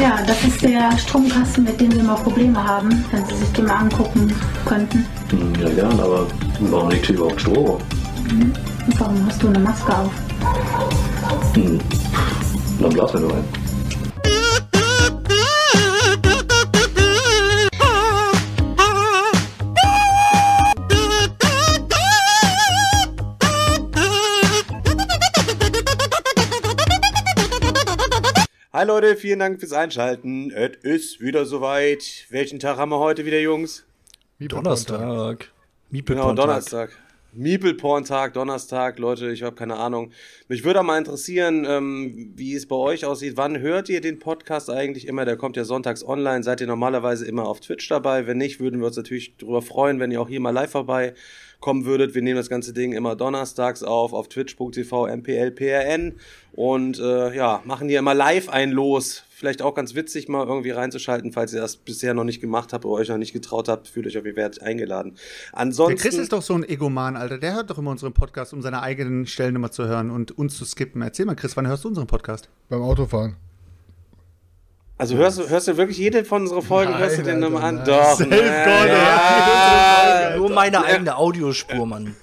[0.00, 3.66] Ja, das ist der Stromkasten, mit dem wir immer Probleme haben, wenn Sie sich den
[3.66, 4.32] mal angucken
[4.64, 5.04] könnten.
[5.60, 6.26] Ja, gern, aber
[6.60, 7.80] warum liegt hier überhaupt Strom?
[8.30, 10.12] Und warum hast du eine Maske auf?
[11.54, 11.80] Hm.
[12.80, 13.57] Dann blasen wir nur ein.
[28.78, 30.52] Hi Leute, vielen Dank fürs Einschalten.
[30.52, 32.26] Es ist wieder soweit.
[32.30, 33.84] Welchen Tag haben wir heute wieder, Jungs?
[35.90, 36.36] Donnerstag.
[36.36, 36.90] Genau, Donnerstag.
[37.32, 40.12] Miepelporn-Tag, Donnerstag, Leute, ich habe keine Ahnung.
[40.46, 43.36] Mich würde auch mal interessieren, ähm, wie es bei euch aussieht.
[43.36, 45.24] Wann hört ihr den Podcast eigentlich immer?
[45.24, 46.44] Der kommt ja sonntags online.
[46.44, 48.28] Seid ihr normalerweise immer auf Twitch dabei?
[48.28, 51.14] Wenn nicht, würden wir uns natürlich darüber freuen, wenn ihr auch hier mal live vorbei
[51.60, 52.14] kommen würdet.
[52.14, 56.14] Wir nehmen das ganze Ding immer donnerstags auf, auf twitch.tv mplprn
[56.52, 59.24] und äh, ja, machen hier immer live ein Los.
[59.30, 62.84] Vielleicht auch ganz witzig, mal irgendwie reinzuschalten, falls ihr das bisher noch nicht gemacht habt
[62.84, 65.14] oder euch noch nicht getraut habt, fühlt euch auf, ihr werdet eingeladen.
[65.52, 66.00] Der Ansonsten.
[66.00, 67.38] Chris ist doch so ein Egoman, Alter.
[67.38, 70.56] Der hört doch immer unseren Podcast, um seine eigenen Stellen immer zu hören und uns
[70.56, 71.02] zu skippen.
[71.02, 72.48] Erzähl mal, Chris, wann hörst du unseren Podcast?
[72.68, 73.47] Beim Autofahren.
[75.00, 77.62] Also hörst du, hörst du wirklich jede von unseren Folgen, Nein, hörst du den nochmal
[77.62, 77.84] an?
[77.84, 78.16] Doch.
[78.16, 80.36] Safe ja.
[80.36, 82.16] Nur meine eigene Audiospur, Mann.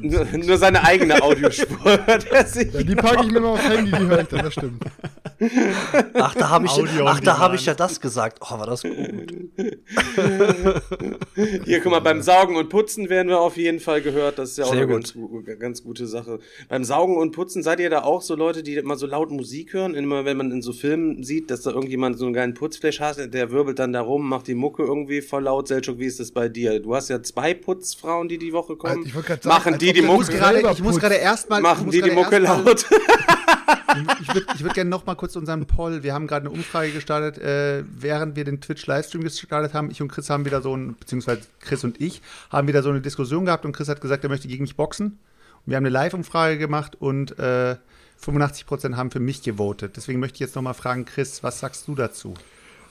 [0.00, 1.78] Nur, nur seine eigene Audiospur.
[2.08, 2.42] Ja,
[2.82, 4.82] die packe ich mir mal aufs Handy, die höre ich dann, das stimmt.
[6.14, 7.60] Ach, da habe ich, Audio ach, on da habe demand.
[7.60, 8.40] ich ja das gesagt.
[8.40, 8.92] Oh, war das gut.
[11.64, 14.36] Hier, guck mal, beim Saugen und Putzen werden wir auf jeden Fall gehört.
[14.38, 15.14] Das ist ja auch Sehr eine gut.
[15.14, 16.40] ganz, ganz gute Sache.
[16.68, 19.74] Beim Saugen und Putzen seid ihr da auch so Leute, die immer so laut Musik
[19.74, 19.94] hören?
[19.94, 23.32] Immer wenn man in so Filmen sieht, dass da irgendjemand so einen geilen Putzflash hat,
[23.32, 25.68] der wirbelt dann da rum, macht die Mucke irgendwie voll laut.
[25.68, 26.80] Selchuk, wie ist das bei dir?
[26.80, 28.96] Du hast ja zwei Putzfrauen, die die Woche kommen.
[28.98, 31.60] Alter, ich wollte grad sagen, Machen die die Mucke, selber ich muss gerade erstmal.
[31.60, 32.86] machen die die Mucke laut?
[34.20, 36.02] Ich würde ich würd gerne noch mal kurz unseren Poll.
[36.02, 39.90] Wir haben gerade eine Umfrage gestartet, äh, während wir den Twitch-Livestream gestartet haben.
[39.90, 43.00] Ich und Chris haben wieder so ein, beziehungsweise Chris und ich, haben wieder so eine
[43.00, 45.06] Diskussion gehabt und Chris hat gesagt, er möchte gegen mich boxen.
[45.06, 47.76] Und wir haben eine Live-Umfrage gemacht und äh,
[48.24, 49.96] 85% haben für mich gewotet.
[49.96, 52.34] Deswegen möchte ich jetzt noch mal fragen, Chris, was sagst du dazu?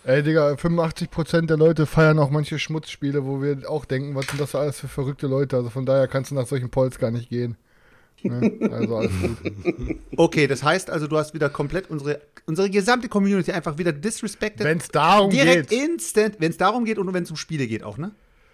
[0.08, 4.40] Ey, Digga, 85% der Leute feiern auch manche Schmutzspiele, wo wir auch denken, was sind
[4.40, 5.58] das alles für verrückte Leute.
[5.58, 7.58] Also von daher kannst du nach solchen Polls gar nicht gehen.
[8.24, 8.54] Ne?
[8.72, 9.38] Also alles gut.
[10.16, 14.66] Okay, das heißt also, du hast wieder komplett unsere, unsere gesamte Community einfach wieder disrespected.
[14.66, 15.84] Wenn es darum Direkt geht.
[15.90, 18.12] instant, wenn es darum geht und wenn es um Spiele geht auch, ne?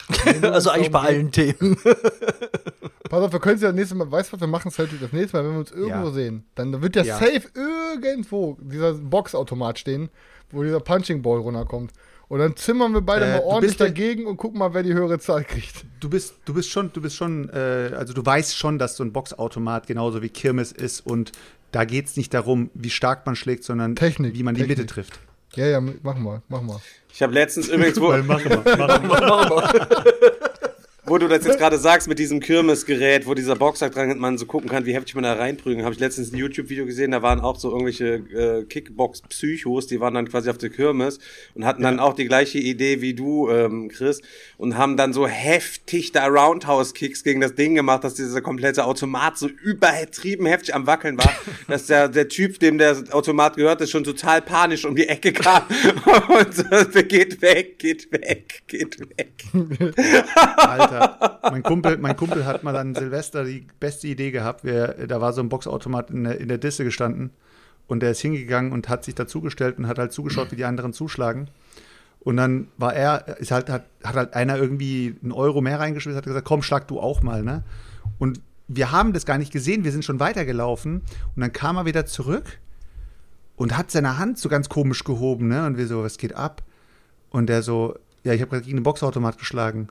[0.41, 1.77] Also eigentlich bei allen Themen.
[3.09, 4.79] Pass auf, wir können es ja das nächste Mal, weißt du was, wir machen es
[4.79, 6.11] halt das nächste Mal, wenn wir uns irgendwo Ja.
[6.11, 7.17] sehen, dann wird ja, Ja.
[7.19, 10.09] safe irgendwo dieser Boxautomat stehen,
[10.53, 11.91] wo dieser Punching Ball runterkommt.
[12.29, 14.93] Und dann zimmern wir beide Äh, mal du ordentlich dagegen und gucken mal, wer die
[14.93, 15.85] höhere Zahl kriegt.
[15.99, 19.03] Du bist, du bist schon, du bist schon, äh, also du weißt schon, dass so
[19.03, 21.31] ein Boxautomat genauso wie Kirmes ist und
[21.71, 24.77] da geht es nicht darum, wie stark man schlägt, sondern Technik, wie man die Technik.
[24.77, 25.19] Mitte trifft.
[25.55, 26.81] Ja, ja, machen wir, machen wir.
[27.13, 30.72] Ich habe letztens übrigens, wo, machen wir, machen wir.
[31.13, 34.39] Wo du das jetzt gerade sagst mit diesem Kirmesgerät, wo dieser Boxsack dran ist, man
[34.39, 37.21] so gucken kann, wie heftig man da reinprügeln, habe ich letztens ein YouTube-Video gesehen, da
[37.21, 41.19] waren auch so irgendwelche äh, Kickbox-Psychos, die waren dann quasi auf der Kirmes
[41.53, 44.23] und hatten dann auch die gleiche Idee wie du, ähm, Chris,
[44.57, 49.37] und haben dann so heftig da Roundhouse-Kicks gegen das Ding gemacht, dass dieser komplette Automat
[49.37, 51.31] so übertrieben heftig am Wackeln war,
[51.67, 55.31] dass der, der Typ, dem der Automat gehört, ist schon total panisch um die Ecke
[55.31, 55.61] kam.
[56.27, 56.63] Und so,
[57.03, 59.43] geht weg, geht weg, geht weg.
[60.57, 61.02] Alter,
[61.43, 64.63] mein Kumpel, mein Kumpel hat mal an Silvester die beste Idee gehabt.
[64.63, 67.31] Wir, da war so ein Boxautomat in der, in der Disse gestanden
[67.87, 70.93] und der ist hingegangen und hat sich dazugestellt und hat halt zugeschaut, wie die anderen
[70.93, 71.49] zuschlagen.
[72.21, 76.17] Und dann war er, ist halt, hat, hat halt einer irgendwie einen Euro mehr reingeschmissen,
[76.17, 77.63] hat gesagt, komm, schlag du auch mal, ne?
[78.17, 81.01] Und wir haben das gar nicht gesehen, wir sind schon weitergelaufen
[81.35, 82.59] und dann kam er wieder zurück
[83.57, 85.65] und hat seine Hand so ganz komisch gehoben, ne?
[85.65, 86.63] Und wir so, was geht ab?
[87.29, 89.89] Und der so, ja, ich habe gerade gegen den Boxautomat geschlagen.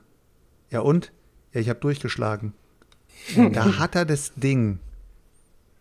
[0.73, 1.11] Ja und?
[1.53, 2.53] Ja, ich habe durchgeschlagen.
[3.53, 4.79] da hat er das Ding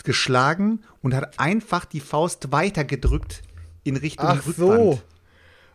[0.05, 3.43] geschlagen und hat einfach die Faust weitergedrückt
[3.85, 4.57] in Richtung Ach Rückwand.
[4.57, 5.01] so.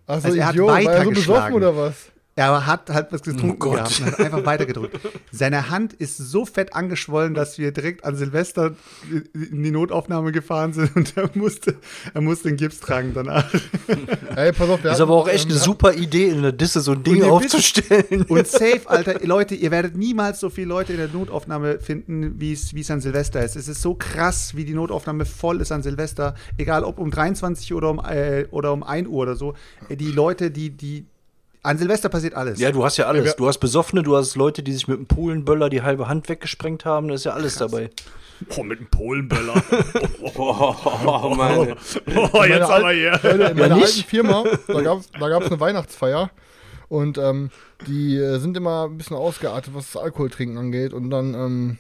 [0.06, 1.14] Ach so, Also er hat Idiot, war er so weitergeschlagen.
[1.16, 1.96] besoffen oder was?
[2.38, 3.78] Er hat halt was getrunken Gott.
[3.78, 5.00] gehabt und hat einfach weitergedrückt.
[5.32, 8.76] Seine Hand ist so fett angeschwollen, dass wir direkt an Silvester
[9.34, 11.78] in die Notaufnahme gefahren sind und er musste,
[12.14, 13.52] er musste den Gips tragen danach.
[14.36, 16.82] Ey, pass auf, Ist hatten, aber auch echt eine ähm, super Idee, in der Disse
[16.82, 18.22] so ein Ding aufzustellen.
[18.30, 22.54] Und safe, Alter, Leute, ihr werdet niemals so viele Leute in der Notaufnahme finden, wie
[22.54, 23.56] es wie es an Silvester ist.
[23.56, 26.36] Es ist so krass, wie die Notaufnahme voll ist an Silvester.
[26.60, 29.56] Egal ob um 23 Uhr oder um, äh, oder um 1 Uhr oder so.
[29.90, 31.08] Die Leute, die, die,
[31.68, 32.60] An Silvester passiert alles.
[32.60, 33.26] Ja, du hast ja alles.
[33.26, 33.34] Ja.
[33.34, 36.86] Du hast Besoffene, du hast Leute, die sich mit einem Polenböller die halbe Hand weggesprengt
[36.86, 37.08] haben.
[37.10, 37.90] Da ist ja alles dabei.
[38.56, 39.62] Oh, mit einem Polenböller.
[40.36, 41.58] Oh, Mann.
[41.58, 41.64] oh,
[42.06, 43.12] In meiner alten- hier.
[43.24, 43.86] Leute, in meiner nicht?
[43.86, 46.30] alten Firma, da gab es da gab's eine Weihnachtsfeier
[46.90, 47.50] und ähm,
[47.88, 51.78] die äh, sind immer ein bisschen ausgeartet, was das Alkoholtrinken angeht und dann ähm,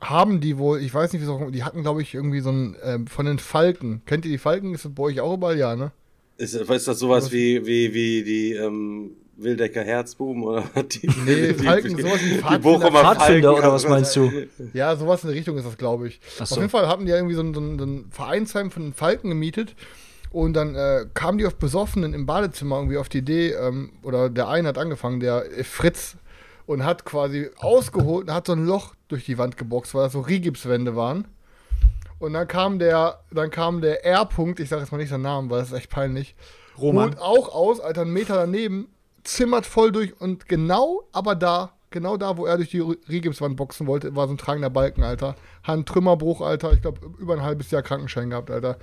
[0.00, 2.50] haben die wohl, ich weiß nicht, wie es auch, die hatten glaube ich irgendwie so
[2.50, 4.74] ein, ähm, von den Falken, kennt ihr die Falken?
[4.74, 5.58] Ist das bei euch auch überall?
[5.58, 5.90] Ja, ne?
[6.40, 10.64] Ist, ist das sowas wie, wie, wie die ähm, Wildecker Herzbuben oder?
[10.82, 12.58] Die, Nee, die, Falken, die, sowas wie die.
[12.58, 14.30] Bochumer Pfadfinder oder was meinst du?
[14.72, 16.18] Ja, sowas in der Richtung ist das, glaube ich.
[16.38, 16.44] So.
[16.44, 19.28] Auf jeden Fall hatten die ja irgendwie so ein, so ein, Vereinsheim von den Falken
[19.28, 19.74] gemietet.
[20.32, 24.30] Und dann äh, kamen die auf Besoffenen im Badezimmer irgendwie auf die Idee, ähm, oder
[24.30, 26.16] der eine hat angefangen, der Fritz,
[26.64, 30.12] und hat quasi ausgeholt und hat so ein Loch durch die Wand geboxt, weil das
[30.12, 31.26] so Rigipswände waren.
[32.20, 35.50] Und dann kam der, dann kam der R-Punkt, ich sage jetzt mal nicht seinen Namen,
[35.50, 36.36] weil das ist echt peinlich.
[36.78, 37.06] Roman.
[37.06, 38.88] Holt auch aus, Alter, einen Meter daneben,
[39.24, 43.86] zimmert voll durch und genau, aber da, genau da, wo er durch die Rigipswand boxen
[43.86, 45.34] wollte, war so ein tragender Balken, Alter.
[45.64, 46.74] Handtrümmerbruch, Alter.
[46.74, 48.76] Ich glaube, über ein halbes Jahr Krankenschein gehabt, Alter.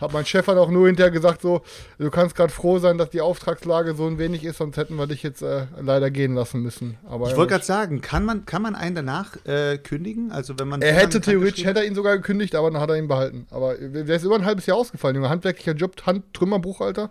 [0.00, 1.62] Hat mein Chef halt auch nur hinterher gesagt, so,
[1.98, 5.06] du kannst gerade froh sein, dass die Auftragslage so ein wenig ist, sonst hätten wir
[5.06, 6.98] dich jetzt äh, leider gehen lassen müssen.
[7.08, 10.32] Aber Ich ja, wollte gerade sagen, kann man, kann man einen danach äh, kündigen?
[10.32, 12.96] Also wenn man er hätte theoretisch, hätte er ihn sogar gekündigt, aber dann hat er
[12.96, 13.46] ihn behalten.
[13.50, 15.28] Aber der ist über ein halbes Jahr ausgefallen, Junge.
[15.28, 17.10] Handwerklicher Job, Handtrümmerbruch, Alter.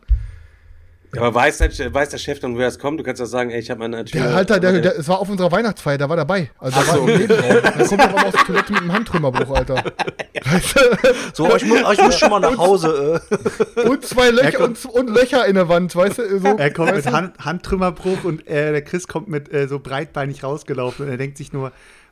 [1.17, 2.99] Aber weiß der, weiß der Chef dann, woher es kommt?
[2.99, 4.21] Du kannst ja sagen, ey, ich habe meine Tür.
[4.21, 6.51] Der Alter, der, der, es war auf unserer Weihnachtsfeier, der war dabei.
[6.59, 7.07] Also der Ach war so.
[7.07, 7.61] im Nebenraum.
[7.63, 9.83] Dann kommt er aber aus der Toilette mit einem Handtrümmerbruch, Alter.
[10.45, 10.79] Weißt du?
[11.33, 13.21] So, aber ich muss, aber ich muss schon mal nach Hause.
[13.75, 13.81] Äh.
[13.81, 16.39] Und zwei Löcher und, und Löcher in der Wand, weißt du?
[16.39, 17.05] So, Er kommt mit?
[17.07, 21.37] Hand, Handtrümmerbruch und äh, der Chris kommt mit äh, so breitbeinig rausgelaufen und er denkt
[21.37, 21.71] sich nur,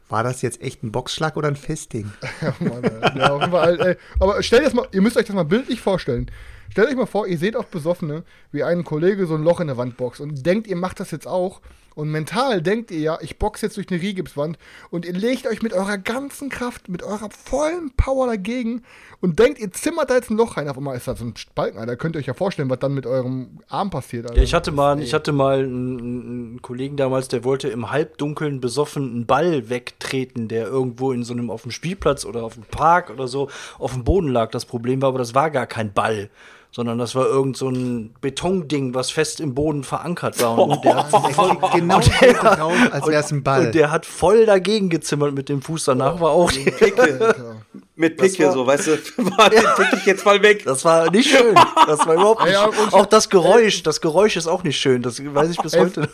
[0.09, 2.12] war das jetzt echt ein Boxschlag oder ein Festing?
[2.41, 2.83] Ja, Mann,
[3.15, 3.95] ja, auf jeden Fall, ey.
[4.19, 6.30] Aber stellt das mal, ihr müsst euch das mal bildlich vorstellen.
[6.71, 9.68] Stellt euch mal vor, ihr seht auf Besoffene, wie ein Kollege so ein Loch in
[9.68, 11.62] der Wand boxt und denkt, ihr macht das jetzt auch.
[11.95, 14.57] Und mental denkt ihr ja, ich boxe jetzt durch eine Rigipswand
[14.90, 18.84] und ihr legt euch mit eurer ganzen Kraft, mit eurer vollen Power dagegen
[19.22, 20.68] und denkt, ihr zimmert da jetzt ein Loch rein.
[20.68, 21.95] Auf einmal ist das so ein Balken, Alter.
[21.95, 24.38] Könnt ihr euch ja vorstellen, was dann mit eurem Arm passiert, Alter.
[24.38, 28.60] Ja, ich hatte mal, ich hatte mal einen, einen Kollegen damals, der wollte im Halbdunkeln
[28.60, 32.63] besoffen einen Ball wegtreten, der irgendwo in so einem auf dem Spielplatz oder auf dem
[32.63, 33.50] Park oder so
[33.80, 34.51] auf dem Boden lag.
[34.51, 36.30] Das Problem war aber, das war gar kein Ball,
[36.75, 40.58] sondern das war irgend so ein Betonding, was fest im Boden verankert war.
[40.58, 43.68] Und der hat voll, Genau so raus, als wäre es ein Ball.
[43.68, 45.86] und der hat voll dagegen gezimmert mit dem Fuß.
[45.86, 47.36] Danach war auch Alter.
[47.96, 48.92] Mit Picke, war- so, weißt du,
[49.38, 50.64] war den pick ich jetzt mal weg.
[50.66, 51.54] Das war nicht schön.
[51.86, 52.84] Das war überhaupt nicht Ja, schön.
[52.86, 55.04] und- Auch das Geräusch, das Geräusch ist auch nicht schön.
[55.04, 56.10] Das weiß ich bis Ey, heute.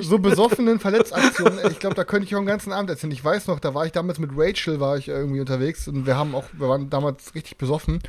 [0.00, 3.10] so besoffenen Verletzaktionen, ich glaube, da könnte ich auch den ganzen Abend erzählen.
[3.12, 6.14] Ich weiß noch, da war ich damals mit Rachel, war ich irgendwie unterwegs und wir
[6.16, 8.00] haben auch, wir waren damals richtig besoffen.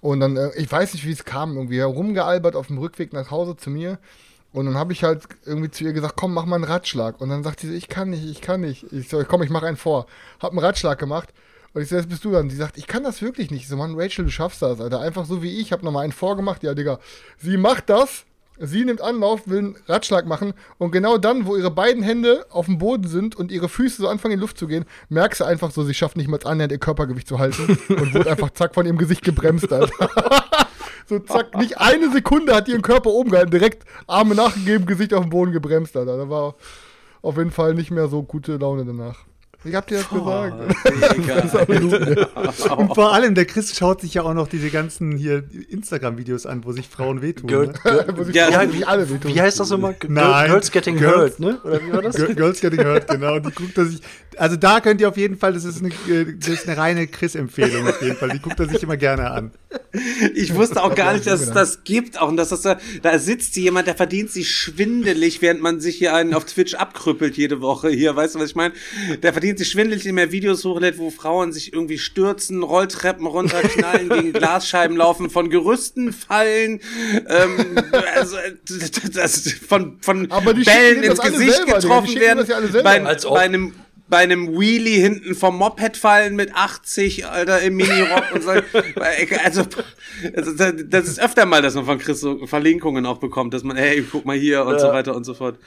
[0.00, 3.30] Und dann, äh, ich weiß nicht, wie es kam, irgendwie herumgealbert auf dem Rückweg nach
[3.30, 3.98] Hause zu mir.
[4.52, 7.20] Und dann habe ich halt irgendwie zu ihr gesagt, komm, mach mal einen Ratschlag.
[7.20, 8.90] Und dann sagt sie, ich kann nicht, ich kann nicht.
[8.92, 10.06] Ich so, komm, ich mach einen vor.
[10.40, 11.34] Hab einen Ratschlag gemacht.
[11.74, 12.48] Und ich so, jetzt bist du dann.
[12.48, 13.62] Sie sagt, ich kann das wirklich nicht.
[13.62, 15.00] Ich so, Mann, Rachel, du schaffst das, Alter.
[15.00, 15.72] Einfach so wie ich.
[15.72, 16.62] Hab nochmal einen vorgemacht.
[16.62, 16.98] Ja, Digga.
[17.36, 18.24] Sie macht das.
[18.60, 20.52] Sie nimmt Anlauf, will einen Ratschlag machen.
[20.78, 24.08] Und genau dann, wo ihre beiden Hände auf dem Boden sind und ihre Füße so
[24.08, 26.72] anfangen in die Luft zu gehen, merkst du einfach so, sie schafft nicht mal annähernd
[26.72, 27.78] ihr Körpergewicht zu halten.
[27.88, 30.10] und wurde einfach zack von ihrem Gesicht gebremst, Alter.
[31.06, 33.50] so zack, nicht eine Sekunde hat ihren Körper oben gehalten.
[33.50, 36.16] Direkt Arme nachgegeben, Gesicht auf dem Boden gebremst, Alter.
[36.16, 36.56] Da war
[37.22, 39.27] auf jeden Fall nicht mehr so gute Laune danach.
[39.64, 40.54] Ich hab dir das gesagt.
[42.78, 46.64] Und vor allem, der Chris schaut sich ja auch noch diese ganzen hier Instagram-Videos an,
[46.64, 47.48] wo sich Frauen wehtun.
[47.48, 48.06] Girl, ne?
[48.16, 49.34] Wo sich Ja, ja, wie alle wehtun.
[49.34, 49.70] wie heißt das?
[49.70, 50.50] Girl, Nein.
[50.50, 51.58] Girls Getting Girls- Hurt, ne?
[51.64, 52.14] Oder wie war das?
[52.16, 53.34] Girl- Girls Getting Hurt, genau.
[53.36, 54.00] Und die guckt er sich.
[54.36, 57.08] Also da könnt ihr auf jeden Fall, das ist eine, äh, das ist eine reine
[57.08, 58.28] Chris-Empfehlung auf jeden Fall.
[58.30, 59.50] Die guckt er sich immer gerne an.
[60.34, 61.56] Ich wusste auch gar nicht, dass es gedacht.
[61.56, 62.20] das gibt.
[62.20, 65.96] Auch und dass das da, da sitzt jemand, der verdient sich schwindelig, während man sich
[65.96, 67.88] hier einen auf Twitch abkrüppelt jede Woche.
[67.90, 68.74] Hier, weißt du, was ich meine?
[69.22, 74.08] Der verdient sich schwindelig, indem er Videos hochlädt, wo Frauen sich irgendwie stürzen, Rolltreppen runterknallen,
[74.10, 76.80] gegen Glasscheiben laufen, von Gerüsten fallen,
[77.28, 77.76] ähm,
[78.14, 78.36] also,
[79.14, 82.46] das, von, von Bällen ins Gesicht getroffen werden,
[82.82, 83.74] bei, bei einem
[84.08, 88.50] bei einem Wheelie hinten vom Moped fallen mit 80, Alter, im Minirock und so.
[89.36, 89.62] Also,
[90.34, 90.52] also,
[90.88, 94.02] das ist öfter mal, dass man von Chris so Verlinkungen auch bekommt, dass man, hey,
[94.10, 94.78] guck mal hier und Ja.
[94.78, 95.58] so weiter und so fort.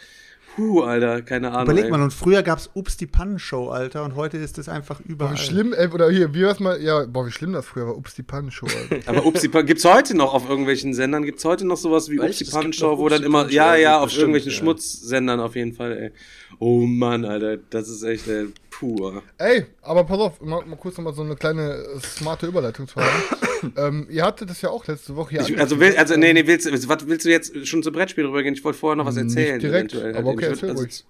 [0.56, 1.64] Puh, Alter, keine Ahnung.
[1.64, 1.92] Überleg ey.
[1.92, 5.34] mal, und früher gab's Ups die Pannenshow, Alter, und heute ist es einfach Boah, überall.
[5.34, 7.96] wie schlimm, ey, oder hier, wie war's mal, ja, boah, wie schlimm das früher war.
[7.98, 9.00] Ups, die Pannenshow, Alter.
[9.10, 11.24] Aber Upsi Pan gibt's heute noch auf irgendwelchen Sendern?
[11.24, 12.24] Gibt's heute noch sowas wie Echt?
[12.24, 14.58] Upsi Es gibt Pan Show, noch wo dann immer, ja, ja, auf bestimmt, irgendwelchen ja.
[14.58, 16.12] Schmutzsendern auf jeden Fall, ey.
[16.60, 18.48] Oh Mann, Alter, das ist echt, ey.
[18.70, 19.24] pur.
[19.38, 23.08] Ey, aber pass auf, mal, mal kurz nochmal so eine kleine äh, smarte Überleitungsfrage.
[23.78, 26.46] ähm, ihr hattet das ja auch letzte Woche hier Ich, also, will, also nee, nee,
[26.48, 28.54] willst, was willst du jetzt schon zum Brettspiel rübergehen?
[28.56, 29.54] Ich wollte vorher noch was erzählen.
[29.58, 30.16] Nicht direkt, eventuell.
[30.18, 31.06] aber okay, Ich erzähl würd- ruhig.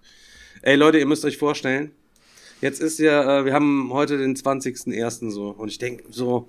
[0.63, 1.91] Ey Leute, ihr müsst euch vorstellen,
[2.61, 5.31] jetzt ist ja, äh, wir haben heute den 20.01.
[5.31, 6.45] so und ich denke so,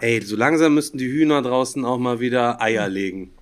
[0.00, 3.32] ey, so langsam müssten die Hühner draußen auch mal wieder Eier legen.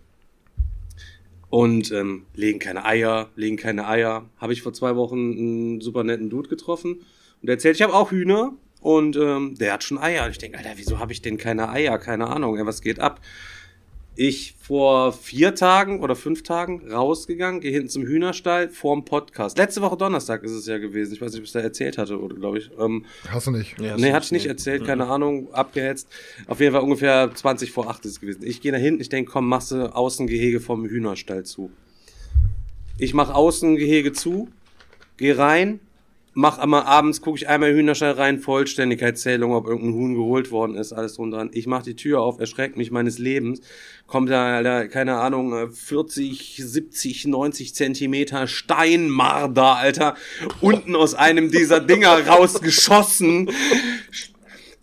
[1.51, 4.29] Und ähm, legen keine Eier, legen keine Eier.
[4.39, 7.03] Habe ich vor zwei Wochen einen super netten Dude getroffen
[7.43, 8.55] und erzählt, ich habe auch Hühner
[8.85, 10.27] und ähm, der hat schon Eier.
[10.27, 11.99] Und ich denke, Alter, wieso habe ich denn keine Eier?
[11.99, 13.19] Keine Ahnung, ey, was geht ab?
[14.15, 19.57] Ich vor vier Tagen oder fünf Tagen rausgegangen, gehe hinten zum Hühnerstall vorm Podcast.
[19.57, 21.15] Letzte Woche Donnerstag ist es ja gewesen.
[21.15, 22.71] Ich weiß nicht, ob ich es da erzählt hatte, oder glaube ich.
[22.79, 23.81] Ähm, Hast du nicht.
[23.81, 26.07] Ja, nee, hatte ich nicht erzählt, keine Ahnung, abgehetzt.
[26.47, 28.43] Auf jeden Fall ungefähr 20 vor 8 ist es gewesen.
[28.45, 31.71] Ich gehe da hinten, ich denke, komm, machst du Außengehege vom Hühnerstall zu.
[32.99, 34.51] Ich mach Außengehege zu,
[35.17, 35.81] gehe rein,
[36.35, 40.93] mach einmal abends, gucke ich einmal Hühnerstall rein, Vollständigkeitszählung, ob irgendein Huhn geholt worden ist,
[40.93, 41.51] alles drum dran.
[41.53, 43.61] Ich mach die Tür auf, erschreckt mich meines Lebens,
[44.07, 50.17] kommt da, Alter, keine Ahnung, äh, 40, 70, 90 Zentimeter Steinmarder, Alter,
[50.61, 53.51] unten aus einem dieser Dinger rausgeschossen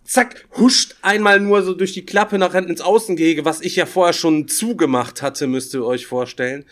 [0.04, 3.86] zack, huscht einmal nur so durch die Klappe nach hinten ins Außengehege, was ich ja
[3.86, 6.64] vorher schon zugemacht hatte, müsst ihr euch vorstellen.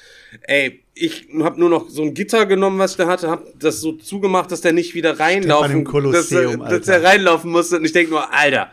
[0.43, 3.81] Ey, ich hab nur noch so ein Gitter genommen, was ich da hatte, hab das
[3.81, 7.77] so zugemacht, dass der nicht wieder reinlaufen, dass, er- dass er reinlaufen musste.
[7.79, 8.71] Und ich denk nur, Alter,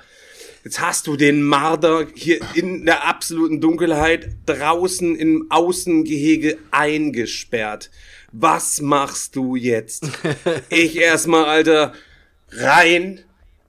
[0.64, 7.90] jetzt hast du den Marder hier in der absoluten Dunkelheit draußen im Außengehege eingesperrt.
[8.34, 10.04] Was machst du jetzt?
[10.70, 11.94] ich erstmal, Alter,
[12.52, 13.22] rein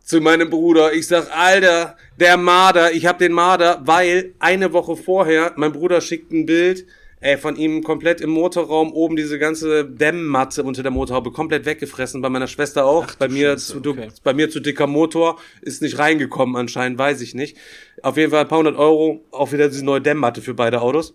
[0.09, 0.95] zu meinem Bruder.
[0.95, 6.01] Ich sag, Alter, der Marder, ich hab den Marder, weil eine Woche vorher, mein Bruder
[6.01, 6.87] schickt ein Bild,
[7.21, 12.23] ey, von ihm komplett im Motorraum oben diese ganze Dämmmatte unter der Motorhaube komplett weggefressen,
[12.23, 14.09] bei meiner Schwester auch, bei mir Scheiße, zu, okay.
[14.25, 17.59] bei mir zu dicker Motor, ist nicht reingekommen anscheinend, weiß ich nicht.
[18.03, 21.13] Auf jeden Fall ein paar hundert Euro, auch wieder diese neue Dämmmatte für beide Autos.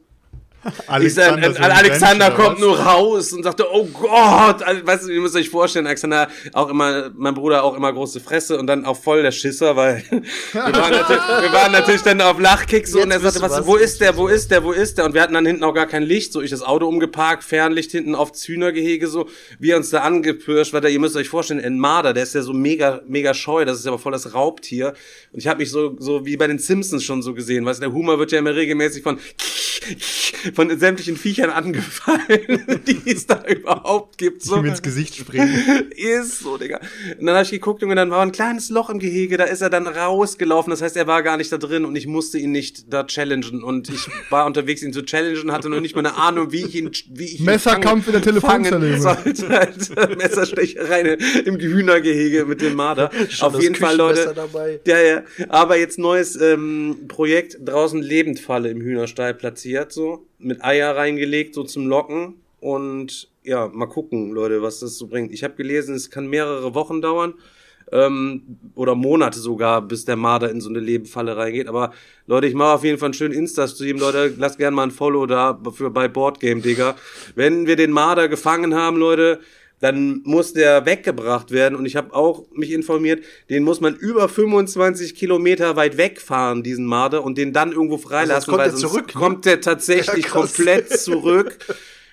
[1.02, 5.08] Ich sag, Alexander, äh, so ein Alexander kommt nur raus und sagte, oh Gott, weißt
[5.08, 8.68] du, ihr müsst euch vorstellen, Alexander auch immer, mein Bruder auch immer große Fresse und
[8.68, 10.04] dann auch voll der Schisser, weil
[10.52, 13.52] wir, waren natürlich, wir waren natürlich dann auf Lachkick so Jetzt und er sagte, was,
[13.52, 15.06] was, wo ist der, wo ist der, wo ist der?
[15.06, 17.92] Und wir hatten dann hinten auch gar kein Licht, so ich das Auto umgeparkt, Fernlicht
[17.92, 19.28] hinten auf Zühnergehege so,
[19.60, 22.42] wir uns da angepirscht, weil der, ihr müsst euch vorstellen, ein Marder, der ist ja
[22.42, 24.94] so mega, mega scheu, das ist ja aber voll das Raubtier.
[25.32, 27.86] Und ich habe mich so, so wie bei den Simpsons schon so gesehen, weißt du,
[27.88, 29.20] der Humor wird ja immer regelmäßig von
[30.54, 34.44] von sämtlichen Viechern angefallen, die es da überhaupt gibt.
[34.44, 34.56] So.
[34.56, 35.90] Die mir ins Gesicht springen.
[35.96, 36.80] Ist so, Digga.
[37.20, 39.62] Und dann habe ich geguckt, Junge, dann war ein kleines Loch im Gehege, da ist
[39.62, 40.72] er dann rausgelaufen.
[40.72, 43.64] Das heißt, er war gar nicht da drin und ich musste ihn nicht da challengen.
[43.64, 46.76] Und ich war unterwegs, ihn zu challengen, hatte noch nicht mal eine Ahnung, wie ich
[46.76, 49.50] ihn, wie ich ihn Messerkampf in der fangen Telefonzelle, sollte.
[49.60, 53.12] Alter, Messerstecherei im Hühnergehege mit dem Marder.
[53.30, 54.34] Schon Auf jeden Fall, Leute.
[54.36, 54.80] dabei.
[54.86, 55.24] Ja, ja.
[55.50, 60.28] Aber jetzt neues ähm, Projekt, draußen Lebendfalle im Hühnerstall platziert, so.
[60.44, 62.36] Mit Eier reingelegt, so zum Locken.
[62.60, 65.34] Und ja, mal gucken, Leute, was das so bringt.
[65.34, 67.34] Ich habe gelesen, es kann mehrere Wochen dauern.
[67.92, 71.68] Ähm, oder Monate sogar, bis der Marder in so eine Lebendfalle reingeht.
[71.68, 71.92] Aber
[72.26, 73.98] Leute, ich mache auf jeden Fall einen schönen Insta-Stream.
[73.98, 76.96] Leute, lasst gerne mal ein Follow da für bei Boardgame, Digga.
[77.36, 79.42] Wenn wir den Marder gefangen haben, Leute,
[79.84, 81.76] dann muss der weggebracht werden.
[81.76, 86.86] Und ich habe auch mich informiert, den muss man über 25 Kilometer weit wegfahren, diesen
[86.86, 89.20] Marder, und den dann irgendwo freilassen, kommt weil der sonst zurück, ne?
[89.20, 91.58] kommt der tatsächlich Ja, komplett zurück.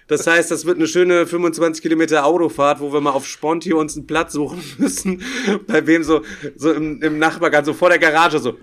[0.08, 3.96] Das heißt, das wird eine schöne 25 Kilometer Autofahrt, wo wir mal auf Sponti uns
[3.96, 5.22] einen Platz suchen müssen,
[5.68, 6.22] bei wem so,
[6.56, 8.58] so im, im Nachbargarten, so vor der Garage, so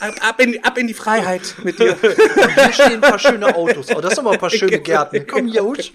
[0.00, 1.96] ab, in, ab in die Freiheit mit dir.
[2.00, 3.86] Hier stehen ein paar schöne Autos.
[3.94, 5.24] Oh, das sind aber ein paar schöne Gärten.
[5.28, 5.92] Komm, Josch.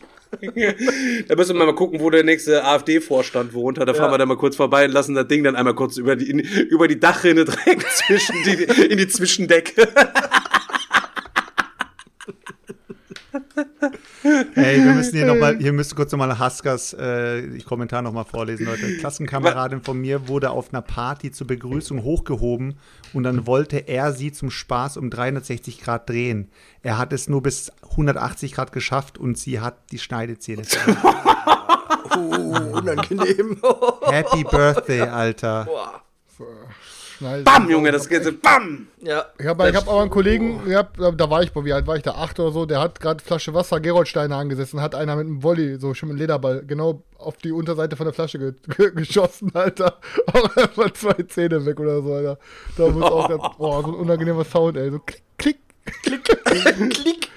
[1.28, 3.78] Da müssen wir mal gucken, wo der nächste AfD-Vorstand wohnt.
[3.78, 6.16] Da fahren wir dann mal kurz vorbei und lassen das Ding dann einmal kurz über
[6.16, 9.88] die, in, über die Dachrinne direkt zwischen die, in die Zwischendecke.
[14.56, 18.66] Ey, wir müssen hier nochmal, hier müsst ihr kurz nochmal Haskers äh, Kommentar nochmal vorlesen,
[18.66, 18.98] Leute.
[19.00, 22.76] Klassenkameradin von mir wurde auf einer Party zur Begrüßung hochgehoben
[23.14, 26.50] und dann wollte er sie zum Spaß um 360 Grad drehen.
[26.82, 30.64] Er hat es nur bis 180 Grad geschafft und sie hat die Schneidezähne.
[32.16, 33.62] Uh, unangenehm.
[34.06, 35.66] Happy Birthday, Alter.
[35.66, 36.02] Boah.
[37.18, 37.42] Schnell.
[37.44, 38.88] Bam, Junge, das geht so, bam!
[39.02, 39.26] Ja.
[39.40, 42.04] Ich habe ich hab aber einen Kollegen, gehabt, da war ich, wie alt war ich
[42.04, 42.12] da?
[42.12, 45.80] Acht oder so, der hat gerade Flasche Wasser Geroldsteine angesessen, hat einer mit einem Volley,
[45.80, 49.50] so schon mit einem Lederball, genau auf die Unterseite von der Flasche ge ge geschossen,
[49.56, 49.98] Alter.
[50.28, 52.38] Auch einfach zwei Zähne weg oder so, Alter.
[52.78, 54.92] Da muss auch der, boah, so ein unangenehmer Sound, ey.
[54.92, 55.58] So klick, klick.
[56.04, 57.30] Klick.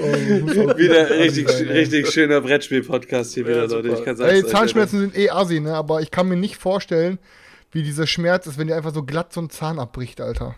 [0.00, 3.88] Oh, Wieder richtig, richtig schöner Brettspiel-Podcast hier wieder, Leute.
[3.88, 5.74] Ich kann sagen, Ey, Zahnschmerzen sind eh assi, ne?
[5.74, 7.18] Aber ich kann mir nicht vorstellen,
[7.72, 10.54] wie dieser Schmerz ist, wenn dir einfach so glatt so ein Zahn abbricht, Alter.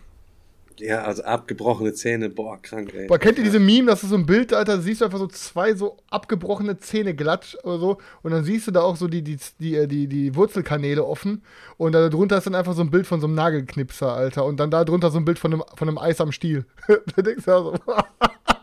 [0.80, 3.06] Ja, also abgebrochene Zähne, boah, krank, ey.
[3.06, 5.18] Boah, kennt ihr diese Meme, das ist so ein Bild, Alter, da siehst du einfach
[5.18, 9.06] so zwei so abgebrochene Zähne glatt oder so und dann siehst du da auch so
[9.06, 11.42] die, die, die, äh, die, die Wurzelkanäle offen
[11.76, 14.58] und da drunter ist dann einfach so ein Bild von so einem Nagelknipser, Alter, und
[14.58, 16.66] dann da drunter so ein Bild von einem, von einem Eis am Stiel.
[16.88, 17.74] da denkst du also,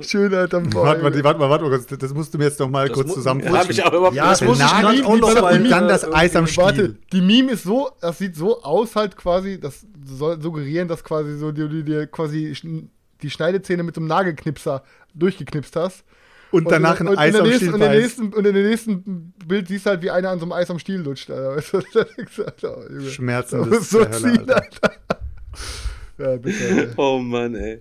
[0.00, 0.60] schön, Alter.
[0.60, 1.86] Boah, Warte mal, warte mal, warte mal, kurz.
[1.86, 3.70] das musst du mir jetzt noch mal kurz Hab zusammenfassen.
[3.70, 6.36] ich auch überhaupt Ja, der muss ich auch noch und mal, dann das äh, Eis
[6.36, 6.64] am Stiel.
[6.64, 11.04] Warte, die Meme ist so, das sieht so aus halt quasi, das soll suggerieren, dass
[11.04, 12.54] quasi so dir die, die, quasi
[13.22, 14.82] die Schneidezähne mit so einem Nagelknipser
[15.14, 16.04] durchgeknipst hast.
[16.50, 18.02] Und danach ein und Eis in der am nächsten, Stiel und, in der beißt.
[18.02, 20.70] nächsten, und in der nächsten Bild siehst du halt, wie einer an so einem Eis
[20.70, 21.30] am Stiel lutscht.
[21.30, 21.72] Alter.
[23.10, 24.92] Schmerzen Das so der Hölle, ziehen, Alter.
[26.22, 26.94] Ja, bitte.
[26.96, 27.80] Oh Mann, ey.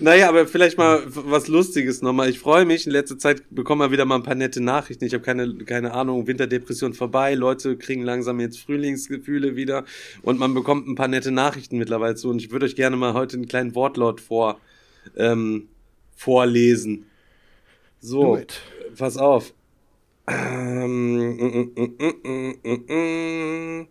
[0.00, 2.28] Naja, aber vielleicht mal was Lustiges nochmal.
[2.30, 2.86] Ich freue mich.
[2.86, 5.04] In letzter Zeit bekommen wir wieder mal ein paar nette Nachrichten.
[5.04, 7.34] Ich habe keine, keine Ahnung, Winterdepression vorbei.
[7.34, 9.84] Leute kriegen langsam jetzt Frühlingsgefühle wieder.
[10.22, 12.30] Und man bekommt ein paar nette Nachrichten mittlerweile zu.
[12.30, 14.60] Und ich würde euch gerne mal heute einen kleinen Wortlaut vor,
[15.16, 15.66] ähm,
[16.14, 17.06] vorlesen.
[17.98, 18.38] So,
[18.96, 19.52] pass auf.
[20.28, 23.86] Ähm, mm, mm, mm, mm, mm, mm.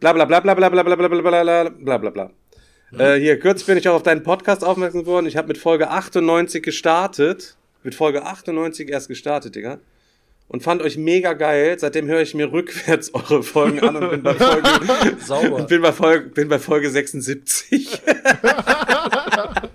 [0.00, 2.43] Bla bla bla bla bla bla bla bla bla bla bla bla bla.
[2.98, 5.26] Äh, hier, kürzlich bin ich auch auf deinen Podcast aufmerksam geworden.
[5.26, 7.56] Ich habe mit Folge 98 gestartet.
[7.82, 9.78] Mit Folge 98 erst gestartet, Digga.
[10.48, 11.76] Und fand euch mega geil.
[11.78, 14.68] Seitdem höre ich mir rückwärts eure Folgen an und bin bei Folge,
[15.24, 15.56] Sauber.
[15.56, 18.00] und bin bei Folge, bin bei Folge 76.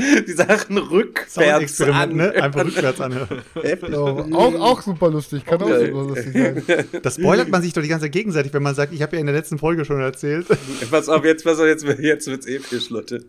[0.26, 2.16] Die Sachen rückwärts an.
[2.16, 2.30] ne?
[2.32, 3.42] Einfach rückwärts anhören.
[3.62, 3.94] Heftig.
[3.94, 5.86] Oh, auch, auch super lustig, kann auch geil.
[5.86, 6.86] super lustig sein.
[7.02, 9.20] Das spoilert man sich doch die ganze Zeit gegenseitig, wenn man sagt, ich habe ja
[9.20, 10.46] in der letzten Folge schon erzählt.
[10.90, 13.24] Pass auf, jetzt, pass auf, jetzt, jetzt wird's episch, Leute.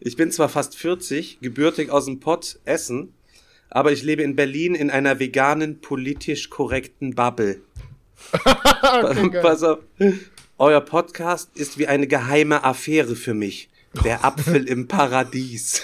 [0.00, 3.12] Ich bin zwar fast 40, gebürtig aus dem Pott Essen,
[3.70, 7.60] aber ich lebe in Berlin in einer veganen, politisch korrekten Bubble.
[8.32, 9.40] Okay.
[9.42, 9.78] Pass auf.
[10.58, 13.68] Euer Podcast ist wie eine geheime Affäre für mich.
[14.04, 15.82] Der Apfel im Paradies.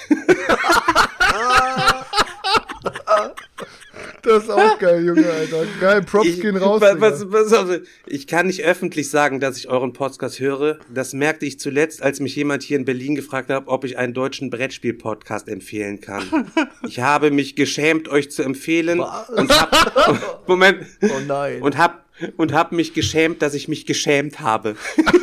[4.23, 5.65] Das ist auch geil, Junge, Alter.
[5.81, 6.81] Geil, Props Ich, gehen raus.
[6.81, 7.69] pass, pass auf,
[8.07, 10.79] ich kann nicht öffentlich sagen, dass ich euren Podcast höre.
[10.93, 14.15] Das merkte ich zuletzt, als mich jemand hier in Berlin gefragt hat, ob ich einen
[14.15, 16.51] deutschen Brettspiel-Podcast empfehlen kann.
[16.87, 21.63] Ich habe mich geschämt, euch zu empfehlen und hab, Moment, Oh nein.
[21.63, 22.05] und hab,
[22.37, 24.77] und hab mich geschämt, dass ich mich geschämt habe.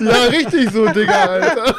[0.00, 1.74] Ja, richtig so, Digga, Alter.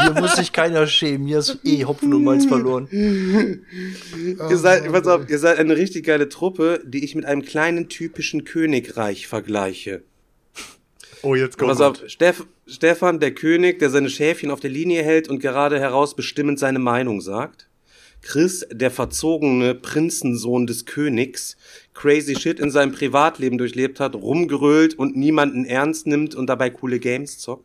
[0.00, 1.26] Hier muss sich keiner schämen.
[1.28, 2.88] Hier ist eh Hopfen und Malz verloren.
[2.90, 7.88] ihr seid, pass auf, ihr seid eine richtig geile Truppe, die ich mit einem kleinen
[7.88, 10.02] typischen Königreich vergleiche.
[11.22, 15.02] Oh, jetzt kommt Pass auf, Steff, Stefan, der König, der seine Schäfchen auf der Linie
[15.02, 17.69] hält und gerade heraus bestimmend seine Meinung sagt.
[18.22, 21.56] Chris, der verzogene Prinzensohn des Königs,
[21.94, 27.00] crazy shit in seinem Privatleben durchlebt hat, rumgerölt und niemanden ernst nimmt und dabei coole
[27.00, 27.64] Games zockt.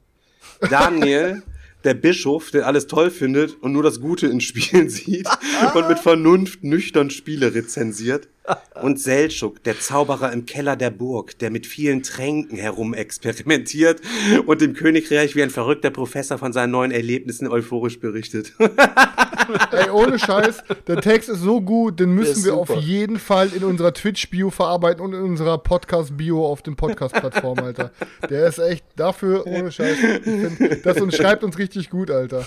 [0.70, 1.44] Daniel,
[1.86, 5.30] der Bischof, der alles toll findet und nur das Gute in Spielen sieht
[5.74, 8.28] und mit Vernunft nüchtern Spiele rezensiert.
[8.80, 14.02] Und Seltschuk, der Zauberer im Keller der Burg, der mit vielen Tränken herumexperimentiert
[14.46, 18.54] und dem Königreich wie ein verrückter Professor von seinen neuen Erlebnissen euphorisch berichtet.
[19.72, 23.64] Ey, ohne Scheiß, der Text ist so gut, den müssen wir auf jeden Fall in
[23.64, 27.92] unserer Twitch-Bio verarbeiten und in unserer Podcast-Bio auf den Podcast-Plattformen, Alter.
[28.30, 29.98] Der ist echt dafür, ohne Scheiß.
[29.98, 32.44] Find, das und schreibt uns richtig gut, Alter.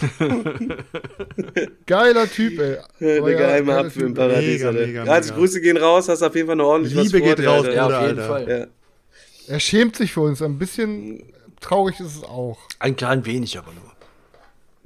[1.87, 2.77] Geiler Typ, ey.
[3.01, 4.15] Der ja, geheime Apfel im.
[4.15, 4.87] Paradies, Mega, Alter.
[4.87, 5.39] mega, Also mega.
[5.41, 7.75] Grüße gehen raus, hast auf jeden Fall noch ordentlich Liebe was vor geht raus, Alter.
[7.75, 8.27] Ja, auf jeden Alter.
[8.27, 8.49] Fall.
[8.49, 8.67] Ja.
[9.55, 10.43] Er schämt sich für uns.
[10.43, 11.23] Ein bisschen
[11.61, 12.59] traurig ist es auch.
[12.79, 13.88] Ein klein wenig aber nur.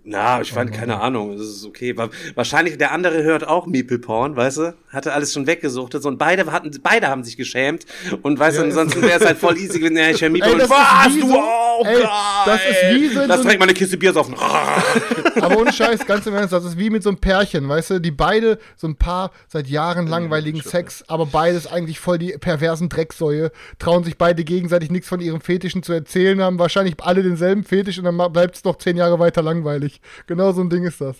[0.04, 1.96] Na, ich fand, keine Ahnung, das ist okay.
[1.96, 4.74] Wa- Wahrscheinlich der andere hört auch Meeple Porn, weißt du?
[4.88, 7.86] Hatte alles schon weggesuchtet und beide hatten, beide haben sich geschämt
[8.22, 10.60] und weißt du, Ja, ansonsten wäre es halt voll easy gewesen, ja, ich höre Meeple
[10.60, 12.02] ist was, du so- auch, ey,
[12.46, 14.34] das ist wie so Lass so- direkt mal eine Kiste Bier saufen.
[15.40, 18.00] Aber ohne Scheiß, ganz im Ernst, das ist wie mit so einem Pärchen, weißt du,
[18.00, 22.88] die beide so ein paar seit Jahren langweiligen Sex, aber beides eigentlich voll die perversen
[22.88, 27.62] Drecksäue, trauen sich beide gegenseitig nichts von ihren Fetischen zu erzählen, haben wahrscheinlich alle denselben
[27.64, 29.91] Fetisch und dann bleibt es noch zehn Jahre weiter langweilig.
[30.26, 31.16] Genau so ein Ding ist das.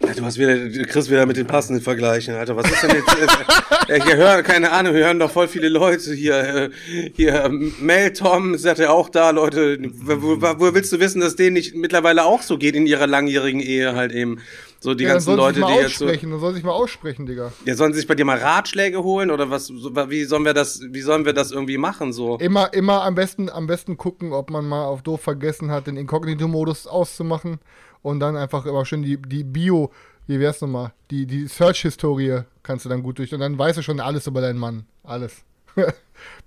[0.00, 2.56] Du hast wieder, du kriegst wieder mit den passenden Vergleichen, Alter.
[2.56, 3.90] Was ist denn jetzt?
[3.90, 6.38] äh, hier hören, keine Ahnung, wir hören doch voll viele Leute hier.
[6.38, 6.70] Äh,
[7.14, 9.78] hier, ähm, Mel Tom ist ja auch da, Leute.
[9.92, 13.60] Wo, wo willst du wissen, dass denen nicht mittlerweile auch so geht in ihrer langjährigen
[13.60, 14.38] Ehe halt eben?
[14.82, 16.06] So die ja, ganzen Leute, die jetzt so.
[16.06, 17.52] dann soll sich mal aussprechen, Digga.
[17.66, 19.70] Ja, sollen sie sich bei dir mal Ratschläge holen oder was?
[19.70, 22.38] Wie sollen wir das, wie sollen wir das irgendwie machen so?
[22.38, 25.98] Immer, immer am besten, am besten gucken, ob man mal auf doof vergessen hat, den
[25.98, 27.58] Inkognito-Modus auszumachen
[28.00, 29.90] und dann einfach immer schön die, die Bio,
[30.26, 33.82] wie wär's nochmal, die, die Search-Historie kannst du dann gut durch und dann weißt du
[33.82, 34.86] schon alles über deinen Mann.
[35.02, 35.44] Alles.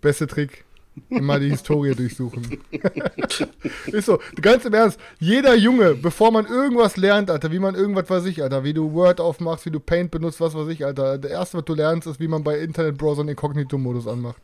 [0.02, 0.66] Beste Trick.
[1.10, 2.60] Immer die Historie durchsuchen.
[3.88, 8.10] ist so, ganz im Ernst, jeder Junge, bevor man irgendwas lernt, Alter, wie man irgendwas
[8.10, 11.18] weiß ich, Alter, wie du Word aufmachst, wie du Paint benutzt, was weiß ich, Alter,
[11.18, 14.42] der erste, was du lernst, ist, wie man bei Internetbrowsern Inkognito-Modus anmacht.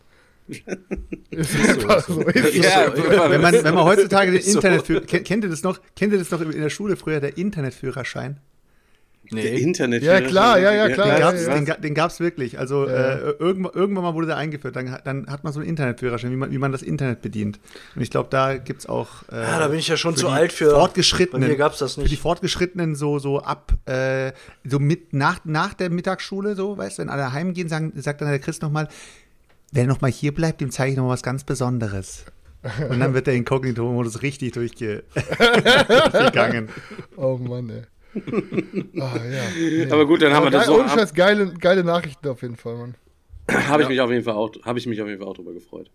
[1.29, 2.21] Ist einfach so.
[2.21, 2.61] Ist so.
[2.63, 2.91] Ja,
[3.29, 4.41] Wenn man, wenn man heutzutage den.
[4.41, 5.79] Internetführer, kennt, kennt ihr das noch?
[5.95, 8.39] Kennt ihr das noch in der Schule früher, der Internetführerschein?
[9.37, 10.03] Der Internet.
[10.03, 11.07] Ja, klar, ja, ja, klar.
[11.07, 11.53] Den ja, gab's, ja.
[11.53, 12.57] Den, ga- den gab's wirklich.
[12.59, 13.13] Also Ja.
[13.13, 14.75] äh, irgendwann, irgendwann mal wurde der eingeführt.
[14.75, 17.59] Dann, dann hat man so einen Internetführerschein, wie man, wie man das Internet bedient.
[17.95, 19.23] Und ich glaube, da gibt's auch.
[19.31, 20.71] Äh, Ja, da bin ich ja schon zu die alt für.
[20.71, 21.41] Fortgeschrittenen.
[21.41, 22.21] Bei mir gab's das Für die nicht.
[22.21, 24.31] Fortgeschrittenen so, so ab, äh,
[24.63, 28.29] so mit nach, nach der Mittagsschule, so, weißt du, wenn alle heimgehen, sagen, sagt dann
[28.29, 28.87] der Christ nochmal,
[29.71, 32.25] wer noch mal hier bleibt, dem zeige ich noch mal was ganz Besonderes.
[32.89, 35.03] Und dann wird der Inkognito-Modus richtig durchge
[36.13, 36.69] durchgegangen.
[37.15, 37.81] Oh Mann, ey.
[38.15, 39.41] Ah, ja.
[39.57, 39.87] Nee.
[39.91, 40.79] Aber gut, dann haben wir das geil, so.
[40.81, 42.95] Ohne Scheiß, geile, geile Nachrichten auf jeden Fall, Mann.
[43.67, 45.53] Habe ich mich auf jeden Fall auch, habe ich mich auf jeden Fall auch drüber
[45.53, 45.89] gefreut.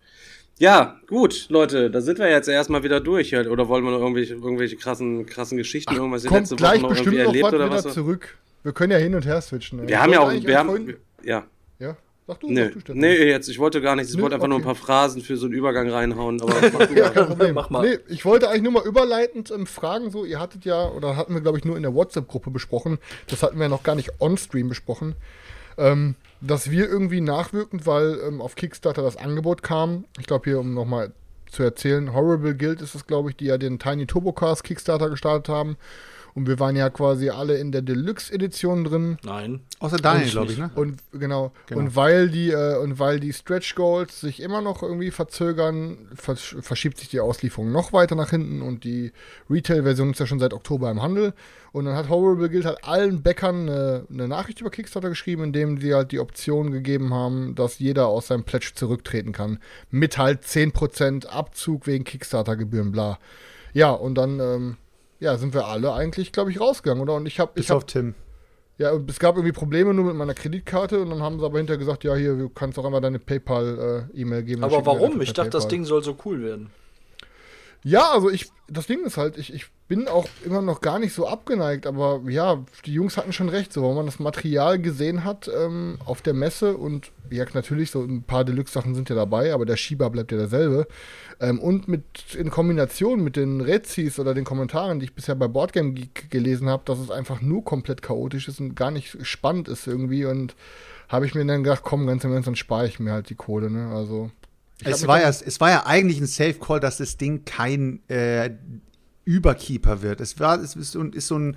[0.59, 3.35] Ja, gut, Leute, da sind wir jetzt erstmal wieder durch.
[3.35, 3.48] halt.
[3.48, 6.83] Oder wollen wir noch irgendwelche, irgendwelche krassen, krassen Geschichten, irgendwas die Kommt letzte gleich Woche
[6.83, 7.94] noch bestimmt irgendwie noch erlebt oder wieder was?
[7.94, 8.38] zurück.
[8.62, 9.81] Wir können ja hin und her switchen.
[9.81, 9.88] ey.
[9.88, 11.44] Wir haben ja auch, wir haben, ja, Ja,
[12.27, 13.01] sag du, nee, sag du, Stefan.
[13.01, 14.75] nee, jetzt, ich wollte gar nichts, ich Nö, wollte einfach nur ein okay.
[14.75, 17.13] paar Phrasen für so einen Übergang reinhauen, aber mach du Ja, mal.
[17.13, 17.55] kein Problem.
[17.55, 17.89] Mach mal.
[17.89, 21.35] Nee, ich wollte eigentlich nur mal überleitend ähm, fragen, so, ihr hattet ja, oder hatten
[21.35, 24.69] wir, glaube ich, nur in der WhatsApp-Gruppe besprochen, das hatten wir noch gar nicht on-stream
[24.69, 25.15] besprochen,
[25.77, 30.61] ähm, dass wir irgendwie nachwirkend, weil ähm, auf Kickstarter das Angebot kam, ich glaube hier,
[30.61, 31.13] um nochmal
[31.51, 35.09] zu erzählen, Horrible Guild ist es, glaube ich, die ja den Tiny Turbo Cars Kickstarter
[35.09, 35.77] gestartet haben.
[36.35, 39.18] Und wir waren ja quasi alle in der Deluxe-Edition drin.
[39.23, 39.61] Nein.
[39.79, 40.68] Außer Daniel, glaube ich, ne?
[40.75, 41.81] Und genau, Genau.
[41.81, 46.57] und weil die äh, und weil die Stretch Goals sich immer noch irgendwie verzögern, versch
[46.61, 49.12] verschiebt sich die Auslieferung noch weiter nach hinten und die
[49.49, 51.35] Retail-Version ist ja schon seit Oktober im Handel.
[51.70, 55.53] Und dann hat Horrible Guild halt allen Bäckern eine, eine Nachricht über Kickstarter geschrieben, in
[55.53, 59.59] dem sie halt die Option gegeben haben, dass jeder aus seinem Pledge zurücktreten kann.
[59.90, 63.18] Mit halt 10% Abzug wegen Kickstarter-Gebühren, bla.
[63.73, 64.77] Ja, und dann ähm,
[65.25, 67.15] ja, sind wir alle eigentlich, glaube ich, rausgegangen, oder?
[67.15, 68.15] Und ich habe ich Bis hab, auf Tim.
[68.79, 71.59] ja, und es gab irgendwie Probleme nur mit meiner Kreditkarte und dann haben sie aber
[71.59, 74.61] hinterher gesagt, ja, hier, du kannst auch einmal deine PayPal-E-Mail geben.
[74.61, 75.21] dann Aber warum?
[75.23, 75.71] Ich dachte, das PayPal.
[75.71, 76.71] Ding soll so cool werden.
[77.87, 81.12] Ja, also ich, das Ding ist halt, ich, ich bin auch immer noch gar nicht
[81.12, 85.23] so abgeneigt, aber ja, die Jungs hatten schon recht, so, weil man das Material gesehen
[85.23, 89.53] hat ähm, auf der Messe und ja, natürlich, so ein paar Deluxe-Sachen sind ja dabei,
[89.53, 90.87] aber der Schieber bleibt ja derselbe.
[91.40, 95.49] Ähm, und mit in Kombination mit den Rezis oder den Kommentaren, die ich bisher bei
[95.49, 99.68] Boardgame Geek gelesen habe, dass es einfach nur komplett chaotisch ist und gar nicht spannend
[99.68, 100.57] ist irgendwie und
[101.11, 103.35] habe ich mir dann gedacht, komm, ganz im Ernst, dann spare ich mir halt die
[103.35, 103.94] Kohle, ne?
[103.94, 104.31] Also.
[104.92, 108.51] Es war, ja, es war ja eigentlich ein Safe Call, dass das Ding kein äh,
[109.25, 110.20] Überkeeper wird.
[110.20, 111.57] Es war, es ist, so ein- ist so ein,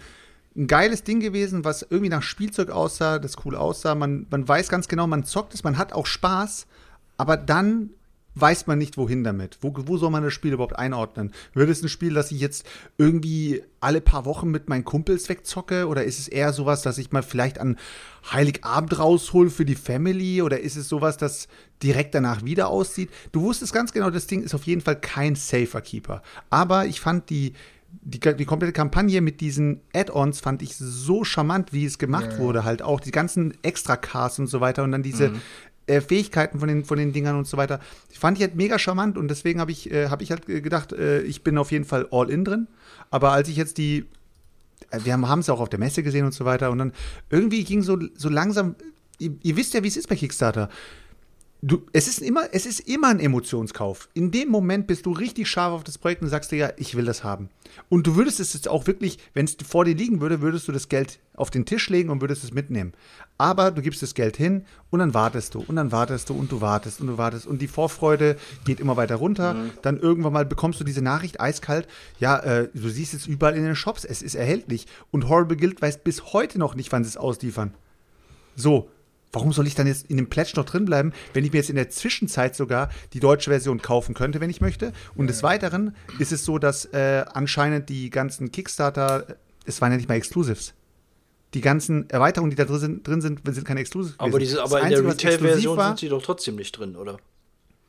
[0.56, 3.94] ein geiles Ding gewesen, was irgendwie nach Spielzeug aussah, das cool aussah.
[3.96, 6.66] Man, man weiß ganz genau, man zockt es, man hat auch Spaß,
[7.18, 7.92] aber dann
[8.39, 9.58] weiß man nicht, wohin damit.
[9.62, 11.32] Wo, wo soll man das Spiel überhaupt einordnen?
[11.54, 12.65] Wird es ein Spiel, das ich jetzt
[12.97, 15.88] irgendwie alle paar Wochen mit meinen Kumpels wegzocke?
[15.88, 17.78] Oder ist es eher sowas, dass ich mal vielleicht an
[18.32, 20.41] Heiligabend raushol für die Family?
[20.41, 21.47] Oder ist es sowas, das
[21.84, 23.10] direkt danach wieder aussieht?
[23.32, 26.21] Du wusstest ganz genau, das Ding ist auf jeden Fall kein Safer Keeper.
[26.50, 27.54] Aber ich fand die,
[28.02, 32.63] die, die komplette Kampagne mit diesen Add-ons fand ich so charmant, wie es gemacht wurde.
[32.63, 35.34] Halt auch die ganzen Extra-Cars und so weiter und dann diese
[35.88, 37.80] äh, Fähigkeiten von den, von den Dingern und so weiter.
[38.13, 40.93] Die fand ich halt mega charmant und deswegen habe ich, äh, hab ich halt gedacht,
[40.93, 42.67] äh, ich bin auf jeden Fall all in drin.
[43.10, 44.06] Aber als ich jetzt die,
[44.91, 46.93] äh, wir haben es auch auf der Messe gesehen und so weiter und dann
[47.30, 48.76] irgendwie ging so, so langsam,
[49.17, 50.69] ihr, ihr wisst ja, wie es ist bei Kickstarter.
[51.63, 54.10] Du, es, ist immer, es ist immer ein Emotionskauf.
[54.13, 56.96] In dem Moment bist du richtig scharf auf das Projekt und sagst dir, ja, ich
[56.96, 57.50] will das haben.
[57.89, 60.72] Und du würdest es jetzt auch wirklich, wenn es vor dir liegen würde, würdest du
[60.72, 62.93] das Geld auf den Tisch legen und würdest es mitnehmen.
[63.39, 66.52] Aber du gibst das Geld hin und dann wartest du und dann wartest du und
[66.52, 69.56] du wartest und du wartest und die Vorfreude geht immer weiter runter.
[69.82, 71.88] Dann irgendwann mal bekommst du diese Nachricht eiskalt.
[72.20, 74.86] Ja, äh, du siehst es überall in den Shops, es ist erhältlich.
[75.10, 77.74] Und Horrible Guild weiß bis heute noch nicht, wann sie es ausliefern.
[78.56, 78.89] So,
[79.32, 81.70] warum soll ich dann jetzt in dem Pledge noch drin bleiben, wenn ich mir jetzt
[81.70, 84.94] in der Zwischenzeit sogar die deutsche Version kaufen könnte, wenn ich möchte?
[85.16, 89.98] Und des Weiteren ist es so, dass äh, anscheinend die ganzen Kickstarter, es waren ja
[89.98, 90.74] nicht mal Exclusives.
[91.54, 94.20] Die ganzen Erweiterungen, die da drin sind, drin sind, sind keine Exclusives.
[94.20, 97.18] Aber, diese, aber in der Retail-Version sind sie doch trotzdem nicht drin, oder?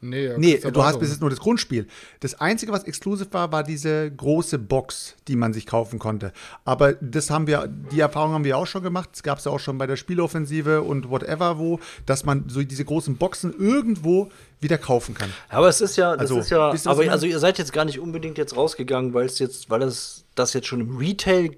[0.01, 1.87] Nee, Nee, du hast bis jetzt nur das Grundspiel.
[2.21, 6.33] Das Einzige, was exklusiv war, war diese große Box, die man sich kaufen konnte.
[6.65, 9.11] Aber das haben wir, die Erfahrung haben wir auch schon gemacht.
[9.13, 12.63] Es gab es ja auch schon bei der Spieloffensive und whatever wo, dass man so
[12.63, 14.29] diese großen Boxen irgendwo
[14.61, 15.33] wieder kaufen kann.
[15.49, 17.99] Aber es ist ja, das Also, ist ja, aber also ihr seid jetzt gar nicht
[17.99, 21.57] unbedingt jetzt rausgegangen, weil es jetzt, weil es das jetzt schon im Retail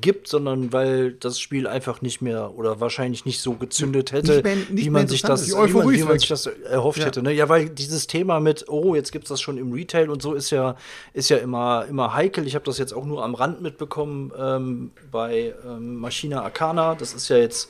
[0.00, 4.44] gibt, sondern weil das Spiel einfach nicht mehr oder wahrscheinlich nicht so gezündet hätte, Nicht
[4.44, 7.06] mehr- nicht wie man sich das, wie man, wie man sich das erhofft Ja.
[7.06, 7.22] hätte.
[7.22, 7.32] Ne?
[7.32, 10.48] Ja, weil dieses Thema mit, oh, jetzt gibt's das schon im Retail und so ist
[10.50, 10.76] ja,
[11.12, 12.46] ist ja immer, immer heikel.
[12.46, 16.94] Ich habe das jetzt auch nur am Rand mitbekommen ähm, bei ähm, Machina Arcana.
[16.94, 17.68] Das ist ja jetzt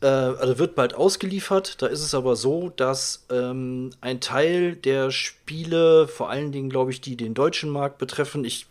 [0.00, 1.80] äh, also wird bald ausgeliefert.
[1.80, 6.90] Da ist es aber so, dass ähm, ein Teil der Spiele, vor allen Dingen, glaube
[6.90, 8.66] ich, die den deutschen Markt betreffen, ich,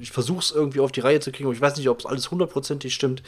[0.00, 2.06] ich versuche es irgendwie auf die Reihe zu kriegen, aber ich weiß nicht, ob es
[2.06, 3.22] alles hundertprozentig stimmt.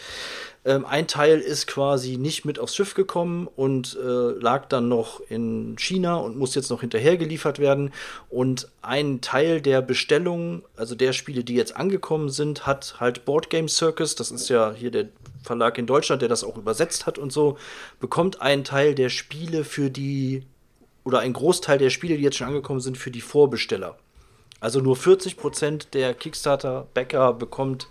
[0.64, 5.20] Ähm, ein Teil ist quasi nicht mit aufs Schiff gekommen und äh, lag dann noch
[5.29, 7.92] in China und muss jetzt noch hinterher geliefert werden.
[8.31, 13.51] Und ein Teil der Bestellung, also der Spiele, die jetzt angekommen sind, hat halt Board
[13.51, 15.09] Game Circus, das ist ja hier der
[15.42, 17.59] Verlag in Deutschland, der das auch übersetzt hat und so,
[17.98, 20.44] bekommt einen Teil der Spiele für die,
[21.03, 23.96] oder einen Großteil der Spiele, die jetzt schon angekommen sind, für die Vorbesteller.
[24.61, 27.88] Also nur 40% der Kickstarter-Backer bekommt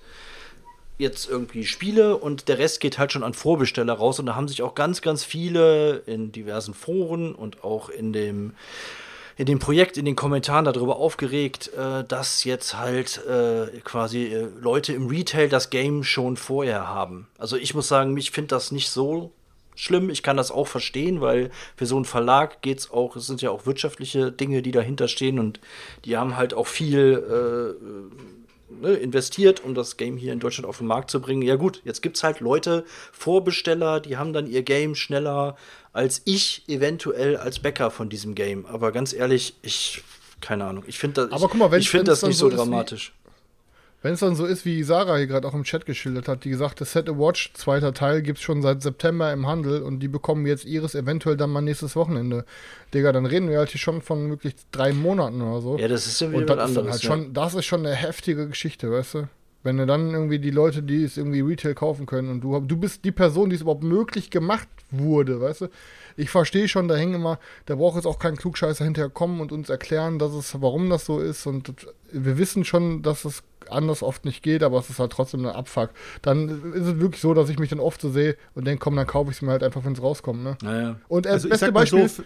[1.02, 4.48] jetzt irgendwie Spiele und der Rest geht halt schon an Vorbesteller raus und da haben
[4.48, 8.54] sich auch ganz, ganz viele in diversen Foren und auch in dem
[9.38, 14.48] in dem Projekt, in den Kommentaren darüber aufgeregt, äh, dass jetzt halt äh, quasi äh,
[14.60, 17.28] Leute im Retail das Game schon vorher haben.
[17.40, 19.32] Also ich muss sagen, ich finde das nicht so
[19.76, 20.10] schlimm.
[20.12, 23.50] Ich kann das auch verstehen, weil für so einen Verlag geht's auch, es sind ja
[23.50, 25.60] auch wirtschaftliche Dinge, die dahinter stehen und
[26.06, 28.51] die haben halt auch viel äh,
[28.82, 31.42] ne, investiert, um das Game hier in Deutschland auf den Markt zu bringen.
[31.42, 35.58] Ja gut, jetzt gibt's halt Leute, Vorbesteller, die haben dann ihr Game schneller
[35.94, 38.66] als ich eventuell als Bäcker von diesem Game.
[38.66, 40.04] Aber ganz ehrlich, ich
[40.40, 40.84] keine Ahnung.
[40.88, 43.14] Ich finde das, Aber guck mal, ich, wenn's das nicht so dramatisch.
[44.04, 46.50] Wenn es dann so ist, wie Sarah hier gerade auch im Chat geschildert hat, die
[46.50, 50.08] gesagt, das Set a Watch, zweiter Teil, gibt's schon seit September im Handel und die
[50.08, 52.46] bekommen jetzt ihres eventuell dann mal nächstes Wochenende.
[52.94, 55.78] Digga, dann reden wir halt hier schon von wirklich drei Monaten oder so.
[55.78, 56.92] Ja, das ist ja wieder und das anderes.
[56.92, 57.08] halt ja.
[57.08, 59.28] schon, das ist schon eine heftige Geschichte, weißt du?
[59.64, 62.78] Wenn du dann irgendwie die Leute, die es irgendwie Retail kaufen können und du, du
[62.78, 65.68] bist die Person, die es überhaupt möglich gemacht wurde, weißt du?
[66.18, 69.52] Ich verstehe schon, da hängen immer, da braucht jetzt auch kein Klugscheißer hinterher kommen und
[69.52, 71.76] uns erklären, dass es, warum das so ist und das,
[72.12, 75.56] wir wissen schon, dass es anders oft nicht geht, aber es ist halt trotzdem eine
[75.56, 75.92] Abfuck.
[76.22, 78.96] Dann ist es wirklich so, dass ich mich dann oft so sehe und denke, komm,
[78.96, 80.58] dann kaufe ich es mir halt einfach, wenn es rauskommt, ne?
[80.62, 80.96] Naja.
[81.08, 82.24] Und äh, Also beste Beispiel, so,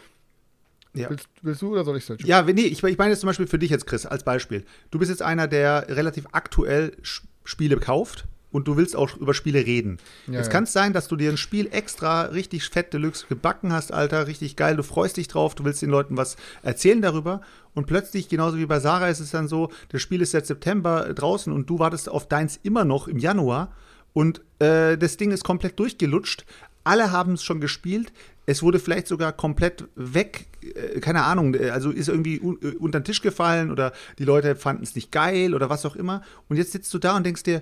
[1.02, 1.10] ja.
[1.10, 2.26] willst, willst du oder soll ich selbst?
[2.26, 4.66] Ja, nee, ich, ich meine jetzt zum Beispiel für dich jetzt, Chris, als Beispiel.
[4.92, 6.96] Du bist jetzt einer, der relativ aktuell
[7.44, 9.98] Spiele kauft und du willst auch über Spiele reden.
[10.28, 10.52] Ja, jetzt ja.
[10.54, 14.28] kann es sein, dass du dir ein Spiel extra richtig fett Deluxe gebacken hast, Alter,
[14.28, 17.42] richtig geil, du freust dich drauf, du willst den Leuten was erzählen darüber
[17.74, 21.14] und plötzlich, genauso wie bei Sarah, ist es dann so, das Spiel ist seit September
[21.14, 23.74] draußen und du wartest auf deins immer noch im Januar
[24.14, 26.46] und äh, das Ding ist komplett durchgelutscht.
[26.86, 28.14] Alle haben es schon gespielt.
[28.46, 33.00] Es wurde vielleicht sogar komplett weg, äh, keine Ahnung, äh, also ist irgendwie äh, unter
[33.00, 36.22] den Tisch gefallen oder die Leute fanden es nicht geil oder was auch immer.
[36.50, 37.62] Und jetzt sitzt du da und denkst dir,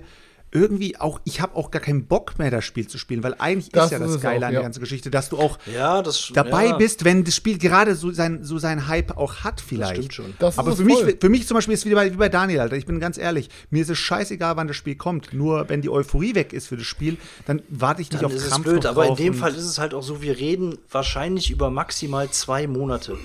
[0.54, 3.70] irgendwie auch, ich habe auch gar keinen Bock mehr, das Spiel zu spielen, weil eigentlich
[3.70, 4.60] Das ist ja ist das es Geile auch, an ja.
[4.60, 7.96] der ganzen Geschichte, dass du auch Ja, das dabei ja, bist, wenn das Spiel gerade
[7.96, 9.96] so sein, so seinen Hype auch hat vielleicht.
[9.96, 10.34] stimmt schon.
[10.38, 12.16] Das ist Aber es für mich, für mich zum Beispiel ist es wie bei, wie
[12.16, 12.76] bei Daniel, Alter.
[12.76, 13.48] Ich bin ganz ehrlich.
[13.70, 15.32] Mir ist es scheißegal, wann das Spiel kommt.
[15.34, 18.36] Nur wenn die Euphorie weg ist für das Spiel, dann warte ich nicht Dann auf
[18.36, 20.38] ist es Krampf blöd, noch aber in dem Fall ist es halt auch so, wir
[20.38, 23.18] reden wahrscheinlich über maximal zwei Monate,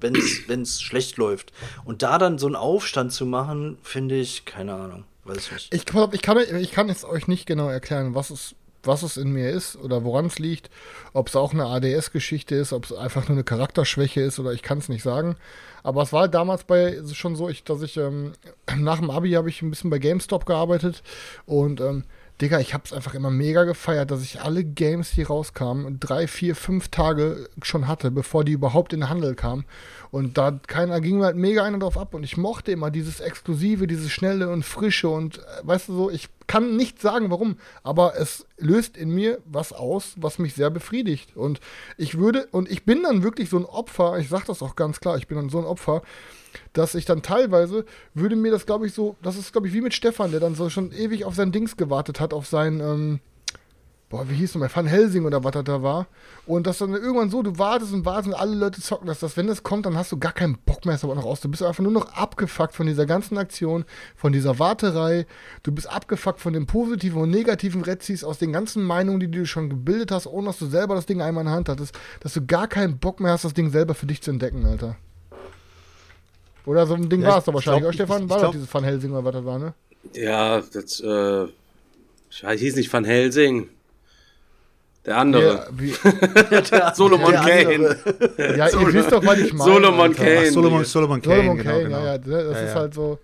[0.00, 0.14] wenn
[0.62, 1.52] es schlecht läuft.
[1.84, 5.72] Und da dann so einen Aufstand zu machen, finde ich, keine Ahnung, weiß ich.
[5.72, 9.32] Ich, ich, kann, ich kann jetzt euch nicht genau erklären, was es, was es in
[9.32, 10.70] mir ist oder woran es liegt.
[11.12, 14.62] Ob es auch eine ADS-Geschichte ist, ob es einfach nur eine Charakterschwäche ist oder ich
[14.62, 15.36] kann es nicht sagen.
[15.82, 18.32] Aber es war damals bei schon so, ich, dass ich ähm,
[18.76, 21.02] nach dem Abi habe ich ein bisschen bei GameStop gearbeitet
[21.46, 22.04] und ähm,
[22.40, 26.26] Digga, ich habe es einfach immer mega gefeiert, dass ich alle Games, die rauskamen, drei,
[26.26, 29.64] vier, fünf Tage schon hatte, bevor die überhaupt in den Handel kamen.
[30.10, 32.12] Und da keiner ging mir halt mega einer drauf ab.
[32.12, 35.08] Und ich mochte immer dieses Exklusive, dieses Schnelle und Frische.
[35.08, 39.40] Und äh, weißt du so, ich kann nicht sagen, warum, aber es löst in mir
[39.44, 41.36] was aus, was mich sehr befriedigt.
[41.36, 41.60] Und
[41.96, 45.00] ich würde, und ich bin dann wirklich so ein Opfer, ich sag das auch ganz
[45.00, 46.02] klar, ich bin dann so ein Opfer,
[46.72, 49.80] dass ich dann teilweise würde mir das, glaube ich, so, das ist, glaube ich, wie
[49.80, 53.20] mit Stefan, der dann so schon ewig auf sein Dings gewartet hat, auf sein, ähm,
[54.14, 56.06] boah, wie hieß nochmal, Van Helsing oder was das da war.
[56.46, 59.36] Und das dann irgendwann so, du wartest und wartest und alle Leute zocken das, dass
[59.36, 61.40] wenn das kommt, dann hast du gar keinen Bock mehr, es aber noch aus.
[61.40, 65.26] Du bist einfach nur noch abgefuckt von dieser ganzen Aktion, von dieser Warterei.
[65.64, 69.44] Du bist abgefuckt von den positiven und negativen Rezis aus den ganzen Meinungen, die du
[69.46, 72.34] schon gebildet hast, ohne dass du selber das Ding einmal in der Hand hattest, dass
[72.34, 74.94] du gar keinen Bock mehr hast, das Ding selber für dich zu entdecken, Alter.
[76.66, 77.82] Oder so ein Ding Ja, war es doch wahrscheinlich.
[77.82, 79.74] glaub, Stefan, ich- war ich doch glaub- dieses Van Helsing oder was das war, ne?
[80.14, 81.44] Ja, das, äh,
[82.30, 83.68] ich hieß nicht Van Helsing.
[85.06, 85.54] Der andere.
[85.54, 85.90] Ja, wie,
[86.94, 87.96] Solomon der Kane.
[88.56, 89.70] ja ihr wisst doch, was ich meine.
[89.72, 90.14] Solomon.
[90.14, 90.44] Kane.
[90.46, 91.98] Ach, Solomon, Solomon Kane, Solomon genau, Kane, genau.
[91.98, 92.74] ja, ja, das Ja, ist ja.
[92.74, 93.18] halt so.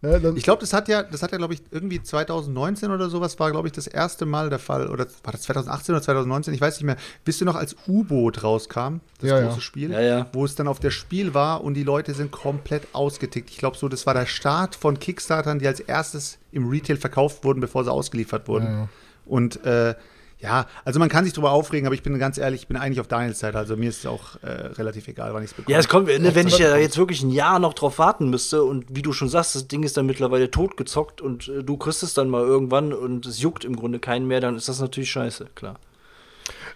[0.00, 3.10] Ne, dann, Ich glaube, das hat ja, das hat ja, glaube ich, irgendwie 2019 oder
[3.10, 4.86] sowas war, glaube ich, das erste Mal der Fall.
[4.88, 6.54] Oder war das 2018 oder 2019?
[6.54, 6.96] Ich weiß nicht mehr.
[7.24, 9.60] Wisst ihr noch, als U-Boot rauskam, das Ja, große ja.
[9.60, 10.26] Spiel, Ja, ja.
[10.32, 13.50] wo es dann auf der Spiel war und die Leute sind komplett ausgetickt.
[13.50, 17.42] Ich glaube so, das war der Start von Kickstartern, die als erstes im Retail verkauft
[17.42, 18.66] wurden, bevor sie ausgeliefert wurden.
[18.66, 18.88] Ja, ja.
[19.26, 19.94] Und äh,
[20.40, 23.00] ja, also man kann sich drüber aufregen, aber ich bin ganz ehrlich, ich bin eigentlich
[23.00, 23.58] auf Daniels Seite.
[23.58, 25.72] Also mir ist es auch äh, relativ egal, wann ich es bekomme.
[25.72, 28.62] Ja, es kommt, ne, wenn ich ja jetzt wirklich ein Jahr noch drauf warten müsste
[28.62, 32.04] und wie du schon sagst, das Ding ist dann mittlerweile totgezockt und äh, du kriegst
[32.04, 35.10] es dann mal irgendwann und es juckt im Grunde keinen mehr, dann ist das natürlich
[35.10, 35.76] scheiße, klar.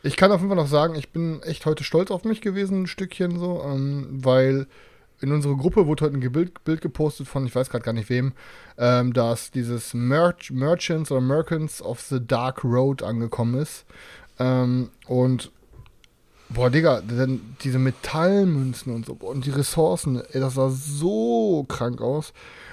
[0.03, 2.83] Ich kann auf jeden Fall noch sagen, ich bin echt heute stolz auf mich gewesen,
[2.83, 4.67] ein Stückchen so, ähm, weil
[5.23, 8.11] in unserer Gruppe wurde heute ein Bild, Bild gepostet von, ich weiß gerade gar nicht
[8.11, 8.33] wem,
[8.79, 13.85] ähm, dass dieses Merch, Merchants oder Merchants of the Dark Road angekommen ist.
[14.39, 15.51] Ähm, und
[16.49, 22.01] boah, Digga, denn diese Metallmünzen und so und die Ressourcen, ey, das sah so krank
[22.01, 22.33] aus.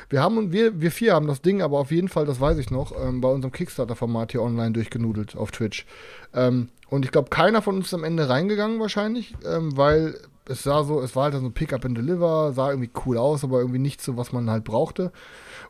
[0.09, 2.71] Wir haben wir, wir vier haben das Ding, aber auf jeden Fall, das weiß ich
[2.71, 5.85] noch, ähm, bei unserem Kickstarter-Format hier online durchgenudelt auf Twitch.
[6.33, 10.63] Ähm, und ich glaube, keiner von uns ist am Ende reingegangen wahrscheinlich, ähm, weil es
[10.63, 13.59] sah so, es war halt so ein Pick-up and Deliver, sah irgendwie cool aus, aber
[13.59, 15.11] irgendwie nicht so, was man halt brauchte.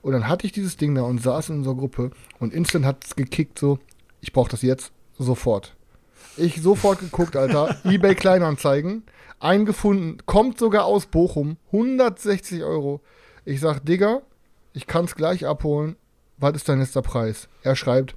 [0.02, 3.04] Und dann hatte ich dieses Ding da und saß in unserer Gruppe und instant hat
[3.04, 3.80] es gekickt so,
[4.22, 5.76] ich brauche das jetzt sofort.
[6.38, 9.04] Ich sofort geguckt, Alter, eBay Kleinanzeigen,
[9.40, 13.02] eingefunden, kommt sogar aus Bochum, 160 Euro.
[13.44, 14.22] Ich sag, Digga,
[14.74, 15.98] ich kann's gleich abholen.
[16.38, 17.50] Was ist dein letzter Preis?
[17.64, 18.16] Er schreibt,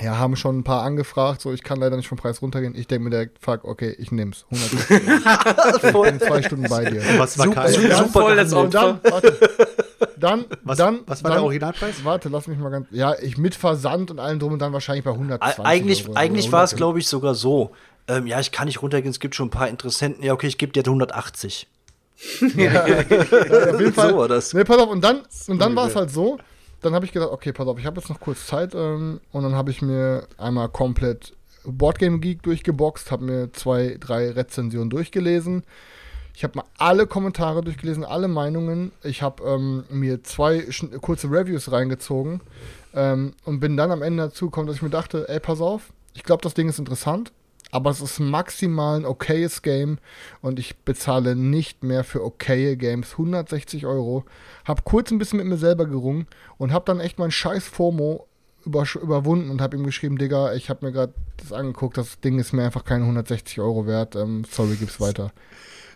[0.00, 2.74] ja, haben schon ein paar angefragt, so ich kann leider nicht vom Preis runtergehen.
[2.76, 4.44] Ich denke mir direkt, fuck, okay, ich nehm's.
[4.50, 5.76] 160 Euro.
[5.76, 7.02] Ich bin in zwei Stunden bei dir.
[7.18, 9.38] was war Super, kein, super, Super voll das Und dann, warte,
[10.18, 12.04] dann, was, dann, was war dann, der Originalpreis?
[12.04, 15.04] Warte, lass mich mal ganz, ja, ich mit Versand und allem drum und dann wahrscheinlich
[15.04, 16.76] bei 120 Eig- Eigentlich, Euro, eigentlich war es, 100.
[16.76, 17.70] glaube ich, sogar so.
[18.08, 20.22] Ähm, ja, ich kann nicht runtergehen, es gibt schon ein paar Interessenten.
[20.22, 21.66] Ja, okay, ich gebe dir 180.
[22.56, 24.10] Ja, auf jeden Fall.
[24.10, 24.54] So war das.
[24.54, 26.38] Nee, pass auf, und dann, und dann war es halt so,
[26.82, 29.42] dann habe ich gedacht, okay, pass auf, ich habe jetzt noch kurz Zeit ähm, und
[29.42, 31.34] dann habe ich mir einmal komplett
[31.64, 35.64] Boardgame Geek durchgeboxt, habe mir zwei, drei Rezensionen durchgelesen.
[36.34, 38.92] Ich habe mal alle Kommentare durchgelesen, alle Meinungen.
[39.02, 40.66] Ich habe ähm, mir zwei
[41.00, 42.40] kurze Reviews reingezogen
[42.94, 45.92] ähm, und bin dann am Ende dazu gekommen, dass ich mir dachte, ey, pass auf,
[46.14, 47.32] ich glaube, das Ding ist interessant,
[47.70, 49.98] aber es ist maximal ein okayes Game
[50.40, 54.24] und ich bezahle nicht mehr für okaye Games 160 Euro.
[54.64, 56.26] Hab kurz ein bisschen mit mir selber gerungen
[56.58, 58.26] und hab dann echt mein scheiß FOMO
[58.64, 62.38] über, überwunden und hab ihm geschrieben, Digga, ich hab mir gerade das angeguckt, das Ding
[62.38, 64.16] ist mir einfach keine 160 Euro wert.
[64.16, 65.32] Ähm, sorry, gib's weiter.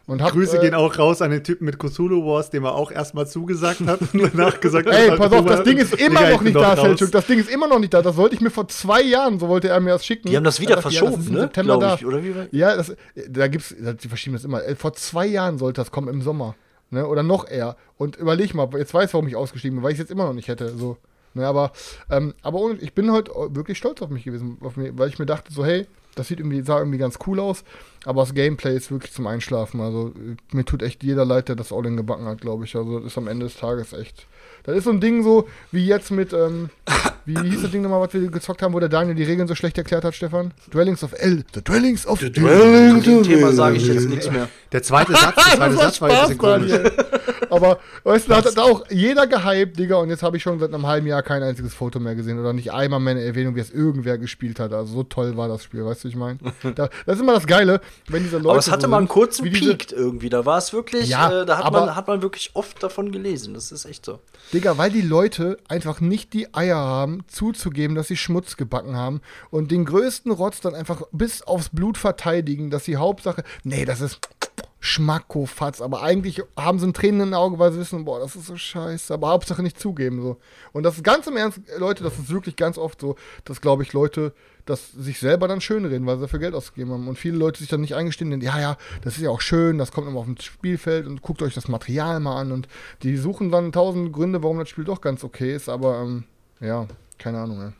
[0.06, 2.74] Und hab, Grüße äh, gehen auch raus an den Typen mit Cthulhu Wars, dem er
[2.74, 6.20] auch erstmal zugesagt hat und danach gesagt hat, Ey, pass auf, das Ding ist immer
[6.20, 6.76] Digga, ich noch nicht da.
[6.76, 7.12] Selchuk.
[7.12, 8.02] Das Ding ist immer noch nicht da.
[8.02, 10.28] Das wollte ich mir vor zwei Jahren, so wollte er mir das schicken.
[10.28, 11.40] Die haben das wieder Er dachte, ja, das verschoben, ist im ne?
[11.42, 11.94] September Glaub da.
[11.94, 12.96] ich, oder wie war- Ja, das,
[13.28, 14.64] da gibt's, die verschieben das immer.
[14.64, 16.56] Äh, Vor zwei Jahren sollte das kommen im Sommer.
[16.90, 17.06] Ne?
[17.06, 17.76] Oder noch eher.
[17.96, 20.32] Und überleg mal, jetzt weiß, warum ich ausgestiegen bin, weil ich es jetzt immer noch
[20.34, 20.76] nicht hätte.
[20.76, 20.96] So.
[21.34, 21.70] Ne, aber,
[22.10, 25.20] ähm, aber ohne, ich bin heute wirklich stolz auf mich gewesen, auf mich, weil ich
[25.20, 27.64] mir dachte, so, hey, das sieht irgendwie, sah irgendwie ganz cool aus,
[28.04, 29.80] aber das Gameplay ist wirklich zum Einschlafen.
[29.80, 30.12] Also
[30.52, 32.76] mir tut echt jeder leid, der das All-In gebacken hat, glaube ich.
[32.76, 34.26] Also das ist am Ende des Tages echt.
[34.64, 36.70] Das ist so ein Ding so, wie jetzt mit, ähm,
[37.24, 39.54] wie hieß das Ding nochmal, was wir gezockt haben, wo der Daniel die Regeln so
[39.54, 40.52] schlecht erklärt hat, Stefan?
[40.72, 41.44] Dwellings of L.
[41.54, 44.48] The Dwellings of Zu dem Thema sage ich jetzt nichts mehr.
[44.72, 46.72] Der zweite Satz, der zweite Satz war ein bisschen komisch.
[47.50, 50.72] Aber, weißt du, da hat auch jeder gehypt, Digga, und jetzt habe ich schon seit
[50.72, 53.60] einem halben Jahr kein einziges Foto mehr gesehen oder nicht einmal mehr eine Erwähnung, wie
[53.60, 54.72] es irgendwer gespielt hat.
[54.72, 56.38] Also so toll war das Spiel, weißt du, wie ich meine?
[56.76, 58.50] Da, das ist immer das Geile, wenn diese Leute.
[58.50, 60.28] Aber es hatte so mal einen kurzen wie diese- Peak irgendwie.
[60.28, 63.10] Da war es wirklich, Ja, äh, da hat aber- man, hat man wirklich oft davon
[63.10, 63.54] gelesen.
[63.54, 64.20] Das ist echt so.
[64.52, 69.20] Digga, weil die Leute einfach nicht die Eier haben, zuzugeben, dass sie Schmutz gebacken haben
[69.50, 74.00] und den größten Rotz dann einfach bis aufs Blut verteidigen, dass die Hauptsache, nee, das
[74.00, 74.20] ist
[74.80, 78.34] Schmackofatz, aber eigentlich haben sie ein Tränen in den Augen, weil sie wissen, boah, das
[78.34, 80.38] ist so scheiße, aber Hauptsache nicht zugeben, so.
[80.72, 83.82] Und das ist ganz im Ernst, Leute, das ist wirklich ganz oft so, dass, glaube
[83.82, 84.32] ich, Leute
[84.64, 87.08] das sich selber dann schönreden, weil sie dafür Geld ausgegeben haben.
[87.08, 89.78] Und viele Leute sich dann nicht eingestehen, denn, ja, ja, das ist ja auch schön,
[89.78, 92.52] das kommt immer auf dem Spielfeld und guckt euch das Material mal an.
[92.52, 92.68] Und
[93.02, 96.24] die suchen dann tausend Gründe, warum das Spiel doch ganz okay ist, aber ähm,
[96.60, 96.86] ja,
[97.18, 97.72] keine Ahnung, ey.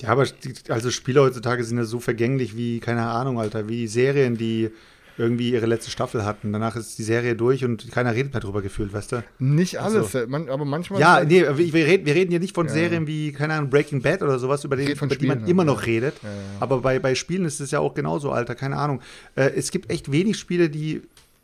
[0.00, 3.86] Ja, aber die, also Spiele heutzutage sind ja so vergänglich wie, keine Ahnung, Alter, wie
[3.86, 4.70] Serien, die
[5.16, 6.52] irgendwie ihre letzte Staffel hatten.
[6.52, 9.24] Danach ist die Serie durch und keiner redet mehr drüber gefühlt, weißt du?
[9.38, 11.00] Nicht alles, äh, man, aber manchmal.
[11.00, 14.22] Ja, nee, wir, reden, wir reden hier nicht von Serien wie, keine Ahnung, Breaking Bad
[14.22, 15.66] oder sowas, über, den, über die man immer ja.
[15.66, 16.14] noch redet.
[16.58, 19.00] Aber bei, bei Spielen ist es ja auch genauso, Alter, keine Ahnung.
[19.36, 21.02] Äh, es gibt echt wenig Spiele, die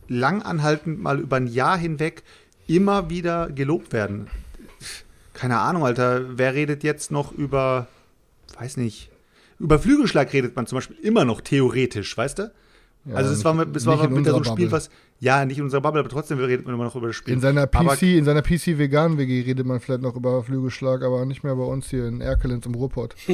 [0.09, 2.23] langanhaltend mal über ein Jahr hinweg
[2.67, 4.27] immer wieder gelobt werden.
[5.33, 7.87] Keine Ahnung, Alter, wer redet jetzt noch über,
[8.59, 9.11] weiß nicht,
[9.59, 12.53] über Flügelschlag redet man zum Beispiel immer noch theoretisch, weißt du?
[13.13, 14.73] Also es war, nicht war mal wieder so ein Spiel, Bubble.
[14.73, 14.91] was,
[15.21, 17.35] ja, nicht in unserer Bubble, aber trotzdem redet man immer noch über das Spiel.
[17.35, 21.03] In seiner Aber- PC, in seiner PC vegan WG redet man vielleicht noch über Flügelschlag,
[21.03, 23.15] aber nicht mehr bei uns hier in Erkelenz im Ruhrpott.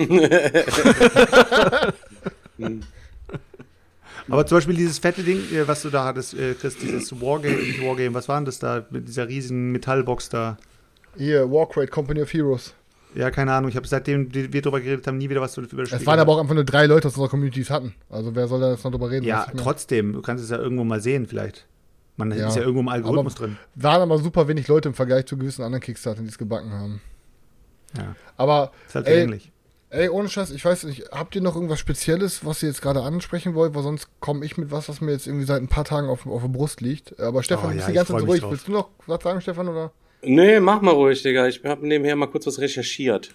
[4.28, 7.56] Aber zum Beispiel dieses fette Ding, äh, was du da hattest, äh, Chris, dieses Wargame,
[7.56, 10.56] nicht Wargame, was war denn das da mit dieser riesigen Metallbox da?
[11.16, 12.74] Hier, Warcrate, Company of Heroes.
[13.14, 15.82] Ja, keine Ahnung, ich habe seitdem wir drüber geredet haben, nie wieder was zu- über
[15.82, 16.36] das Spiel Es waren aber gehört.
[16.38, 17.94] auch einfach nur drei Leute aus unserer Community, die es hatten.
[18.10, 19.24] Also wer soll da jetzt noch drüber reden?
[19.24, 21.66] Ja, trotzdem, du kannst es ja irgendwo mal sehen vielleicht.
[22.16, 22.48] Man Ja.
[22.48, 23.56] ist ja irgendwo im Algorithmus Aber- drin.
[23.74, 27.00] Waren aber super wenig Leute im Vergleich zu gewissen anderen Kickstartern, die es gebacken haben.
[27.96, 29.52] Ja, Aber, ist halt ey, vergänglich.
[29.90, 33.02] ey, ohne Scheiß, ich weiß nicht, habt ihr noch irgendwas Spezielles, was ihr jetzt gerade
[33.02, 33.74] ansprechen wollt?
[33.74, 36.26] Weil sonst komme ich mit was, was mir jetzt irgendwie seit ein paar Tagen auf,
[36.26, 37.18] auf der Brust liegt.
[37.20, 38.40] Aber Stefan, Oh, du bist ja, die ganze Zeit ruhig.
[38.40, 38.50] drauf.
[38.50, 39.68] Willst du noch was sagen, Stefan?
[39.68, 39.92] Oder?
[40.26, 41.46] Nee, mach mal ruhig, Digga.
[41.46, 43.30] Ich habe nebenher mal kurz was recherchiert.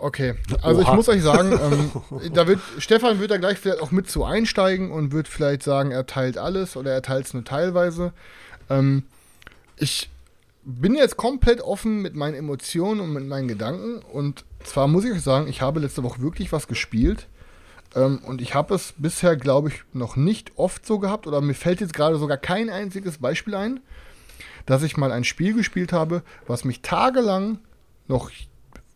[0.00, 0.96] Okay, also ich Oha.
[0.96, 4.92] muss euch sagen, ähm, da wird Stefan wird da gleich vielleicht auch mit zu einsteigen
[4.92, 8.12] und wird vielleicht sagen, er teilt alles oder er teilt es nur teilweise.
[8.70, 9.04] Ähm,
[9.76, 10.08] ich
[10.64, 15.12] bin jetzt komplett offen mit meinen Emotionen und mit meinen Gedanken und zwar muss ich
[15.12, 17.26] euch sagen, ich habe letzte Woche wirklich was gespielt
[17.96, 21.54] ähm, und ich habe es bisher, glaube ich, noch nicht oft so gehabt oder mir
[21.54, 23.80] fällt jetzt gerade sogar kein einziges Beispiel ein,
[24.66, 27.58] dass ich mal ein Spiel gespielt habe, was mich tagelang
[28.06, 28.30] noch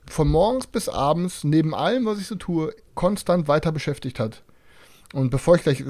[0.08, 4.42] von morgens bis abends, neben allem, was ich so tue, konstant weiter beschäftigt hat.
[5.12, 5.84] Und bevor ich gleich,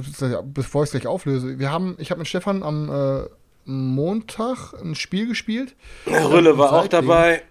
[0.45, 3.29] bevor ich gleich auflöse, wir haben, ich habe mit Stefan am äh,
[3.65, 5.75] Montag ein Spiel gespielt.
[6.07, 7.43] Rülle war auch seitdem- dabei.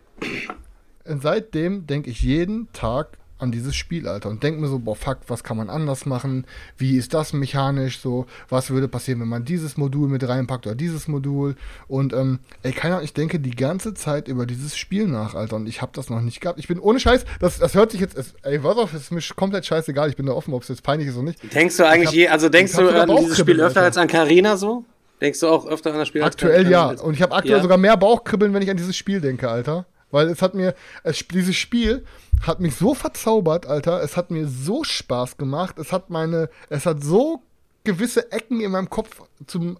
[1.06, 4.30] Und seitdem denke ich jeden Tag an dieses Spiel, Alter.
[4.30, 6.46] Und denke mir so, boah, fuck, was kann man anders machen?
[6.78, 8.26] Wie ist das mechanisch so?
[8.50, 11.56] Was würde passieren, wenn man dieses Modul mit reinpackt oder dieses Modul?
[11.88, 15.56] Und, ähm, ey, keine Ahnung, ich denke die ganze Zeit über dieses Spiel nach, Alter.
[15.58, 16.60] Und ich habe das noch nicht gehabt.
[16.60, 19.22] Ich bin ohne Scheiß, das, das hört sich jetzt, es, ey, was auf, ist mir
[19.36, 20.10] komplett scheißegal.
[20.10, 21.54] Ich bin da offen, ob es jetzt peinlich ist oder nicht.
[21.54, 23.86] Denkst du eigentlich hab- je, also denkst du an dieses Spiel öfter Alter.
[23.88, 24.86] als an Carina so?
[25.20, 26.88] Denkst du auch öfter an das Spiel Aktuell ja.
[26.90, 27.62] als- Und ich habe aktuell Ja?
[27.62, 29.86] sogar mehr Bauchkribbeln, wenn ich an dieses Spiel denke, Alter.
[30.10, 30.74] Weil es hat mir,
[31.04, 32.04] es, dieses Spiel
[32.42, 34.02] hat mich so verzaubert, Alter.
[34.04, 35.78] Es hat mir so Spaß gemacht.
[35.80, 37.42] Es hat meine, es hat so
[37.84, 39.78] gewisse Ecken in meinem Kopf zum,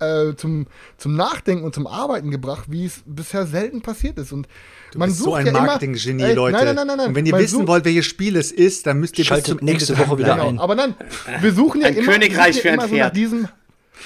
[0.00, 0.66] äh, zum,
[0.96, 4.32] zum Nachdenken und zum Arbeiten gebracht, wie es bisher selten passiert ist.
[4.32, 4.46] Und
[4.94, 6.56] man bist so sucht ein ja immer- Marketing-Genie, Ey, Leute.
[6.56, 7.08] Nein, nein, nein, nein, nein.
[7.08, 9.62] Und wenn ihr Man wissen sucht- wollt, welches Spiel es ist, dann müsst ihr Schaltet
[9.62, 10.56] nächste Woche wieder dranbleiben.
[10.56, 10.64] Genau, ein.
[10.64, 10.94] aber dann,
[11.42, 13.06] wir suchen ja Ein immer, Königreich wir für ein ja so Pferd.
[13.08, 13.48] nach diesem,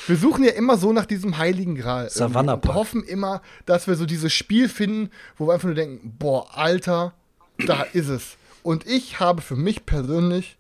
[0.07, 2.09] wir suchen ja immer so nach diesem heiligen Gral.
[2.09, 2.75] Savannah irgendwie und Park.
[2.75, 7.13] hoffen immer, dass wir so dieses Spiel finden, wo wir einfach nur denken, boah, Alter,
[7.59, 8.37] da ist es.
[8.63, 10.57] Und ich habe für mich persönlich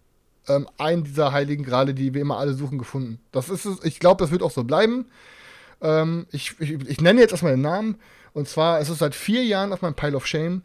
[0.49, 3.21] ähm, einen dieser heiligen Grale, die wir immer alle suchen, gefunden.
[3.31, 3.85] Das ist es.
[3.85, 5.07] Ich glaube, das wird auch so bleiben.
[5.81, 7.97] Ähm, ich, ich, ich nenne jetzt erstmal den Namen.
[8.33, 10.63] Und zwar, es ist seit vier Jahren auf meinem Pile of Shame.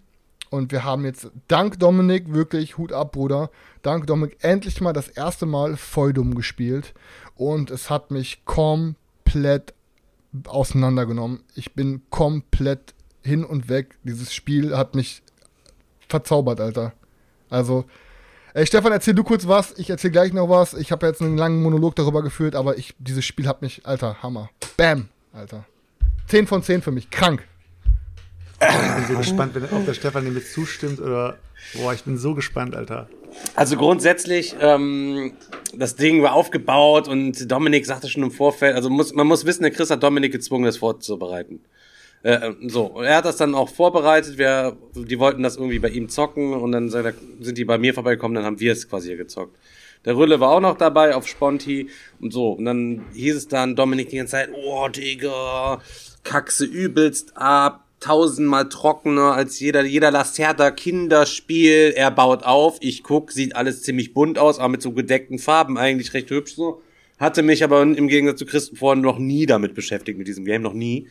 [0.49, 3.51] Und wir haben jetzt, dank Dominik, wirklich Hut ab, Bruder.
[3.81, 6.93] Dank Dominik endlich mal das erste Mal Feudum gespielt.
[7.35, 9.73] Und es hat mich komplett
[10.45, 11.43] auseinandergenommen.
[11.55, 13.97] Ich bin komplett hin und weg.
[14.03, 15.21] Dieses Spiel hat mich
[16.07, 16.93] verzaubert, Alter.
[17.49, 17.85] Also,
[18.53, 19.73] ey, Stefan, erzähl du kurz was.
[19.77, 20.73] Ich erzähl gleich noch was.
[20.73, 24.21] Ich habe jetzt einen langen Monolog darüber geführt, aber ich, dieses Spiel hat mich, Alter,
[24.21, 24.49] Hammer.
[24.75, 25.65] Bam, Alter.
[26.27, 27.09] 10 von 10 für mich.
[27.09, 27.47] Krank.
[28.59, 31.37] Ich bin so gespannt, wenn, ob der Stefan dem jetzt zustimmt oder.
[31.73, 33.07] Boah, ich bin so gespannt, Alter.
[33.55, 35.33] Also grundsätzlich, ähm,
[35.73, 39.63] das Ding war aufgebaut und Dominik sagte schon im Vorfeld, also muss, man muss wissen,
[39.63, 41.59] der Chris hat Dominik gezwungen, das vorzubereiten.
[42.27, 45.87] Äh, so, und er hat das dann auch vorbereitet, wir, die wollten das irgendwie bei
[45.87, 49.15] ihm zocken und dann sind die bei mir vorbeigekommen, dann haben wir es quasi hier
[49.15, 49.57] gezockt.
[50.03, 51.87] Der Rülle war auch noch dabei auf Sponti
[52.19, 52.51] und so.
[52.51, 55.81] Und dann hieß es dann, Dominik die ganze Zeit, oh Digga,
[56.25, 61.93] kackse übelst ab, tausendmal trockener als jeder, jeder Lacerda Kinderspiel.
[61.95, 65.77] Er baut auf, ich guck, sieht alles ziemlich bunt aus, aber mit so gedeckten Farben
[65.77, 66.81] eigentlich recht hübsch so.
[67.19, 70.61] Hatte mich aber im Gegensatz zu Christen vorhin noch nie damit beschäftigt, mit diesem Game,
[70.61, 71.07] noch nie.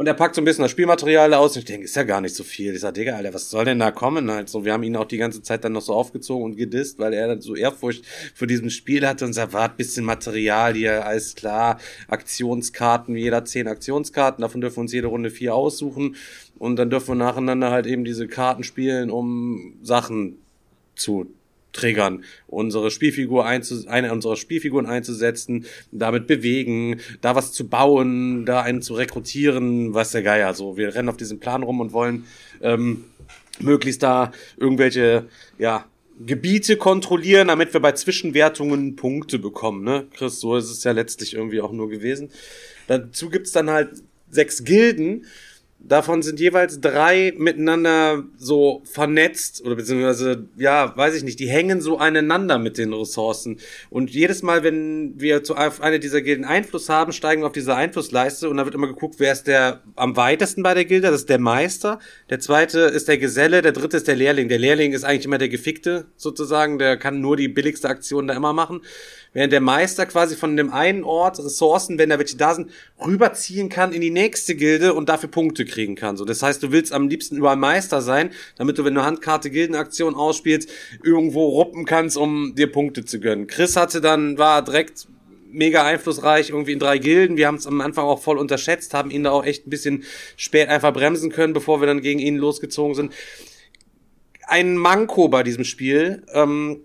[0.00, 2.22] Und er packt so ein bisschen das Spielmaterial aus und ich denke, ist ja gar
[2.22, 2.72] nicht so viel.
[2.74, 4.30] Ich sag, Digga, Alter, was soll denn da kommen?
[4.30, 6.98] Halt so, wir haben ihn auch die ganze Zeit dann noch so aufgezogen und gedisst,
[6.98, 11.04] weil er dann so Ehrfurcht für diesem Spiel hatte und sagt, wart, bisschen Material hier,
[11.04, 11.78] alles klar,
[12.08, 16.16] Aktionskarten, jeder zehn Aktionskarten, davon dürfen wir uns jede Runde vier aussuchen
[16.58, 20.38] und dann dürfen wir nacheinander halt eben diese Karten spielen, um Sachen
[20.96, 21.30] zu
[21.72, 28.62] triggern, unsere Spielfigur einzu eine unserer Spielfiguren einzusetzen, damit bewegen, da was zu bauen, da
[28.62, 30.54] einen zu rekrutieren, was der Geier.
[30.54, 32.24] So, wir rennen auf diesem Plan rum und wollen
[32.60, 33.04] ähm,
[33.60, 35.26] möglichst da irgendwelche,
[35.58, 35.86] ja,
[36.24, 40.06] Gebiete kontrollieren, damit wir bei Zwischenwertungen Punkte bekommen, ne?
[40.12, 42.28] Chris, so ist es ja letztlich irgendwie auch nur gewesen.
[42.88, 45.24] Dazu gibt's dann halt sechs Gilden,
[45.82, 51.80] Davon sind jeweils drei miteinander so vernetzt oder beziehungsweise, ja, weiß ich nicht, die hängen
[51.80, 53.58] so aneinander mit den Ressourcen.
[53.88, 57.74] Und jedes Mal, wenn wir zu einer dieser Gilden Einfluss haben, steigen wir auf diese
[57.74, 61.10] Einflussleiste und da wird immer geguckt, wer ist der am weitesten bei der Gilde.
[61.10, 61.98] Das ist der Meister.
[62.28, 63.62] Der zweite ist der Geselle.
[63.62, 64.50] Der dritte ist der Lehrling.
[64.50, 66.78] Der Lehrling ist eigentlich immer der Gefickte sozusagen.
[66.78, 68.82] Der kann nur die billigste Aktion da immer machen
[69.32, 72.70] während der Meister quasi von dem einen Ort Ressourcen, wenn da welche da sind,
[73.04, 76.16] rüberziehen kann in die nächste Gilde und dafür Punkte kriegen kann.
[76.16, 79.50] So, das heißt, du willst am liebsten überall Meister sein, damit du, wenn du Handkarte
[79.50, 80.68] Gildenaktion ausspielst,
[81.02, 83.46] irgendwo ruppen kannst, um dir Punkte zu gönnen.
[83.46, 85.06] Chris hatte dann, war direkt
[85.52, 87.36] mega einflussreich, irgendwie in drei Gilden.
[87.36, 90.04] Wir haben es am Anfang auch voll unterschätzt, haben ihn da auch echt ein bisschen
[90.36, 93.12] spät einfach bremsen können, bevor wir dann gegen ihn losgezogen sind.
[94.46, 96.82] Ein Manko bei diesem Spiel, ähm,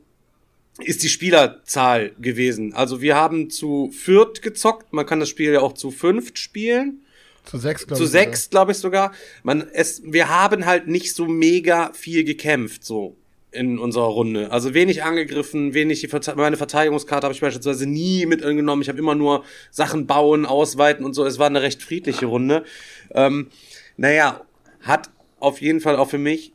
[0.80, 2.74] ist die Spielerzahl gewesen.
[2.74, 7.02] Also wir haben zu viert gezockt, man kann das Spiel ja auch zu fünft spielen.
[7.46, 8.06] Zu sechs, glaube ich.
[8.06, 9.14] Zu sechs, glaube ich sogar.
[9.44, 13.16] Man, es, wir haben halt nicht so mega viel gekämpft, so
[13.52, 14.52] in unserer Runde.
[14.52, 18.82] Also wenig angegriffen, wenig die Verte meine Verteidigungskarte habe ich beispielsweise nie mit genommen.
[18.82, 21.26] Ich habe immer nur Sachen bauen, ausweiten und so.
[21.26, 22.66] Es war eine recht friedliche Runde.
[23.14, 23.48] Ähm,
[23.96, 24.42] naja,
[24.82, 25.10] hat
[25.40, 26.52] auf jeden Fall auch für mich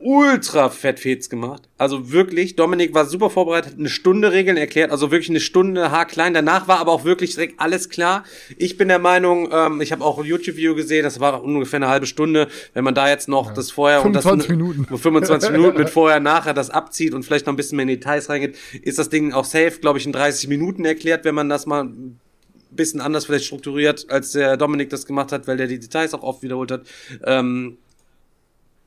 [0.00, 1.68] ultra fett Fets gemacht.
[1.76, 6.34] Also wirklich, Dominik war super vorbereitet, eine Stunde Regeln erklärt, also wirklich eine Stunde haarklein.
[6.34, 8.24] Danach war aber auch wirklich direkt alles klar.
[8.56, 11.88] Ich bin der Meinung, ähm, ich habe auch ein YouTube-Video gesehen, das war ungefähr eine
[11.88, 12.48] halbe Stunde.
[12.74, 13.54] Wenn man da jetzt noch ja.
[13.54, 14.98] das vorher 25 und das Minuten.
[14.98, 18.28] 25 Minuten mit vorher, nachher das abzieht und vielleicht noch ein bisschen mehr in Details
[18.28, 21.66] reingeht, ist das Ding auch safe, glaube ich, in 30 Minuten erklärt, wenn man das
[21.66, 22.20] mal ein
[22.70, 26.22] bisschen anders vielleicht strukturiert, als der Dominik das gemacht hat, weil der die Details auch
[26.22, 26.82] oft wiederholt hat.
[27.24, 27.78] Ähm,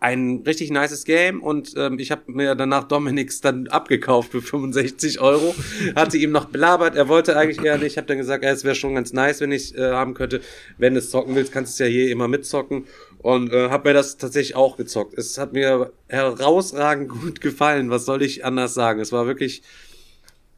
[0.02, 5.22] ein richtig nices Game und ähm, ich habe mir danach Dominix dann abgekauft für 65
[5.22, 5.54] Euro.
[5.96, 7.92] Hatte ihm noch belabert, er wollte eigentlich eher nicht.
[7.92, 10.42] Ich habe dann gesagt, es wäre schon ganz nice, wenn ich äh, haben könnte.
[10.80, 12.86] Wenn du es zocken willst, kannst du es ja hier immer mitzocken.
[13.20, 15.16] Und äh, habe mir das tatsächlich auch gezockt.
[15.20, 17.92] Es hat mir herausragend gut gefallen.
[17.92, 19.00] Was soll ich anders sagen?
[19.00, 19.62] Es war wirklich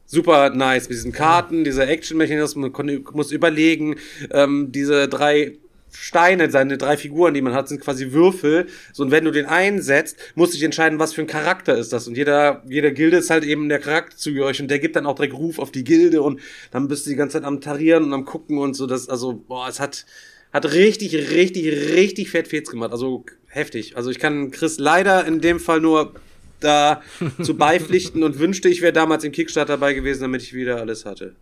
[0.06, 3.96] super nice mit diesen Karten, dieser Action-Mechanismus, man muss überlegen,
[4.30, 5.58] ähm, diese drei
[5.96, 8.66] Steine, seine drei Figuren, die man hat, sind quasi Würfel.
[8.92, 11.92] So, und wenn du den einsetzt, musst du dich entscheiden, was für ein Charakter ist
[11.92, 12.08] das.
[12.08, 15.14] Und jeder, jeder Gilde ist halt eben der Charakter zugehörig und der gibt dann auch
[15.14, 16.40] direkt Ruf auf die Gilde und
[16.70, 18.86] dann bist du die ganze Zeit am Tarieren und am Gucken und so.
[18.86, 20.04] Das, also, boah, es hat,
[20.52, 22.92] hat richtig, richtig, richtig fett Fets gemacht.
[22.92, 23.96] Also heftig.
[23.96, 26.14] Also ich kann Chris leider in dem Fall nur
[26.60, 27.02] da
[27.42, 31.04] zu beipflichten und wünschte, ich wäre damals im Kickstarter dabei gewesen, damit ich wieder alles
[31.04, 31.36] hatte.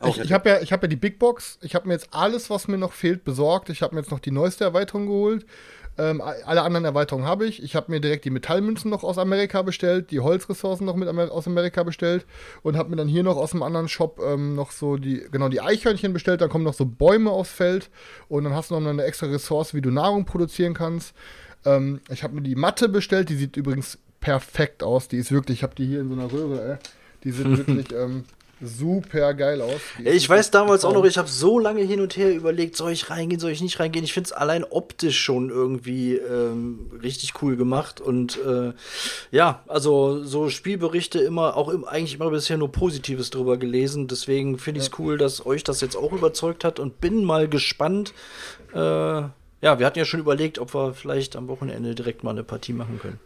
[0.00, 1.58] Auch ich ich habe ja, hab ja die Big Box.
[1.62, 3.70] Ich habe mir jetzt alles, was mir noch fehlt, besorgt.
[3.70, 5.46] Ich habe mir jetzt noch die neueste Erweiterung geholt.
[5.98, 7.62] Ähm, alle anderen Erweiterungen habe ich.
[7.62, 11.32] Ich habe mir direkt die Metallmünzen noch aus Amerika bestellt, die Holzressourcen noch mit Amer
[11.32, 12.26] aus Amerika bestellt
[12.62, 15.48] und habe mir dann hier noch aus einem anderen Shop ähm, noch so die, genau,
[15.48, 16.42] die Eichhörnchen bestellt.
[16.42, 17.88] Dann kommen noch so Bäume aufs Feld
[18.28, 21.14] und dann hast du noch eine extra Ressource, wie du Nahrung produzieren kannst.
[21.64, 25.08] Ähm, ich habe mir die Matte bestellt, die sieht übrigens perfekt aus.
[25.08, 26.76] Die ist wirklich, ich habe die hier in so einer Röhre, ey.
[27.24, 28.24] Die sind wirklich, ähm,
[28.60, 29.80] super geil aus.
[30.02, 33.10] Ich weiß damals auch noch, ich habe so lange hin und her überlegt, soll ich
[33.10, 34.04] reingehen, soll ich nicht reingehen.
[34.04, 38.00] Ich finde es allein optisch schon irgendwie ähm, richtig cool gemacht.
[38.00, 38.72] Und äh,
[39.30, 44.08] ja, also so Spielberichte immer, auch im, eigentlich immer bisher nur Positives drüber gelesen.
[44.08, 47.48] Deswegen finde ich es cool, dass euch das jetzt auch überzeugt hat und bin mal
[47.48, 48.14] gespannt.
[48.72, 52.44] Äh, ja, wir hatten ja schon überlegt, ob wir vielleicht am Wochenende direkt mal eine
[52.44, 53.18] Partie machen können.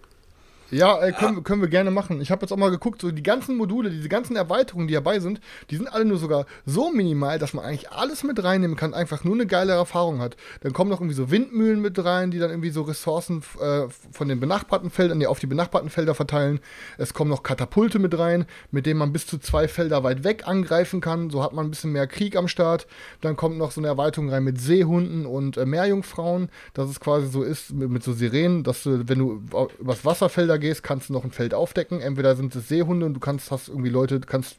[0.71, 1.43] Ja, äh, können, ja.
[1.43, 2.21] können wir gerne machen.
[2.21, 5.19] Ich habe jetzt auch mal geguckt, so die ganzen Module, diese ganzen Erweiterungen, die dabei
[5.19, 5.41] sind,
[5.71, 9.25] die sind alle nur sogar so minimal, dass man eigentlich alles mit reinnehmen kann, einfach
[9.25, 10.37] nur eine geile Erfahrung hat.
[10.61, 14.29] Dann kommen noch irgendwie so Windmühlen mit rein, die dann irgendwie so Ressourcen äh, von
[14.29, 16.61] den benachbarten Feldern, die auf die benachbarten Felder verteilen.
[16.99, 20.47] Es kommen noch Katapulte mit rein, mit denen man bis zu zwei Felder weit weg
[20.47, 21.31] angreifen kann.
[21.31, 22.87] So hat man ein bisschen mehr Krieg am Start.
[23.21, 27.27] Dann kommt noch so eine Erweiterung rein mit Seehunden und äh, Meerjungfrauen, dass es quasi
[27.27, 29.43] so ist mit, mit so Sirenen, dass du, wenn du
[29.81, 32.01] übers Wasserfelder gehst, kannst du noch ein Feld aufdecken.
[32.01, 34.59] Entweder sind es Seehunde und du kannst, hast irgendwie Leute, kannst,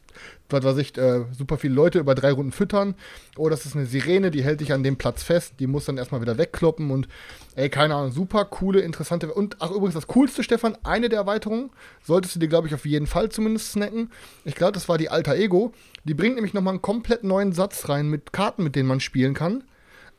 [0.50, 2.94] was weiß ich, äh, super viele Leute über drei Runden füttern.
[3.36, 5.96] Oder es ist eine Sirene, die hält dich an dem Platz fest, die muss dann
[5.96, 7.08] erstmal wieder wegkloppen und
[7.54, 9.32] ey, keine Ahnung, super coole, interessante.
[9.32, 11.70] Und ach, übrigens, das coolste, Stefan, eine der Erweiterungen,
[12.02, 14.10] solltest du dir, glaube ich, auf jeden Fall zumindest snacken.
[14.44, 15.72] Ich glaube, das war die Alter Ego.
[16.04, 19.34] Die bringt nämlich nochmal einen komplett neuen Satz rein mit Karten, mit denen man spielen
[19.34, 19.64] kann.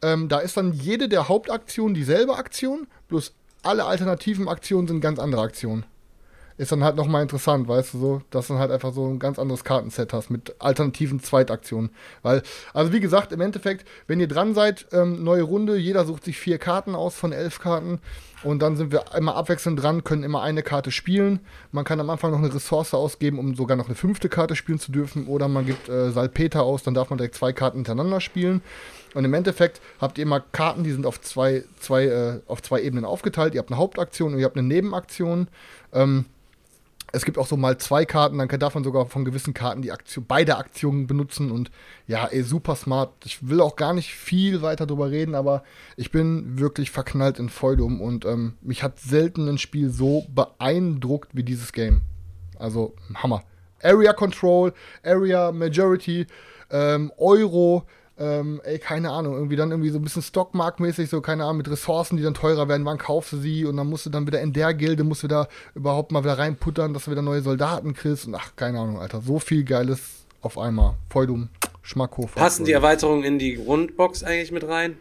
[0.01, 5.19] Ähm, da ist dann jede der Hauptaktionen dieselbe Aktion, bloß alle alternativen Aktionen sind ganz
[5.19, 5.85] andere Aktionen.
[6.57, 9.17] ist dann halt nochmal interessant, weißt du so, dass du dann halt einfach so ein
[9.17, 11.89] ganz anderes Kartenset hast mit alternativen Zweitaktionen.
[12.21, 12.43] Weil,
[12.73, 16.37] also wie gesagt, im Endeffekt, wenn ihr dran seid, ähm, neue Runde, jeder sucht sich
[16.37, 17.99] vier Karten aus von elf Karten
[18.43, 21.39] und dann sind wir immer abwechselnd dran, können immer eine Karte spielen.
[21.71, 24.79] Man kann am Anfang noch eine Ressource ausgeben, um sogar noch eine fünfte Karte spielen
[24.79, 28.21] zu dürfen oder man gibt äh, Salpeter aus, dann darf man direkt zwei Karten hintereinander
[28.21, 28.61] spielen.
[29.13, 32.81] Und im Endeffekt habt ihr immer Karten, die sind auf zwei, zwei, äh, auf zwei
[32.81, 33.53] Ebenen aufgeteilt.
[33.53, 35.47] Ihr habt eine Hauptaktion und ihr habt eine Nebenaktion.
[35.93, 36.25] Ähm,
[37.15, 39.91] es gibt auch so mal zwei Karten, dann darf man sogar von gewissen Karten die
[39.91, 41.69] Aktion, beide Aktionen benutzen und
[42.07, 43.13] ja, ey, super smart.
[43.23, 45.63] Ich will auch gar nicht viel weiter drüber reden, aber
[45.95, 51.29] ich bin wirklich verknallt in Feudum und ähm, mich hat selten ein Spiel so beeindruckt
[51.33, 52.01] wie dieses Game.
[52.57, 53.43] Also Hammer.
[53.83, 56.25] Area Control, Area Majority,
[56.71, 57.85] ähm, Euro,
[58.17, 61.69] ähm, ey, keine Ahnung, irgendwie dann irgendwie so ein bisschen Stockmarktmäßig, so, keine Ahnung, mit
[61.69, 64.39] Ressourcen, die dann teurer werden, wann kaufst du sie und dann musst du dann wieder
[64.41, 67.93] in der Gilde, musst du da überhaupt mal wieder reinputtern, dass du wieder neue Soldaten
[67.93, 70.95] kriegst und ach, keine Ahnung, Alter, so viel Geiles auf einmal.
[71.09, 71.49] Feudum,
[71.81, 72.35] Schmackhof.
[72.35, 74.97] Passen die Erweiterungen in die Grundbox eigentlich mit rein?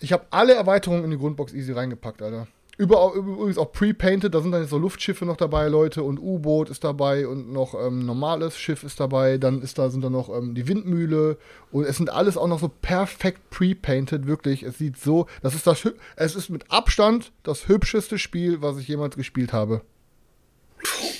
[0.00, 2.46] Ich habe alle Erweiterungen in die Grundbox easy reingepackt, Alter.
[2.76, 6.70] Überall, übrigens auch pre-painted, da sind dann jetzt so Luftschiffe noch dabei, Leute, und U-Boot
[6.70, 10.28] ist dabei und noch ähm, normales Schiff ist dabei, dann ist da, sind da noch
[10.28, 11.38] ähm, die Windmühle
[11.70, 14.64] und es sind alles auch noch so perfekt pre-painted, wirklich.
[14.64, 18.88] Es sieht so, das ist das, es ist mit Abstand das hübscheste Spiel, was ich
[18.88, 19.82] jemals gespielt habe.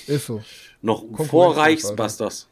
[0.07, 0.43] Ist so.
[0.81, 2.47] Noch vor Reichsbusters.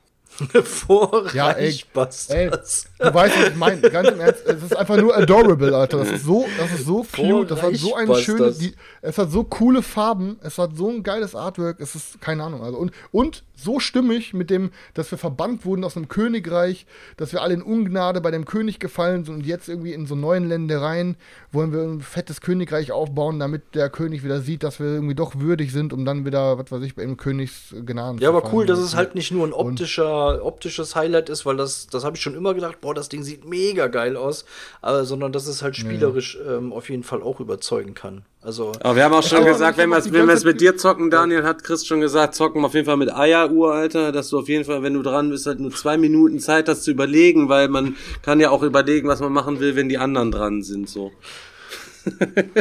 [0.64, 3.82] Vor Ja, ey, ey, du weißt, was ich meine.
[3.82, 6.00] Ganz im Ernst, es ist einfach nur adorable, Alter.
[6.00, 7.52] Das ist so, das ist so cute.
[7.52, 10.38] Das hat so eine schöne, die, es hat so coole Farben.
[10.42, 11.80] Es hat so ein geiles Artwork.
[11.80, 12.64] Es ist keine Ahnung.
[12.64, 16.86] Also und und so stimmig mit dem, dass wir verbannt wurden aus einem Königreich,
[17.18, 20.16] dass wir alle in Ungnade bei dem König gefallen sind und jetzt irgendwie in so
[20.16, 21.16] neuen Ländereien
[21.52, 25.40] wollen wir ein fettes Königreich aufbauen, damit der König wieder sieht, dass wir irgendwie doch
[25.40, 28.42] würdig sind, um dann wieder, was weiß ich, bei dem Königs Gnaden Ja, zu aber
[28.42, 28.54] fallen.
[28.56, 32.16] cool, dass es halt nicht nur ein optischer, optisches Highlight ist, weil das, das habe
[32.16, 34.46] ich schon immer gedacht, boah, das Ding sieht mega geil aus,
[34.82, 38.26] aber, sondern dass es halt spielerisch ähm, auf jeden Fall auch überzeugen kann.
[38.42, 41.64] Also, Aber wir haben auch schon gesagt, wenn wir es mit dir zocken, Daniel, hat
[41.64, 44.84] Chris schon gesagt, zocken auf jeden Fall mit Eieruhr, Alter, dass du auf jeden Fall,
[44.84, 48.42] wenn du dran bist, halt nur zwei Minuten Zeit hast zu überlegen, weil man kann
[48.42, 51.12] ja auch überlegen, was man machen will, wenn die anderen dran sind, so.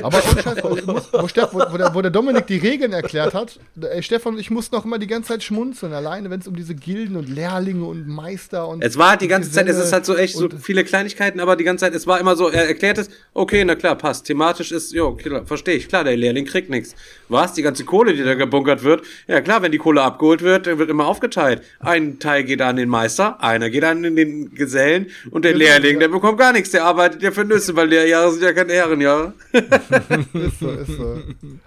[0.02, 4.02] Aber Scheiß, wo, wo, Steff, wo, der, wo der Dominik die Regeln erklärt hat, ey,
[4.02, 7.16] Stefan ich mussten auch immer die ganze Zeit schmunzeln, alleine wenn es um diese Gilden
[7.16, 8.82] und Lehrlinge und Meister und.
[8.82, 11.56] Es war halt die ganze Zeit, es ist halt so echt so viele Kleinigkeiten, aber
[11.56, 14.26] die ganze Zeit, es war immer so, er erklärt es, okay, na klar, passt.
[14.26, 16.94] Thematisch ist, jo, verstehe ich, klar, der Lehrling kriegt nichts.
[17.32, 17.54] Was?
[17.54, 19.02] Die ganze Kohle, die da gebunkert wird?
[19.26, 21.62] Ja klar, wenn die Kohle abgeholt wird, dann wird immer aufgeteilt.
[21.80, 25.98] Ein Teil geht an den Meister, einer geht an den Gesellen und der Genau, Lehrling,
[25.98, 29.32] der bekommt gar nichts, der arbeitet ja für Nüsse, weil Lehrjahre sind ja keine Ehrenjahre.
[29.52, 31.18] Ist so, ist so.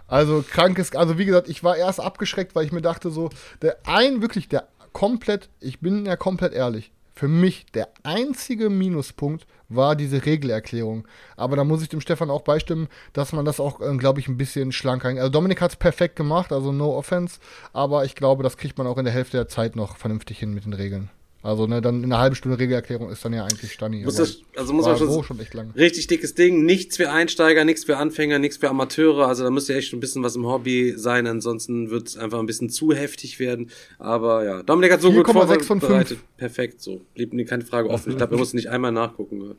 [0.07, 3.29] Also krankes, also wie gesagt, ich war erst abgeschreckt, weil ich mir dachte so,
[3.61, 9.47] der ein, wirklich der komplett, ich bin ja komplett ehrlich, für mich der einzige Minuspunkt
[9.69, 11.07] war diese Regelerklärung.
[11.37, 14.27] Aber da muss ich dem Stefan auch beistimmen, dass man das auch, äh, glaube ich,
[14.27, 15.09] ein bisschen schlanker.
[15.09, 17.39] Also Dominik hat es perfekt gemacht, also no offense,
[17.73, 20.53] aber ich glaube, das kriegt man auch in der Hälfte der Zeit noch vernünftig hin
[20.53, 21.09] mit den Regeln.
[21.45, 24.03] Also ne, dann in einer halben Stunde Regelerklärung ist dann ja eigentlich Stani.
[24.03, 25.39] Muss das- also muss man schon- schon.
[25.75, 29.27] Richtig dickes Ding, nichts für Einsteiger, nichts für Anfänger, nichts für Amateure.
[29.27, 32.17] Also da müsst ihr echt schon ein bisschen was im Hobby sein, ansonsten wird es
[32.17, 33.69] einfach ein bisschen zu heftig werden.
[33.99, 36.17] Aber ja, Dominik hat so gut 4,6 von vorbereitet.
[36.37, 37.01] Perfekt, so.
[37.13, 38.09] Blieb mir keine Frage offen.
[38.11, 39.53] Ich glaube, wir mussten nicht einmal nachgucken.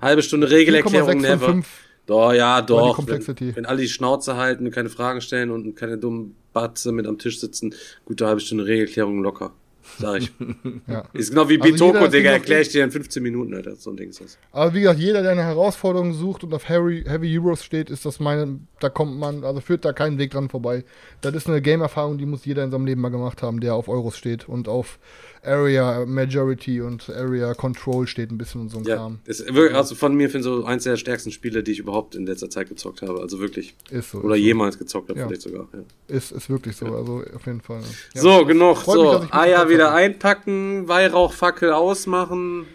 [0.00, 1.46] Halbe Stunde Regelerklärung, 4,6 von never.
[1.46, 1.68] 5.
[2.06, 2.98] Doch, ja, doch.
[3.06, 7.06] Wenn, wenn alle die Schnauze halten und keine Fragen stellen und keine dummen Batze mit
[7.06, 7.72] am Tisch sitzen,
[8.04, 9.52] gute halbe Stunde Regelerklärung locker.
[9.98, 10.32] Sag ich.
[10.86, 11.04] Ja.
[11.12, 12.30] Ist genau wie Also Bitoko, Ding Digga.
[12.32, 13.76] Erkläre ich dir in 15 Minuten, Alter.
[13.76, 14.38] So ein Ding ist das.
[14.52, 18.04] Aber wie gesagt, jeder, der eine Herausforderung sucht und auf Heavy, Heavy Heroes steht, ist
[18.06, 20.84] das meine, da kommt man, also führt da keinen Weg dran vorbei.
[21.20, 23.88] Das ist eine Game-Erfahrung, die muss jeder in seinem Leben mal gemacht haben, der auf
[23.88, 24.98] Euros steht und auf
[25.42, 29.20] Area Majority und Area Control steht ein bisschen und so ein Ja, Kram.
[29.24, 32.26] ist wirklich, also von mir finde so eins der stärksten Spiele, die ich überhaupt in
[32.26, 33.20] letzter Zeit gezockt habe.
[33.20, 33.74] Also wirklich.
[33.90, 34.18] Ist so.
[34.18, 35.26] Oder ist, jemals gezockt habe, Ja.
[35.26, 35.66] vielleicht sogar.
[35.72, 35.78] Ja.
[36.08, 36.14] so.
[36.14, 37.80] ist, ist wirklich so, also auf jeden Fall.
[38.14, 38.20] Ja.
[38.20, 38.76] so, genug.
[38.76, 42.66] Mich, so, dass ich Eier mitgemacht wieder einpacken, Weihrauchfackel ausmachen.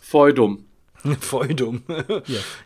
[0.00, 0.64] Voll dumm.
[1.20, 1.82] Voll dumm.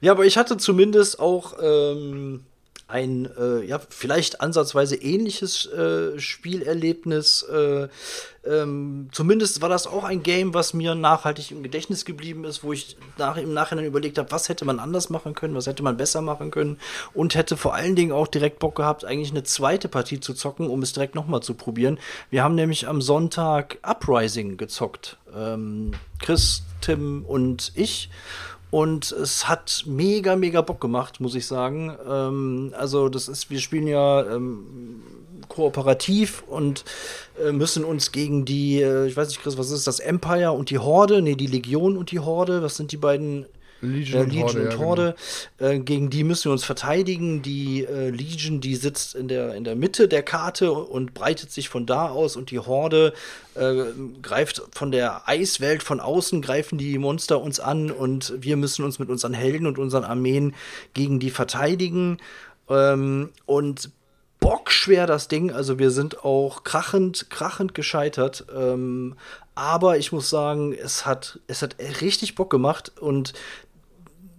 [0.01, 2.45] Ja, aber ich hatte zumindest auch ähm,
[2.89, 7.43] ein, äh, ja, vielleicht ansatzweise ähnliches äh, Spielerlebnis.
[7.43, 7.89] Äh,
[8.47, 12.73] ähm, zumindest war das auch ein Game, was mir nachhaltig im Gedächtnis geblieben ist, wo
[12.73, 15.99] ich nach, im Nachhinein überlegt habe, was hätte man anders machen können, was hätte man
[15.99, 16.79] besser machen können
[17.13, 20.69] und hätte vor allen Dingen auch direkt Bock gehabt, eigentlich eine zweite Partie zu zocken,
[20.71, 21.99] um es direkt nochmal zu probieren.
[22.31, 25.19] Wir haben nämlich am Sonntag Uprising gezockt.
[25.37, 28.09] Ähm, Chris, Tim und ich.
[28.71, 31.97] Und es hat mega, mega Bock gemacht, muss ich sagen.
[32.07, 35.03] Ähm, also, das ist, wir spielen ja ähm,
[35.49, 36.85] kooperativ und
[37.43, 40.71] äh, müssen uns gegen die, äh, ich weiß nicht, Chris, was ist das, Empire und
[40.71, 41.23] die Horde?
[41.23, 43.47] Nee, die Legion und die Horde, was sind die beiden
[43.81, 44.63] Legion, äh, Legion und Horde.
[44.63, 45.15] und ja, Horde.
[45.77, 47.43] Äh, gegen die müssen wir uns verteidigen.
[47.43, 51.69] Die äh, Legion, die sitzt in der, in der Mitte der Karte und breitet sich
[51.69, 53.13] von da aus und die Horde
[53.55, 53.85] äh,
[54.23, 58.99] greift von der Eiswelt von außen, greifen die Monster uns an und wir müssen uns
[58.99, 60.55] mit unseren Helden und unseren Armeen
[60.95, 62.19] gegen die verteidigen.
[62.69, 63.91] Ähm, und
[64.41, 65.51] bockschwer das Ding.
[65.51, 68.47] Also wir sind auch krachend, krachend gescheitert.
[68.55, 69.17] Ähm,
[69.55, 73.33] aber ich muss sagen, es hat, es hat richtig Bock gemacht und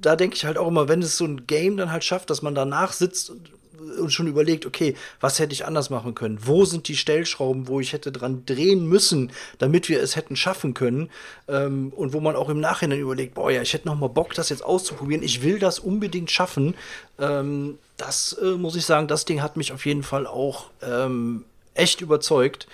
[0.02, 2.42] da denke ich halt auch immer, wenn es so ein Game dann halt schafft, dass
[2.42, 3.52] man danach sitzt und,
[4.00, 6.40] und schon überlegt, okay, was hätte ich anders machen können?
[6.42, 10.74] Wo sind die Stellschrauben, wo ich hätte dran drehen müssen, damit wir es hätten schaffen
[10.74, 11.10] können?
[11.48, 14.34] Ähm, und wo man auch im Nachhinein überlegt, boah, ja, ich hätte noch mal Bock,
[14.34, 15.24] das jetzt auszuprobieren.
[15.24, 16.76] Ich will das unbedingt schaffen.
[17.20, 21.46] Ähm, das äh, muss ich sagen, das Ding hat mich auf jeden Fall auch ähm,
[21.74, 22.68] echt überzeugt.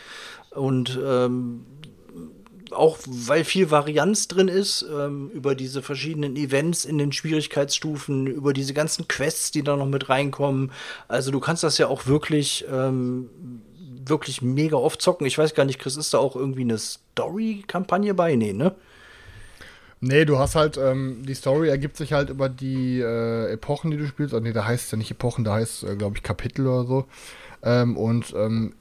[0.51, 1.65] Und ähm,
[2.75, 8.53] auch weil viel Varianz drin ist, ähm, über diese verschiedenen Events in den Schwierigkeitsstufen, über
[8.53, 10.71] diese ganzen Quests, die da noch mit reinkommen.
[11.07, 13.29] Also du kannst das ja auch wirklich, ähm,
[14.05, 15.25] wirklich mega oft zocken.
[15.25, 18.35] Ich weiß gar nicht, Chris, ist da auch irgendwie eine Story-Kampagne bei?
[18.35, 18.75] Nee, ne?
[20.01, 23.97] Nee, du hast halt, ähm, die Story ergibt sich halt über die äh, Epochen, die
[23.97, 24.33] du spielst.
[24.33, 26.67] Also, nee, da heißt es ja nicht Epochen, da heißt es, äh, glaube ich, Kapitel
[26.67, 27.05] oder so.
[27.63, 28.75] Ähm, und ähm,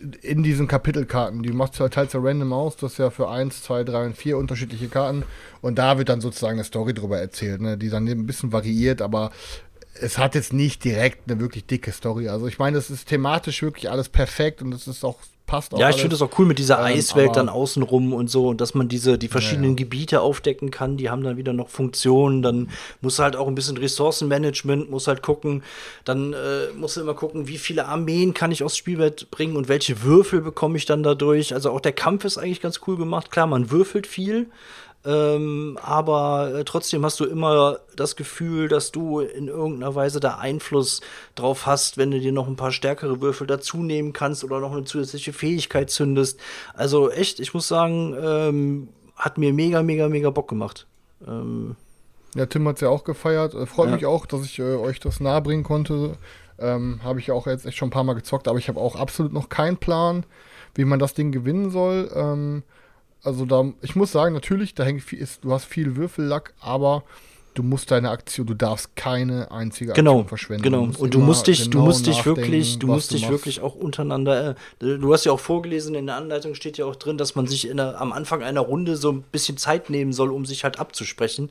[0.00, 3.28] in diesen Kapitelkarten, die machst du halt teils ja random aus, das ist ja für
[3.28, 5.24] 1, 2, 3 und 4 unterschiedliche Karten.
[5.60, 9.02] Und da wird dann sozusagen eine Story drüber erzählt, ne, die dann ein bisschen variiert,
[9.02, 9.30] aber
[10.00, 12.28] es hat jetzt nicht direkt eine wirklich dicke Story.
[12.28, 15.78] Also ich meine, es ist thematisch wirklich alles perfekt und es ist auch passt auch.
[15.78, 18.60] Ja, ich finde es auch cool mit dieser Ähm, Eiswelt dann außenrum und so und
[18.60, 19.84] dass man diese, die verschiedenen Ja, ja.
[19.84, 22.70] Gebiete aufdecken kann, die haben dann wieder noch Funktionen, dann
[23.00, 25.62] muss halt auch ein bisschen Ressourcenmanagement, muss halt gucken,
[26.04, 30.02] dann äh, muss immer gucken, wie viele Armeen kann ich aufs Spielbrett bringen und welche
[30.02, 31.54] Würfel bekomme ich dann dadurch.
[31.54, 33.30] Also auch der Kampf ist eigentlich ganz cool gemacht.
[33.30, 34.46] Klar, man würfelt viel,
[35.04, 40.36] ähm, aber äh, trotzdem hast du immer das Gefühl, dass du in irgendeiner Weise da
[40.38, 41.00] Einfluss
[41.34, 44.72] drauf hast, wenn du dir noch ein paar stärkere Würfel dazu nehmen kannst oder noch
[44.72, 46.38] eine zusätzliche Fähigkeit zündest.
[46.74, 50.86] Also echt, ich muss sagen, ähm, hat mir mega, mega, mega Bock gemacht.
[51.26, 51.76] Ähm,
[52.34, 53.54] Ja, Tim hat es ja auch gefeiert.
[53.54, 53.94] Äh, Freut Ja.
[53.96, 56.16] mich auch, dass ich äh, euch das nahebringen konnte.
[56.58, 58.78] Ähm, habe ich ja auch jetzt echt schon ein paar Mal gezockt, aber ich habe
[58.80, 60.24] auch absolut noch keinen Plan,
[60.76, 62.08] wie man das Ding gewinnen soll.
[63.22, 67.04] Also da, ich muss sagen, natürlich, da hängt viel, ist, du hast viel Würfellack, aber
[67.54, 70.62] du musst deine Aktion, du darfst keine einzige Genau, Aktion verschwenden.
[70.62, 70.88] genau.
[70.98, 73.32] Und du musst dich, du genau musst dich wirklich, du musst dich machst.
[73.32, 74.50] wirklich auch untereinander.
[74.80, 77.46] Äh, du hast ja auch vorgelesen, in der Anleitung steht ja auch drin, dass man
[77.46, 80.64] sich in der, am Anfang einer Runde so ein bisschen Zeit nehmen soll, um sich
[80.64, 81.50] halt abzusprechen.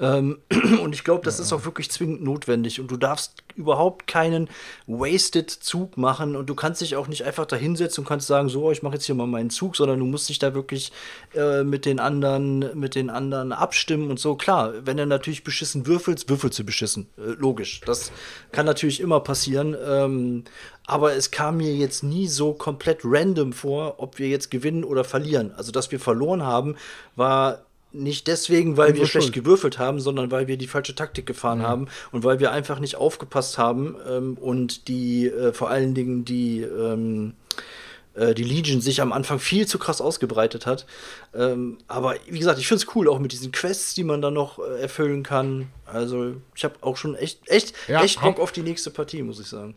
[0.00, 0.38] Ähm,
[0.82, 2.80] und ich glaube, das ist auch wirklich zwingend notwendig.
[2.80, 4.48] Und du darfst überhaupt keinen
[4.86, 6.36] wasted Zug machen.
[6.36, 8.94] Und du kannst dich auch nicht einfach da hinsetzen und kannst sagen, so, ich mache
[8.94, 10.92] jetzt hier mal meinen Zug, sondern du musst dich da wirklich
[11.34, 14.36] äh, mit den anderen, mit den anderen abstimmen und so.
[14.36, 17.08] Klar, wenn du natürlich beschissen würfelst, würfelst du beschissen.
[17.18, 17.80] Äh, logisch.
[17.84, 18.12] Das
[18.52, 19.76] kann natürlich immer passieren.
[19.86, 20.44] Ähm,
[20.86, 25.04] aber es kam mir jetzt nie so komplett random vor, ob wir jetzt gewinnen oder
[25.04, 25.52] verlieren.
[25.54, 26.76] Also, dass wir verloren haben,
[27.14, 31.62] war nicht deswegen, weil wir schlecht gewürfelt haben, sondern weil wir die falsche Taktik gefahren
[31.62, 36.24] haben und weil wir einfach nicht aufgepasst haben ähm, und die äh, vor allen Dingen
[36.24, 37.32] die ähm,
[38.18, 40.86] äh, die Legion sich am Anfang viel zu krass ausgebreitet hat.
[41.34, 44.34] Ähm, aber wie gesagt, ich finde es cool, auch mit diesen Quests, die man dann
[44.34, 45.68] noch äh, erfüllen kann.
[45.86, 49.40] Also ich habe auch schon echt, echt, Ja, echt Bock auf die nächste Partie, muss
[49.40, 49.74] ich sagen.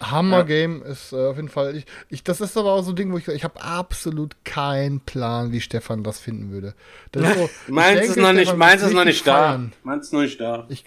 [0.00, 1.76] Hammer-Game ist äh, auf jeden Fall.
[1.76, 5.00] Ich, ich, das ist aber auch so ein Ding, wo ich ich habe absolut keinen
[5.00, 6.74] Plan, wie Stefan das finden würde.
[7.12, 9.60] Das ist so, Meins denke, ist noch nicht, Stefan meins ist noch nicht da.
[9.82, 10.66] Meins ist noch nicht da.
[10.68, 10.84] Ich,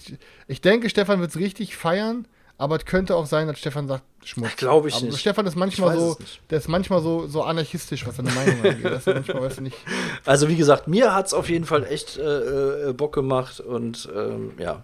[0.48, 2.26] ich denke, Stefan wird es richtig feiern,
[2.58, 4.56] aber es könnte auch sein, dass Stefan sagt, Schmutz.
[4.56, 5.20] Glaub ich aber nicht.
[5.20, 6.42] Stefan ist manchmal so, es nicht.
[6.52, 9.74] der ist manchmal so, so anarchistisch, was seine Meinung angeht.
[10.26, 14.08] Also wie gesagt, mir hat es auf jeden Fall echt äh, äh, Bock gemacht und
[14.16, 14.84] ähm, ja,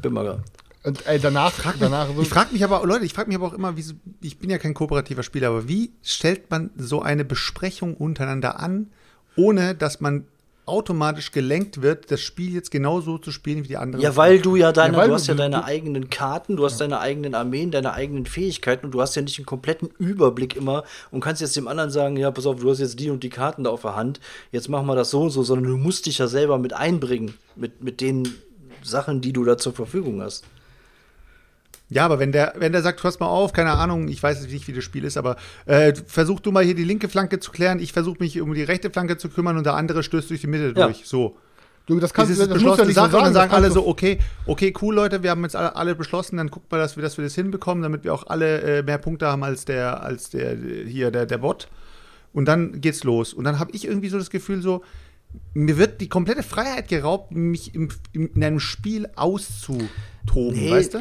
[0.00, 0.42] bin mal
[0.82, 3.52] Und ey, danach, danach so, Ich frage mich aber, Leute, ich frage mich aber auch
[3.52, 7.24] immer, wie, so- ich bin ja kein kooperativer Spieler, aber wie stellt man so eine
[7.24, 8.90] Besprechung untereinander an,
[9.36, 10.24] ohne dass man
[10.64, 14.02] automatisch gelenkt wird, das Spiel jetzt genauso zu spielen wie die anderen?
[14.02, 16.56] Ja, weil du ja deine, Ja, weil du du- hast ja deine du- eigenen Karten,
[16.56, 19.90] du hast deine eigenen Armeen, deine eigenen Fähigkeiten und du hast ja nicht einen kompletten
[19.98, 23.10] Überblick immer und kannst jetzt dem anderen sagen, ja, pass auf, du hast jetzt die
[23.10, 24.18] und die Karten da auf der Hand,
[24.52, 27.34] jetzt machen wir das so und so, sondern du musst dich ja selber mit einbringen,
[27.56, 28.28] mit, mit den
[28.82, 30.44] Sachen, die du da zur Verfügung hast.
[31.92, 34.52] Ja, aber wenn der, wenn der sagt, pass mal auf, keine Ahnung, ich weiß jetzt
[34.52, 35.36] nicht, wie das Spiel ist, aber
[35.66, 38.62] äh, versuch du mal hier die linke Flanke zu klären, ich versuche mich um die
[38.62, 40.86] rechte Flanke zu kümmern und der andere stößt durch die Mitte Ja.
[40.86, 41.02] durch.
[41.04, 41.36] So.
[41.86, 43.34] Du, das kannst das ist das musst du ja beschlossene nicht so Sache und dann
[43.34, 46.48] das sagen alle so, okay, okay, cool, Leute, wir haben jetzt alle, alle beschlossen, dann
[46.48, 49.26] gucken wir, dass wir, dass wir das hinbekommen, damit wir auch alle äh, mehr Punkte
[49.26, 51.66] haben als der, als der, hier, der, der Bot.
[52.32, 53.34] Und dann geht's los.
[53.34, 54.84] Und dann habe ich irgendwie so das Gefühl, so,
[55.54, 59.88] mir wird die komplette Freiheit geraubt, mich im, im, in einem Spiel auszutoben,
[60.52, 60.70] Nee.
[60.70, 60.98] weißt du?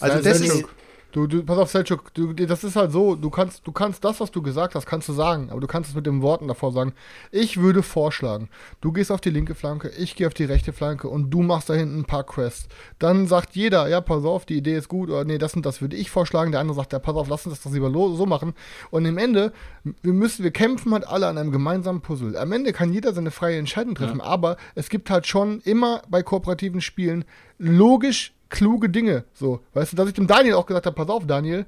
[0.00, 0.68] Also Ja, das Selçuk, ist,
[1.12, 4.20] Du, du, pass auf, Selchuk, du, das ist halt so, du kannst, du kannst das,
[4.20, 6.70] was du gesagt hast, kannst du sagen, aber du kannst es mit den Worten davor
[6.70, 6.92] sagen.
[7.32, 8.48] Ich würde vorschlagen,
[8.80, 11.68] du gehst auf die linke Flanke, ich gehe auf die rechte Flanke und du machst
[11.68, 12.68] da hinten ein paar Quests.
[13.00, 15.80] Dann sagt jeder, ja, pass auf, die Idee ist gut, oder nee, das und das
[15.80, 16.52] würde ich vorschlagen.
[16.52, 18.54] Der andere sagt, ja, pass auf, lass uns das doch lieber so machen.
[18.92, 22.36] Und im Ende, wir müssen, wir kämpfen halt alle an einem gemeinsamen Puzzle.
[22.36, 26.22] Am Ende kann jeder seine freie Entscheidung treffen, aber es gibt halt schon immer bei
[26.22, 27.24] kooperativen Spielen
[27.58, 29.24] logisch kluge Dinge.
[29.32, 31.64] So, weißt du, dass ich dem Daniel auch gesagt habe, pass auf, Daniel,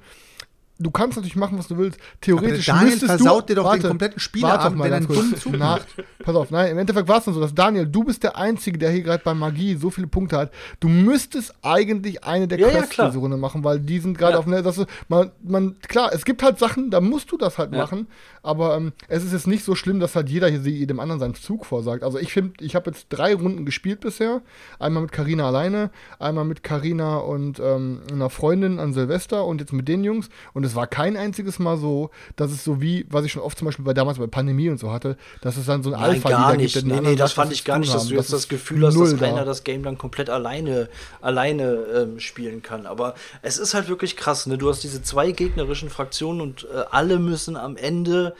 [0.83, 1.99] du kannst natürlich machen, was du willst.
[2.21, 4.97] Theoretisch Aber der Daniel müsstest versaut du, dir doch den kompletten warte mal wenn er
[4.97, 5.79] einen dummen Zug Na,
[6.23, 8.77] pass auf, nein, im Endeffekt war es dann so, dass Daniel, du bist der Einzige,
[8.77, 10.51] der hier gerade bei Magie so viele Punkte hat.
[10.79, 13.07] Du müsstest eigentlich eine der Ja, ja, Quests klar.
[13.07, 14.39] diese Runde machen, weil die sind gerade Ja.
[14.39, 17.57] auf einer, das ist, man, man, klar, es gibt halt Sachen, da musst du das
[17.57, 17.79] halt Ja.
[17.79, 18.07] machen,
[18.41, 21.35] aber ähm, es ist jetzt nicht so schlimm, dass halt jeder hier jedem anderen seinen
[21.35, 22.03] Zug vorsagt.
[22.03, 24.41] Also ich finde, ich habe jetzt drei Runden gespielt bisher.
[24.79, 29.73] Einmal mit Karina alleine, einmal mit Karina und ähm, einer Freundin an Silvester und jetzt
[29.73, 30.29] mit den Jungs.
[30.53, 33.57] Und es war kein einziges Mal so, dass es so wie, was ich schon oft
[33.57, 36.11] zum Beispiel bei damals bei Pandemie und so hatte, dass es dann so ein Nein,
[36.11, 36.73] Alpha gar nicht.
[36.73, 36.87] gibt.
[36.87, 39.15] Nee, nee, das fand ich gar nicht, dass du jetzt das ist Gefühl hast, dass
[39.17, 39.25] da.
[39.25, 40.89] einer das Game dann komplett alleine,
[41.21, 42.85] alleine ähm, spielen kann.
[42.85, 44.57] Aber es ist halt wirklich krass, ne?
[44.57, 48.35] Du hast diese zwei gegnerischen Fraktionen und äh, alle müssen am Ende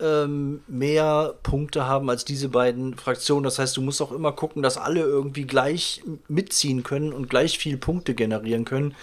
[0.00, 3.44] ähm, mehr Punkte haben als diese beiden Fraktionen.
[3.44, 7.58] Das heißt, du musst auch immer gucken, dass alle irgendwie gleich mitziehen können und gleich
[7.58, 8.94] viel Punkte generieren können.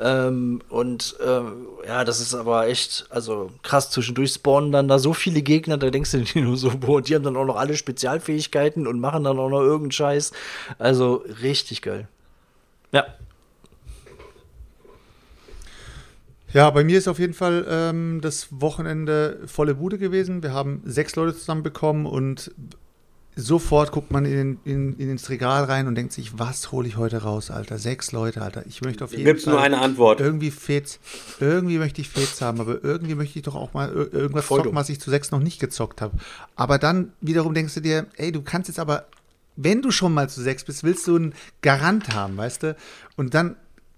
[0.00, 5.12] Ähm, und ähm, ja, das ist aber echt, also krass, zwischendurch spawnen dann da so
[5.14, 7.76] viele Gegner, da denkst du dir nur so, boah, die haben dann auch noch alle
[7.76, 10.32] Spezialfähigkeiten und machen dann auch noch irgendeinen Scheiß.
[10.78, 12.08] Also richtig geil.
[12.92, 13.06] Ja.
[16.52, 20.42] Ja, bei mir ist auf jeden Fall ähm, das Wochenende volle Bude gewesen.
[20.42, 22.50] Wir haben sechs Leute zusammenbekommen und
[23.34, 26.98] sofort guckt man in, in, in ins Regal rein und denkt sich, was hole ich
[26.98, 27.78] heute raus, Alter?
[27.78, 28.64] Sechs Leute, Alter.
[28.66, 30.20] Ich möchte auf jeden Gibt's Fall nur eine Antwort.
[30.20, 31.00] irgendwie Fets,
[31.40, 34.58] irgendwie möchte ich Fets haben, aber irgendwie möchte ich doch auch mal ir- irgendwas Voll
[34.62, 36.18] zocken, was ich zu sechs noch nicht gezockt habe.
[36.56, 39.06] Aber dann wiederum denkst du dir, ey, du kannst jetzt aber,
[39.56, 42.76] wenn du schon mal zu sechs bist, willst du einen Garant haben, weißt du?
[43.16, 43.56] Und dann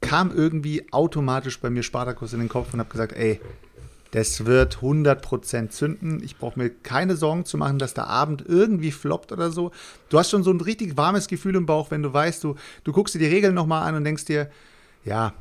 [0.09, 3.41] kam irgendwie automatisch bei mir Spartakus in den Kopf und habe gesagt, ey,
[4.13, 6.23] das wird 100% zünden.
[6.23, 9.73] Ich brauche mir keine Sorgen zu machen, dass der Abend irgendwie floppt oder so.
[10.09, 12.93] Du hast schon so ein richtig warmes Gefühl im Bauch, wenn du weißt, du, du
[12.93, 14.51] guckst dir die Regeln nochmal an und denkst dir,
[15.05, 15.35] ja,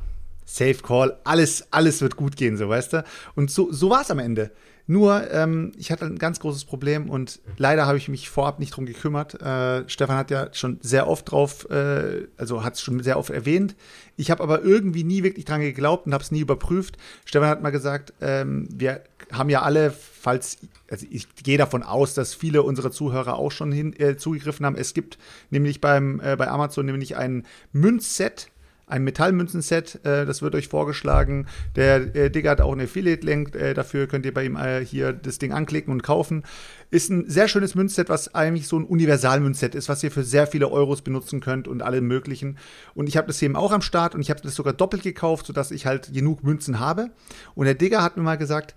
[0.44, 3.04] Safe Call, alles, alles wird gut gehen, so weißt du.
[3.34, 4.50] Und so, so war es am Ende.
[4.86, 8.76] Nur, ähm, ich hatte ein ganz großes Problem und leider habe ich mich vorab nicht
[8.76, 9.40] drum gekümmert.
[9.40, 13.30] Äh, Stefan hat ja schon sehr oft drauf, äh, also hat es schon sehr oft
[13.30, 13.76] erwähnt.
[14.16, 16.98] Ich habe aber irgendwie nie wirklich dran geglaubt und habe es nie überprüft.
[17.24, 20.58] Stefan hat mal gesagt, ähm, wir haben ja alle, falls,
[20.90, 24.76] also ich gehe davon aus, dass viele unserer Zuhörer auch schon hin, äh, zugegriffen haben.
[24.76, 25.16] Es gibt
[25.48, 28.50] nämlich beim, äh, bei Amazon nämlich ein Münzset,
[28.86, 31.46] ein Metallmünzenset, äh, das wird euch vorgeschlagen.
[31.76, 35.12] Der äh, Digger hat auch einen Affiliate-Link, äh, dafür könnt ihr bei ihm äh, hier
[35.12, 36.42] das Ding anklicken und kaufen.
[36.90, 40.46] Ist ein sehr schönes Münzset, was eigentlich so ein Universalmünzset ist, was ihr für sehr
[40.46, 42.58] viele Euros benutzen könnt und alle möglichen.
[42.94, 45.46] Und ich habe das eben auch am Start und ich habe das sogar doppelt gekauft,
[45.46, 47.10] sodass ich halt genug Münzen habe.
[47.54, 48.74] Und der Digger hat mir mal gesagt,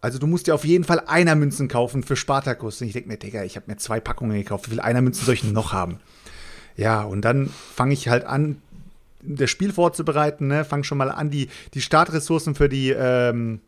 [0.00, 2.80] also du musst dir auf jeden Fall Einer-Münzen kaufen für Spartakus.
[2.80, 4.66] Und ich denke mir, Digga, ich habe mir zwei Packungen gekauft.
[4.66, 5.98] Wie viele Einer-Münzen soll ich denn noch haben?
[6.76, 8.60] Ja, und dann fange ich halt an,
[9.26, 10.64] das Spiel vorzubereiten, ne?
[10.64, 13.60] Fang schon mal an, die, die Startressourcen für die, ähm,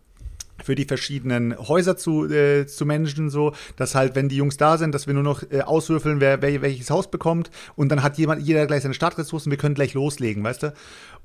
[0.63, 4.77] für die verschiedenen Häuser zu, äh, zu managen, so, dass halt, wenn die Jungs da
[4.77, 8.19] sind, dass wir nur noch äh, auswürfeln, wer, wer welches Haus bekommt und dann hat
[8.19, 10.75] jemand, jeder gleich seine Startressourcen, wir können gleich loslegen, weißt du?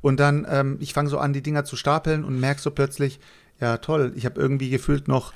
[0.02, 3.20] Und dann, ähm, ich fange so an, die Dinger zu stapeln und merk so plötzlich,
[3.60, 5.34] ja toll, ich habe irgendwie gefühlt noch,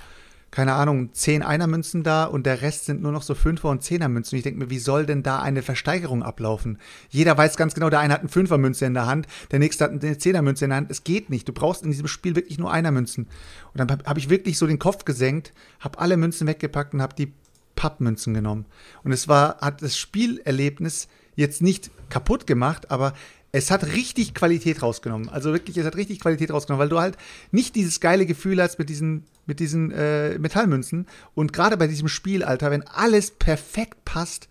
[0.51, 4.37] keine Ahnung, zehn Einermünzen da und der Rest sind nur noch so Fünfer- und Zehnermünzen.
[4.37, 6.79] Ich denke mir, wie soll denn da eine Versteigerung ablaufen?
[7.09, 9.91] Jeder weiß ganz genau, der eine hat eine Fünfermünze in der Hand, der nächste hat
[9.91, 10.91] eine Zehnermünze in der Hand.
[10.91, 11.47] Es geht nicht.
[11.47, 13.25] Du brauchst in diesem Spiel wirklich nur Einermünzen.
[13.25, 17.01] Und dann habe hab ich wirklich so den Kopf gesenkt, habe alle Münzen weggepackt und
[17.01, 17.33] habe die
[17.75, 18.65] Pappmünzen genommen.
[19.03, 23.13] Und es war, hat das Spielerlebnis jetzt nicht kaputt gemacht, aber
[23.51, 25.29] es hat richtig Qualität rausgenommen.
[25.29, 27.17] Also wirklich, es hat richtig Qualität rausgenommen, weil du halt
[27.51, 31.07] nicht dieses geile Gefühl hast mit diesen, mit diesen äh, Metallmünzen.
[31.33, 34.49] Und gerade bei diesem Spiel, Alter, wenn alles perfekt passt,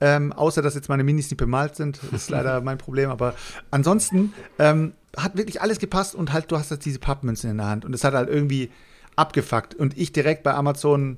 [0.00, 3.34] ähm, außer dass jetzt meine Minis nicht bemalt sind, ist leider mein Problem, aber
[3.70, 7.66] ansonsten ähm, hat wirklich alles gepasst und halt, du hast jetzt diese Pappmünzen in der
[7.66, 8.70] Hand und es hat halt irgendwie
[9.16, 9.74] abgefuckt.
[9.74, 11.16] Und ich direkt bei Amazon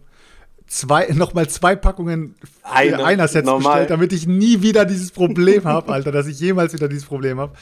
[0.69, 3.81] zwei, nochmal zwei Packungen Eine, Einer-Sets normal.
[3.81, 7.41] bestellt, damit ich nie wieder dieses Problem habe, Alter, dass ich jemals wieder dieses Problem
[7.41, 7.55] habe.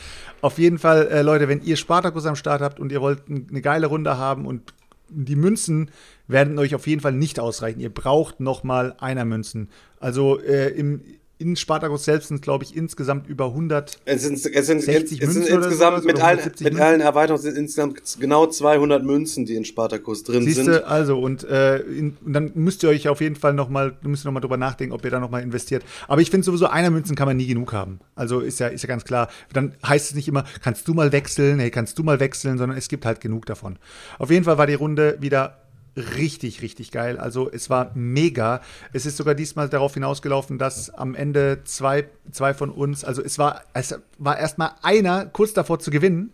[0.43, 3.63] Auf jeden Fall, äh, Leute, wenn ihr Spartakus am Start habt und ihr wollt eine
[3.63, 4.75] geile Runde haben und
[5.09, 5.91] die Münzen
[6.27, 7.81] werden euch auf jeden Fall nicht ausreichen.
[7.81, 9.69] Ihr braucht nochmal Einer-Münzen.
[10.01, 11.01] Also äh, im,
[11.39, 15.35] in Spartakus selbst sind, glaube ich, insgesamt über 100 Es sind, es sind, 60 es
[15.35, 16.87] sind insgesamt mit allen, 170 mit Münzen?
[16.87, 20.85] allen Erweiterungen sind insgesamt genau 200 Münzen, die in Spartakus drin Siehst sind.
[20.85, 24.25] also und, äh, in, und dann müsst ihr euch auf jeden Fall noch mal, müsst
[24.25, 25.85] ihr noch mal drüber nachdenken, ob ihr da noch mal investiert.
[26.09, 28.01] Aber ich finde sowieso, einer Münzen kann man nie genug haben.
[28.15, 29.29] Also ist ja, ist ja ganz klar.
[29.53, 32.79] Dann heißt es nicht immer, kannst du mal wechseln, hey, kannst du mal wechseln, sondern
[32.79, 33.79] es gibt halt genug davon.
[34.19, 35.59] Auf jeden Fall war die Runde wieder
[35.97, 37.19] richtig, richtig geil.
[37.19, 38.61] Also es war mega.
[38.93, 43.39] Es ist sogar diesmal darauf hinausgelaufen, dass am Ende zwei, zwei von uns, also es
[43.39, 46.33] war, es war erstmal einer kurz davor zu gewinnen,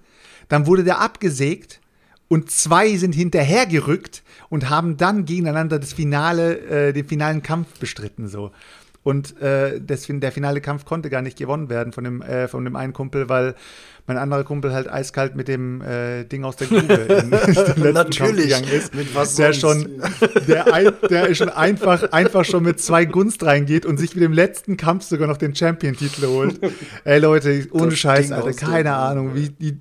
[0.49, 1.81] dann wurde der abgesägt
[2.29, 6.59] und zwei sind hinterhergerückt und haben dann gegeneinander das Finale,
[6.89, 8.53] äh, den finalen Kampf bestritten so.
[9.05, 12.65] Und äh, das, der finale Kampf konnte gar nicht gewonnen werden von dem, äh, von
[12.65, 13.57] dem einen Kumpel, weil
[14.07, 17.83] mein anderer Kumpel halt eiskalt mit dem äh, Ding aus der Grube in den letzten
[17.83, 18.45] Kampf Natürlich.
[18.45, 18.95] gegangen ist.
[18.95, 19.83] Mit was der sonst?
[19.83, 20.03] schon,
[20.47, 24.33] der, ein, der schon einfach, einfach schon mit zwei Gunst reingeht und sich mit dem
[24.33, 26.61] letzten Kampf sogar noch den Champion-Titel holt.
[27.05, 28.97] Ey Leute, ohne Das Scheiß, Ding Alter, keine Grube.
[28.97, 29.79] Ahnung, wie die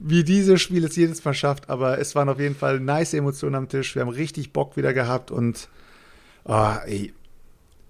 [0.00, 3.56] wie dieses Spiel es jedes Mal schafft, aber es waren auf jeden Fall nice Emotionen
[3.56, 3.94] am Tisch.
[3.96, 5.68] Wir haben richtig Bock wieder gehabt und
[6.44, 7.12] oh, ey,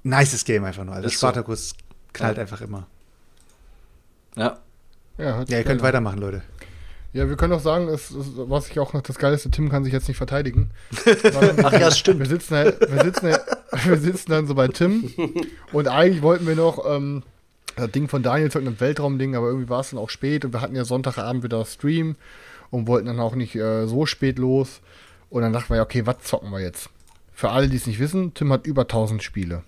[0.09, 0.94] nices Game einfach nur.
[0.94, 1.26] Also Ist so.
[1.26, 1.74] Spartacus
[2.12, 2.86] knallt einfach immer.
[4.36, 4.59] Ja.
[5.18, 6.42] Ja, Ja, ihr könnt weitermachen, Leute.
[7.12, 9.82] Ja, wir können auch sagen, es, es, was ich auch noch das Geilste, Tim kann
[9.82, 10.70] sich jetzt nicht verteidigen.
[11.62, 12.20] Ach ja, stimmt.
[12.20, 13.34] Wir sitzen, halt- wir, sitzen,
[13.84, 15.11] wir sitzen dann so bei Tim
[15.72, 17.22] und eigentlich wollten wir noch ähm,
[17.76, 20.52] das Ding von Daniel zocken, ein Weltraumding, aber irgendwie war es dann auch spät und
[20.52, 22.16] wir hatten ja Sonntagabend wieder Stream
[22.70, 24.80] und wollten dann auch nicht äh, so spät los.
[25.30, 26.90] Und dann dachten wir, ja, okay, was zocken wir jetzt?
[27.34, 29.62] Für alle, die es nicht wissen, Tim hat über 1000 Spiele.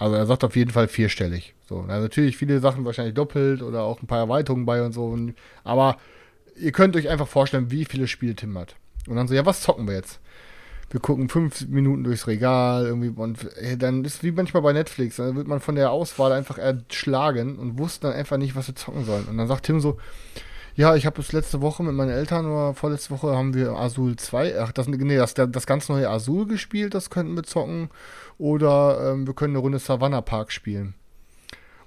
[0.00, 1.54] Also er sagt auf jeden Fall vierstellig.
[1.68, 5.04] So, na, natürlich viele Sachen wahrscheinlich doppelt oder auch ein paar Erweiterungen bei und so.
[5.04, 5.98] Und, aber
[6.56, 8.76] ihr könnt euch einfach vorstellen, wie viele Spiele Tim hat.
[9.06, 10.18] Und dann so, ja, was zocken wir jetzt?
[10.88, 15.16] Wir gucken fünf Minuten durchs Regal irgendwie und äh, dann ist wie manchmal bei Netflix,
[15.16, 18.74] dann wird man von der Auswahl einfach erschlagen und wusste dann einfach nicht, was wir
[18.74, 19.26] zocken sollen.
[19.26, 19.98] Und dann sagt Tim so,
[20.74, 24.16] ja, ich habe es letzte Woche mit meinen Eltern oder vorletzte Woche haben wir Azul
[24.16, 27.90] 2, ach, das, nee, das, das ganz neue Azul gespielt, das könnten wir zocken.
[28.38, 30.94] Oder ähm, wir können eine Runde Savannah Park spielen.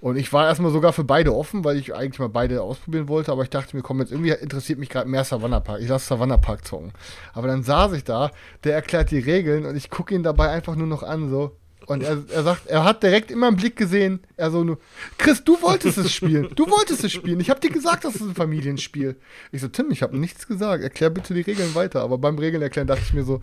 [0.04, 3.32] Und ich war erstmal sogar für beide offen, weil ich eigentlich mal beide ausprobieren wollte,
[3.32, 5.80] aber ich dachte mir, komm, jetzt irgendwie interessiert mich gerade mehr Savannah Park.
[5.80, 6.92] Ich lasse Savannah Park zocken.
[7.32, 8.30] Aber dann saß ich da,
[8.66, 11.56] der erklärt die Regeln und ich gucke ihn dabei einfach nur noch an, so.
[11.88, 14.80] Und er, er sagt, er hat direkt immer einen Blick gesehen, er so nur,
[15.18, 17.40] Chris, du wolltest es spielen, du wolltest es spielen.
[17.40, 19.16] Ich habe dir gesagt, das ist ein Familienspiel.
[19.52, 22.02] Ich so, Tim, ich habe nichts gesagt, erklär bitte die Regeln weiter.
[22.02, 23.42] Aber beim Regeln erklären dachte ich mir so,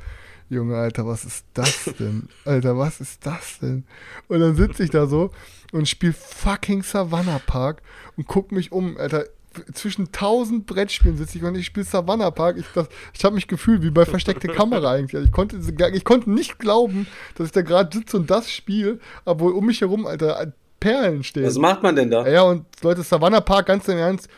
[0.50, 2.28] Junge, Alter, was ist das denn?
[2.44, 3.84] Alter, was ist das denn?
[4.26, 5.30] Und dann sitze ich da so
[5.72, 7.82] und spiele fucking Savannah Park
[8.16, 9.26] und guck mich um, Alter.
[9.74, 12.56] Zwischen tausend Brettspielen sitze ich und ich spiele Savannah Park.
[12.58, 15.14] Ich, das- ich habe mich gefühlt wie bei versteckte Kamera eigentlich.
[15.16, 15.56] Also Ich konnte,
[15.92, 19.80] ich konnte nicht glauben, dass ich da gerade sitze und das spiele, obwohl um mich
[19.80, 21.44] herum, Alter, Perlen stehen.
[21.44, 22.26] Was macht man denn da?
[22.28, 24.28] Ja, und Leute, Savannah Park, ganz im Ernst,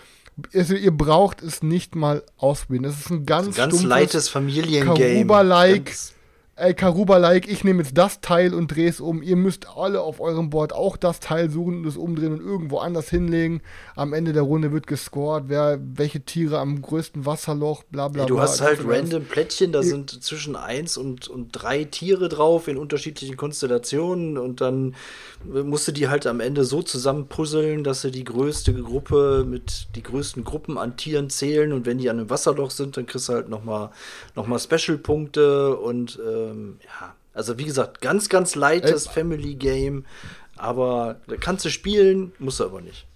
[0.54, 2.84] also ihr braucht es nicht mal ausprobieren.
[2.84, 4.98] Das ist ein ganz, Ganz stumpfes leites Familiengame.
[4.98, 5.92] Karuba-like.
[6.64, 9.20] Ey, Karuba-like, ich nehme jetzt das Teil und drehe es um.
[9.20, 12.78] Ihr müsst alle auf eurem Board auch das Teil suchen und es umdrehen und irgendwo
[12.78, 13.62] anders hinlegen.
[13.96, 18.26] Am Ende der Runde wird gescored, wer welche Tiere am größten Wasserloch, bla bla Ja,
[18.28, 18.44] du bla.
[18.44, 22.76] hast halt random Plättchen, da Ihr- sind zwischen eins und, und drei Tiere drauf in
[22.76, 24.94] unterschiedlichen Konstellationen und dann
[25.52, 29.88] äh, musst du die halt am Ende so zusammenpuzzeln, dass sie die größte Gruppe mit
[29.96, 33.28] die größten Gruppen an Tieren zählen und wenn die an einem Wasserloch sind, dann kriegst
[33.28, 33.90] du halt nochmal
[34.36, 36.20] noch mal Special-Punkte und
[36.52, 39.12] ähm, ja, also wie gesagt, ganz, ganz leichtes Ey.
[39.12, 40.04] Family-Game,
[40.56, 43.06] aber da kannst du spielen, musst du aber nicht.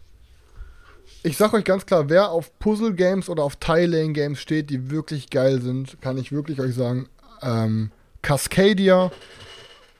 [1.22, 5.60] Ich sag euch ganz klar, wer auf Puzzle-Games oder auf Tile-Lane-Games steht, die wirklich geil
[5.60, 7.08] sind, kann ich wirklich euch sagen,
[7.42, 7.90] ähm,
[8.22, 9.10] Cascadia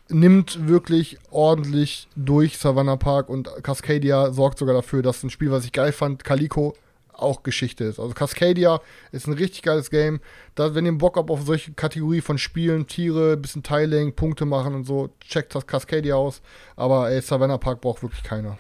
[0.09, 5.65] nimmt wirklich ordentlich durch Savannah Park und Cascadia sorgt sogar dafür, dass ein Spiel, was
[5.65, 6.75] ich geil fand, Calico,
[7.17, 7.99] auch Geschichte ist.
[7.99, 8.81] Also Cascadia
[9.13, 10.21] ist ein richtig geiles Game.
[10.55, 14.75] Da, wenn ihr Bock habt auf solche Kategorie von Spielen, Tiere, bisschen Tiling, Punkte machen
[14.75, 16.41] und so, checkt das Cascadia aus.
[16.77, 18.59] Aber ey, Savannah Park braucht wirklich keiner.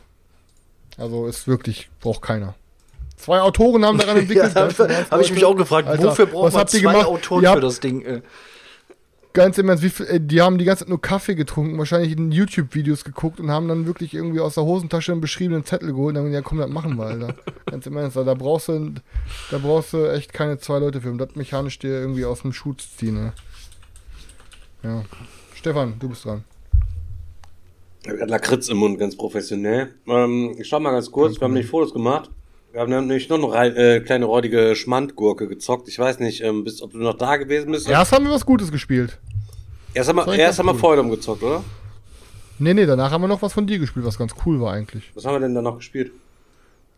[0.99, 2.55] Also ist wirklich, braucht keiner.
[3.17, 4.55] Zwei Autoren haben daran entwickelt.
[4.55, 4.69] Ja,
[5.11, 7.07] habe ich mich auch gefragt, Alter, wofür braucht man zwei gemacht?
[7.07, 8.03] Autoren Ihr für das Ding?
[8.03, 8.23] Äh,
[9.37, 12.13] Ganz im Ernst, wie viel, äh, die haben die ganze Zeit nur Kaffee getrunken, wahrscheinlich
[12.13, 16.17] in YouTube-Videos geguckt und haben dann wirklich irgendwie aus der Hosentasche einen beschriebenen Zettel geholt
[16.17, 17.35] und dann, ja komm, das machen wir, Alter.
[17.67, 18.95] Ganz im Ernst, da brauchst du,
[19.51, 22.55] da brauchst du echt keine zwei Leute für, um das mechanisch dir irgendwie aus dem
[22.55, 23.33] Schuh zu ziehen, ne?
[24.83, 25.05] Ja.
[25.55, 26.43] Stefan, du bist dran.
[28.05, 29.97] Ich habe Lakritz im Mund, ganz professionell.
[30.07, 32.31] Ähm, ich schau mal ganz kurz, wir haben nämlich Fotos gemacht.
[32.77, 35.89] Wir haben nämlich noch eine äh, kleine räudige Schmandgurke gezockt.
[35.89, 37.89] Ich weiß nicht, ähm, bist, ob du noch da gewesen bist.
[37.89, 39.19] Erst haben wir was Gutes gespielt.
[39.95, 40.75] erst haben wir, erst haben wir.
[40.75, 41.65] Feudum gezockt, oder?
[42.59, 45.11] Nee, nee, danach haben wir noch was von dir gespielt, was ganz cool war eigentlich.
[45.15, 46.13] Was haben wir denn da noch gespielt?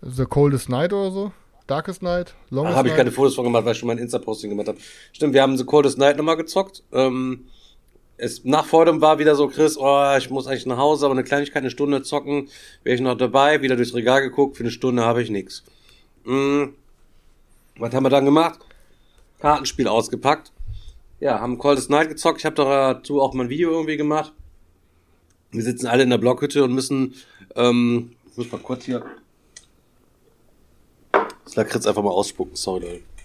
[0.02, 1.32] The Coldest Night oder so?
[1.68, 2.34] Darkest Night?
[2.50, 4.78] Da Longest habe ich keine Fotos von gemacht, weil ich schon mein Insta-Posting gemacht habe.
[5.12, 6.82] Stimmt, wir haben The Coldest Night nochmal gezockt.
[6.90, 7.44] Ähm,
[8.18, 11.24] es, nach Feudum war wieder so, Chris, oh, ich muss eigentlich nach Hause, aber eine
[11.24, 12.48] Kleinigkeit, eine Stunde zocken,
[12.82, 15.62] wäre ich noch dabei, wieder durchs Regal geguckt, für eine Stunde habe ich nix.
[16.24, 16.64] Mm,
[17.78, 18.58] was haben wir dann gemacht?
[19.40, 20.52] Kartenspiel ausgepackt.
[21.20, 22.40] Ja, haben Coldest Night gezockt.
[22.40, 24.32] Ich habe dazu auch mal ein Video irgendwie gemacht.
[25.50, 27.14] Wir sitzen alle in der Blockhütte und müssen,
[27.54, 29.04] ähm, ich muss mal kurz hier
[31.44, 33.17] das Lakritz einfach mal ausspucken, sorry, Leute.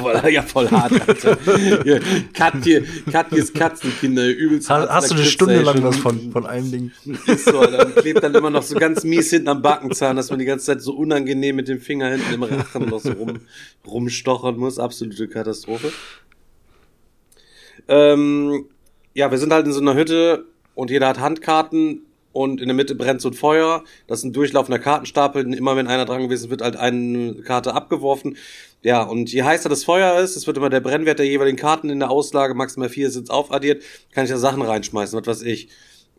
[0.00, 1.38] Voll, ja, voll hart, Alter.
[1.84, 1.98] Ja,
[2.32, 6.90] Katje, Katjes Katzenkinder, übelst Ha- Hast du eine Stunde lang was von, von einem Ding?
[7.26, 7.86] Ist so, Alter.
[7.86, 10.66] Und klebt dann immer noch so ganz mies hinten am Backenzahn, dass man die ganze
[10.66, 13.40] Zeit so unangenehm mit dem Finger hinten im Rachen noch so rum,
[13.86, 14.78] rumstochern muss.
[14.78, 15.92] Absolute Katastrophe.
[17.88, 18.66] Ähm,
[19.14, 22.02] ja, wir sind halt in so einer Hütte und jeder hat Handkarten
[22.32, 23.84] und in der Mitte brennt so ein Feuer.
[24.06, 25.52] Das ist ein durchlaufender Kartenstapel.
[25.52, 28.36] Immer wenn einer dran gewesen ist, wird halt eine Karte abgeworfen.
[28.82, 31.90] Ja, und je heißer das Feuer ist, es wird immer der Brennwert der jeweiligen Karten
[31.90, 35.68] in der Auslage, maximal vier sind aufaddiert, kann ich da Sachen reinschmeißen, was weiß ich.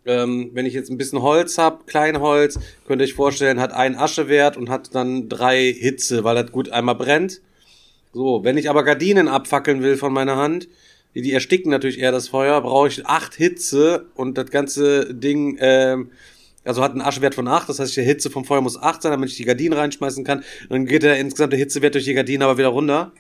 [0.05, 3.95] Ähm, wenn ich jetzt ein bisschen Holz hab, Kleinholz, könnt ihr euch vorstellen, hat einen
[3.95, 7.41] Aschewert und hat dann drei Hitze, weil das gut einmal brennt.
[8.14, 10.68] So, wenn ich aber Gardinen abfackeln will von meiner Hand,
[11.16, 16.12] die, ersticken natürlich eher das Feuer, brauche ich acht Hitze und das ganze Ding, ähm,
[16.64, 19.12] also hat einen Aschewert von acht, das heißt, die Hitze vom Feuer muss acht sein,
[19.12, 20.43] damit ich die Gardinen reinschmeißen kann.
[20.70, 23.12] Dann geht der insgesamte Hitzewert durch die Gardinen aber wieder runter.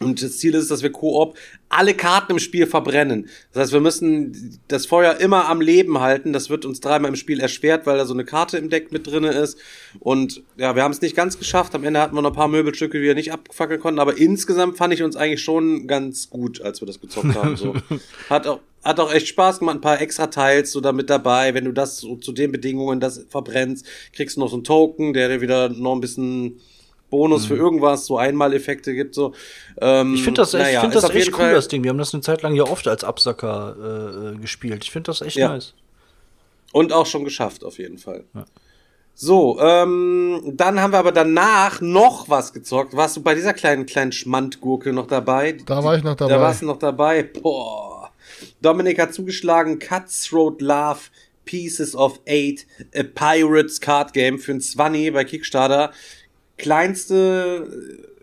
[0.00, 1.36] Und das Ziel ist, dass wir Koop
[1.68, 3.28] alle Karten im Spiel verbrennen.
[3.52, 6.32] Das heißt, wir müssen das Feuer immer am Leben halten.
[6.32, 9.06] Das wird uns dreimal im Spiel erschwert, weil da so eine Karte im Deck mit
[9.06, 9.58] drinne ist.
[10.00, 11.74] Und ja, wir haben es nicht ganz geschafft.
[11.74, 14.00] Am Ende hatten wir noch ein paar Möbelstücke, die wir nicht abfackeln konnten.
[14.00, 17.56] Aber insgesamt fand ich uns eigentlich schon ganz gut, als wir das gezockt haben.
[17.56, 17.74] So.
[18.28, 21.54] Hat auch hat auch echt Spaß gemacht, ein paar extra Teils so damit dabei.
[21.54, 25.14] Wenn du das so zu den Bedingungen das verbrennst, kriegst du noch so einen Token,
[25.14, 26.60] der dir wieder noch ein bisschen
[27.14, 29.14] Bonus für irgendwas, so Einmaleffekte gibt.
[29.14, 29.32] So.
[29.80, 30.14] Ähm, Mhm.
[30.16, 31.84] Ich finde das echt, naja, ich find ist das echt cool, Fall- das Ding.
[31.84, 34.82] Wir haben das eine Zeit lang ja oft als Absacker äh, äh, gespielt.
[34.84, 35.48] Ich finde das echt Ja.
[35.50, 35.74] nice.
[36.72, 38.24] Und auch schon geschafft, auf jeden Fall.
[39.14, 42.96] So, ähm, dann haben wir aber danach noch was gezockt.
[42.96, 45.52] Warst du bei dieser kleinen, kleinen Schmandgurke noch dabei?
[45.66, 46.32] Da war ich noch dabei.
[46.34, 47.22] Da warst du noch dabei.
[47.22, 48.10] Boah.
[48.60, 49.78] Dominik hat zugeschlagen.
[49.78, 50.98] Cutthroat Love
[51.44, 55.92] Pieces of Eight a Pirates Card Game für ein 20 bei Kickstarter.
[56.56, 57.68] Kleinste,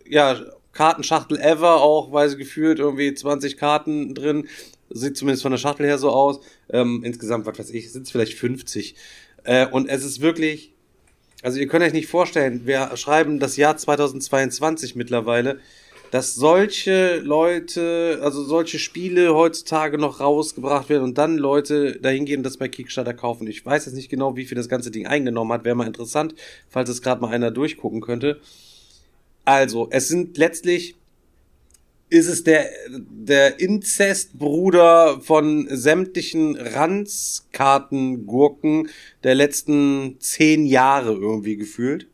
[0.05, 0.39] äh, ja,
[0.73, 4.47] Kartenschachtel ever, auch weil sie gefühlt irgendwie 20 Karten drin.
[4.89, 6.39] Sieht zumindest von der Schachtel her so aus.
[6.69, 8.95] Ähm, insgesamt, was weiß ich, sind es vielleicht 50.
[9.43, 10.73] Äh, und es ist wirklich,
[11.43, 15.59] also ihr könnt euch nicht vorstellen, wir schreiben das Jahr 2022 mittlerweile,
[16.11, 22.39] dass solche Leute, also solche Spiele heutzutage noch rausgebracht werden und dann Leute dahin gehen
[22.39, 23.47] und das bei Kickstarter kaufen.
[23.47, 25.63] Ich weiß jetzt nicht genau, wie viel das ganze Ding eingenommen hat.
[25.63, 26.35] Wäre mal interessant,
[26.69, 28.41] falls es gerade mal einer durchgucken könnte.
[29.45, 30.95] Also, es sind letztlich
[32.09, 38.89] ist es der, der Inzestbruder von sämtlichen Ranzkartengurken
[39.23, 42.10] der letzten zehn Jahre irgendwie gefühlt.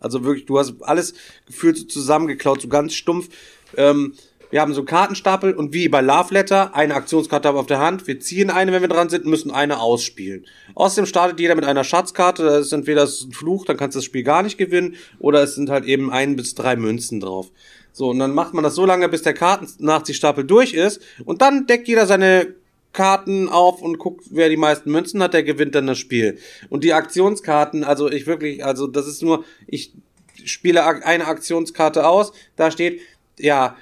[0.00, 1.14] Also wirklich, du hast alles
[1.46, 3.28] gefühlt so zusammengeklaut, so ganz stumpf.
[3.76, 4.14] Ähm,
[4.50, 7.66] wir haben so einen Kartenstapel und wie bei Love Letter, eine Aktionskarte haben wir auf
[7.66, 8.08] der Hand.
[8.08, 10.44] Wir ziehen eine, wenn wir dran sind, müssen eine ausspielen.
[10.74, 12.42] Außerdem startet jeder mit einer Schatzkarte.
[12.42, 15.54] Das ist entweder ein Fluch, dann kannst du das Spiel gar nicht gewinnen, oder es
[15.54, 17.50] sind halt eben ein bis drei Münzen drauf.
[17.92, 21.00] So, und dann macht man das so lange, bis der Kartennachziehstapel durch ist.
[21.24, 22.54] Und dann deckt jeder seine
[22.92, 26.38] Karten auf und guckt, wer die meisten Münzen hat, der gewinnt dann das Spiel.
[26.68, 29.92] Und die Aktionskarten, also ich wirklich, also das ist nur, ich
[30.44, 33.00] spiele eine Aktionskarte aus, da steht,
[33.38, 33.76] ja,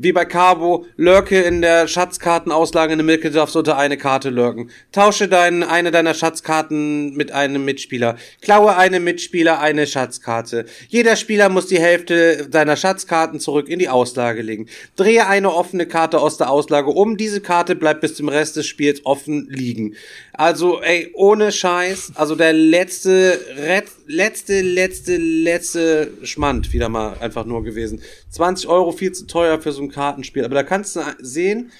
[0.00, 4.70] wie bei Cabo, lurke in der Schatzkartenauslage in der Milkedorf sollte eine Karte lurken.
[4.92, 8.16] Tausche dein, eine deiner Schatzkarten mit einem Mitspieler.
[8.40, 10.66] Klaue einem Mitspieler eine Schatzkarte.
[10.88, 14.68] Jeder Spieler muss die Hälfte seiner Schatzkarten zurück in die Auslage legen.
[14.94, 17.16] Drehe eine offene Karte aus der Auslage um.
[17.16, 19.96] Diese Karte bleibt bis zum Rest des Spiels offen liegen.
[20.32, 27.44] Also, ey, ohne Scheiß, also der letzte, Ret letzte, letzte, letzte Schmand wieder mal einfach
[27.44, 28.00] nur gewesen.
[28.30, 30.44] 20 Euro viel zu teuer für so ein Kartenspiel.
[30.44, 31.70] Aber da kannst du sehen,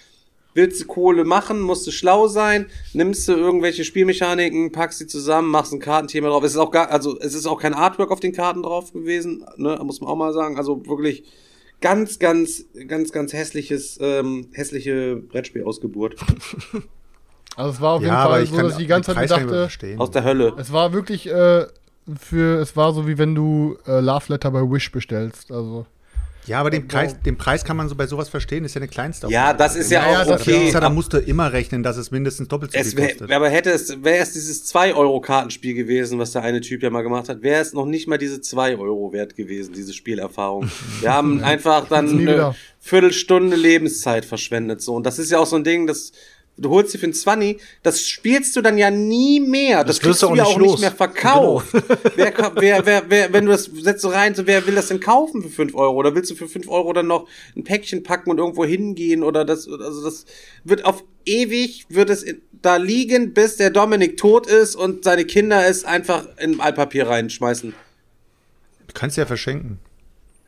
[0.55, 5.49] willst du Kohle machen, musst du schlau sein, nimmst du irgendwelche Spielmechaniken, packst sie zusammen,
[5.51, 6.43] machst ein Kartenthema drauf.
[6.45, 9.45] Es ist auch gar, also es ist auch kein Artwork auf den Karten drauf gewesen,
[9.57, 10.57] ne, muss man auch mal sagen.
[10.57, 11.25] Also wirklich
[11.81, 16.17] ganz, ganz, ganz, ganz hässliches, ähm, hässliche Brettspielausgeburt.
[17.57, 19.31] Also es war auf jeden Ja, Fall ich so, kann dass ich die ganze Zeit
[19.33, 19.99] dachte, verstehen.
[19.99, 20.55] Aus der Hölle.
[20.59, 21.67] es war wirklich äh,
[22.21, 25.51] für, es war so wie wenn du äh, Love Letter bei Wish bestellst.
[25.51, 25.85] Also
[26.49, 28.89] Ja, aber den Preis, den Preis kann man so bei sowas verstehen, ist ja eine
[28.89, 29.29] Kleinste.
[29.29, 30.69] Ja, das ist ja, Ja, auch ja, das okay.
[30.69, 33.33] ist Da musst du immer rechnen, dass es mindestens doppelt so viel wär, kostet.
[33.33, 37.29] aber hätte es, wäre es dieses 2-Euro-Kartenspiel gewesen, was der eine Typ ja mal gemacht
[37.29, 40.71] hat, wäre es noch nicht mal diese 2 Euro wert gewesen, diese Spielerfahrung.
[41.01, 42.55] Wir haben einfach dann eine.
[42.81, 44.95] Viertelstunde Lebenszeit verschwendet, so.
[44.95, 46.13] Und das ist ja auch so ein Ding, das,
[46.59, 49.85] du holst dir für ein 20, das spielst du dann ja nie mehr.
[49.85, 51.69] Das, Das wirst kriegst du auch ja nicht auch nicht mehr verkauft.
[52.17, 54.89] wer, ka- wer, wer, wer, wenn du das setzt so rein, so, wer will das
[54.89, 55.95] denn kaufen für 5 Euro?
[55.97, 57.27] Oder willst du für 5 Euro dann noch
[57.57, 59.23] ein Päckchen packen und irgendwo hingehen?
[59.23, 60.25] Oder das, also das
[60.65, 62.25] wird auf ewig, wird es
[62.61, 67.73] da liegen, bis der Dominik tot ist und seine Kinder es einfach in Altpapier reinschmeißen.
[68.87, 69.79] Du kannst ja verschenken.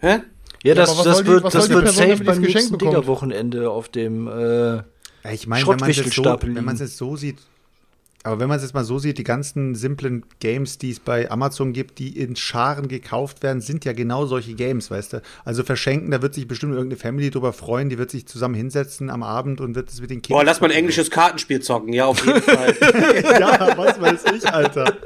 [0.01, 0.20] Hä?
[0.65, 2.77] Ja, das, was das soll die- wird, das wird safe beim nächsten?
[2.78, 4.27] Digger-Wochenende auf dem.
[4.28, 4.32] Äh,
[4.77, 4.85] Ja,
[5.31, 7.39] ich meine, wenn man es jetzt so, es jetzt so sieht,
[8.23, 11.31] aber wenn man es jetzt mal so sieht, die ganzen simplen Games, die es bei
[11.31, 15.23] Amazon gibt, die in Scharen gekauft werden, sind ja genau solche Games, weißt du?
[15.47, 19.09] Also verschenken, da wird sich bestimmt irgendeine Family drüber freuen, die wird sich zusammen hinsetzen
[19.09, 20.41] am Abend und wird es mit den Kindern.
[20.41, 22.77] Boah, lass mal ein englisches Kartenspiel zocken, ja, auf jeden Fall.
[23.41, 24.99] ja, was weiß ich, Alter.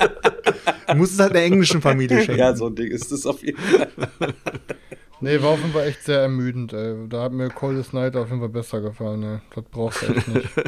[0.89, 2.41] Du musst es halt einer englischen Familie schenken.
[2.41, 3.89] ja, so ein Ding ist das auf jeden Fall.
[5.25, 7.09] Nee, war auf jeden Fall echt sehr ermüdend, ey.
[7.09, 9.39] Da hat mir Coldest Night auf jeden Fall besser gefallen, ey.
[9.55, 10.49] Das brauchst du echt nicht.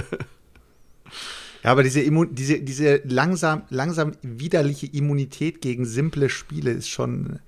[1.63, 7.41] Ja, aber diese, Immun diese, diese langsam, langsam widerliche Immunität gegen simple Spiele ist schon,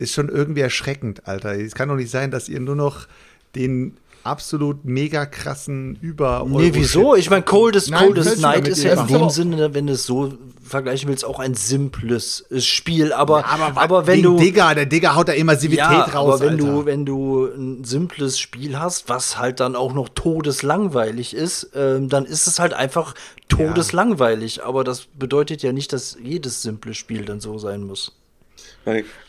[0.00, 1.54] ist schon irgendwie erschreckend, Alter.
[1.54, 3.06] Es kann doch nicht sein, dass ihr nur noch
[3.54, 7.14] den absolut mega krassen über nee, wieso?
[7.14, 10.04] Ich meine, Coldest, Nein, Coldest Night ist ihr ja in dem Sinne, wenn du es
[10.04, 10.32] so
[10.62, 13.12] vergleichen willst, auch ein simples äh, Spiel.
[13.12, 14.38] Aber, aber, aber wenn du.
[14.38, 16.64] Digger, der Digger haut da Immersivität ja, raus, aber wenn Alter.
[16.64, 22.08] du, wenn du ein simples Spiel hast, was halt dann auch noch todeslangweilig ist, ähm,
[22.08, 23.14] dann ist es halt einfach
[23.48, 24.64] todeslangweilig.
[24.64, 28.16] Aber das bedeutet ja nicht, dass jedes simple Spiel dann so sein muss.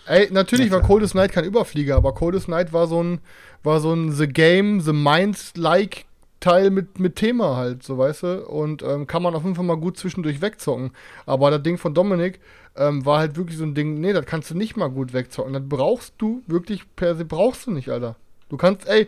[0.05, 3.19] Ey, natürlich war Coldest Night kein Überflieger, aber Coldest Night war so ein,
[3.63, 6.05] war so ein The Game, The Mind-like
[6.39, 8.45] Teil mit, mit Thema halt, so weißt du.
[8.47, 10.91] Und ähm, kann man auf jeden Fall mal gut zwischendurch wegzocken.
[11.25, 12.39] Aber das Ding von Dominik
[12.75, 15.53] ähm, war halt wirklich so ein Ding, nee, das kannst du nicht mal gut wegzocken.
[15.53, 18.15] Das brauchst du wirklich per se, brauchst du nicht, Alter.
[18.49, 19.07] Du kannst, ey,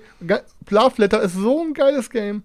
[0.70, 2.44] Love ist so ein geiles Game.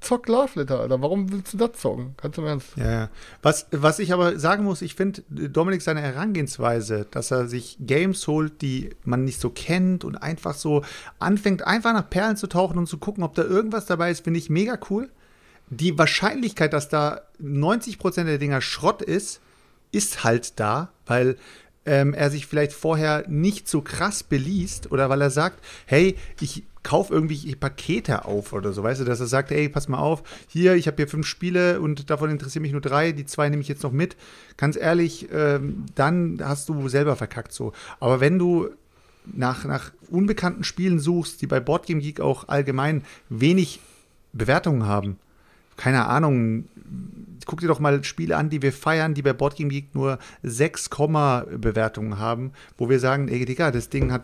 [0.00, 1.02] Zock Love Letter, Alter.
[1.02, 2.14] Warum willst du das zocken?
[2.20, 2.68] Du im Ernst?
[2.76, 3.08] Ja, ja.
[3.42, 8.26] Was, was ich aber sagen muss, ich finde Dominik seine Herangehensweise, dass er sich Games
[8.26, 10.82] holt, die man nicht so kennt und einfach so
[11.18, 14.38] anfängt, einfach nach Perlen zu tauchen und zu gucken, ob da irgendwas dabei ist, finde
[14.38, 15.10] ich mega cool.
[15.70, 19.40] Die Wahrscheinlichkeit, dass da 90% der Dinger Schrott ist,
[19.92, 21.36] ist halt da, weil
[21.86, 26.64] ähm, er sich vielleicht vorher nicht so krass beliest oder weil er sagt, hey, ich
[26.82, 30.22] kaufe irgendwie Pakete auf oder so, weißt du, dass er sagt, ey, pass mal auf,
[30.48, 33.62] hier, ich habe hier fünf Spiele und davon interessieren mich nur drei, die zwei nehme
[33.62, 34.16] ich jetzt noch mit.
[34.56, 37.72] Ganz ehrlich, ähm, dann hast du selber verkackt so.
[38.00, 38.70] Aber wenn du
[39.26, 43.80] nach, nach unbekannten Spielen suchst, die bei Boardgame Geek auch allgemein wenig
[44.32, 45.18] Bewertungen haben,
[45.76, 46.64] keine Ahnung,
[47.48, 50.90] guck dir doch mal Spiele an, die wir feiern, die bei Boardgame Geek nur 6,
[50.90, 54.22] Bewertungen haben, wo wir sagen, ey Digga, das Ding hat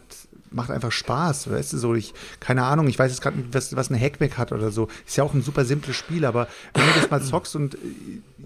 [0.51, 3.75] macht einfach Spaß, weißt du, so ich keine Ahnung, ich weiß jetzt gerade nicht, was,
[3.75, 4.89] was eine Hackback hat oder so.
[5.05, 7.79] Ist ja auch ein super simples Spiel, aber wenn du das mal zockst und äh,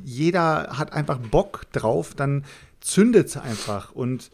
[0.05, 2.45] jeder hat einfach Bock drauf, dann
[2.81, 4.31] zündet es einfach und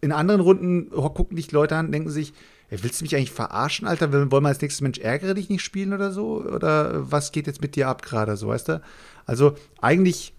[0.00, 2.32] in anderen Runden gucken dich Leute an, denken sich,
[2.70, 4.12] ey, willst du mich eigentlich verarschen, Alter?
[4.12, 6.42] Wollen wir als nächstes Mensch ärgere dich nicht spielen oder so?
[6.42, 8.82] Oder was geht jetzt mit dir ab gerade, so, weißt du?
[9.28, 10.32] Also eigentlich,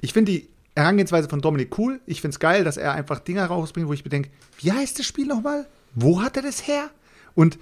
[0.00, 2.00] ich finde die Herangehensweise von Dominik cool.
[2.06, 4.98] Ich finde es geil, dass er einfach Dinger rausbringt, wo ich mir denke, wie heißt
[4.98, 5.66] das Spiel nochmal?
[5.94, 6.90] Wo hat er das her?
[7.34, 7.58] Und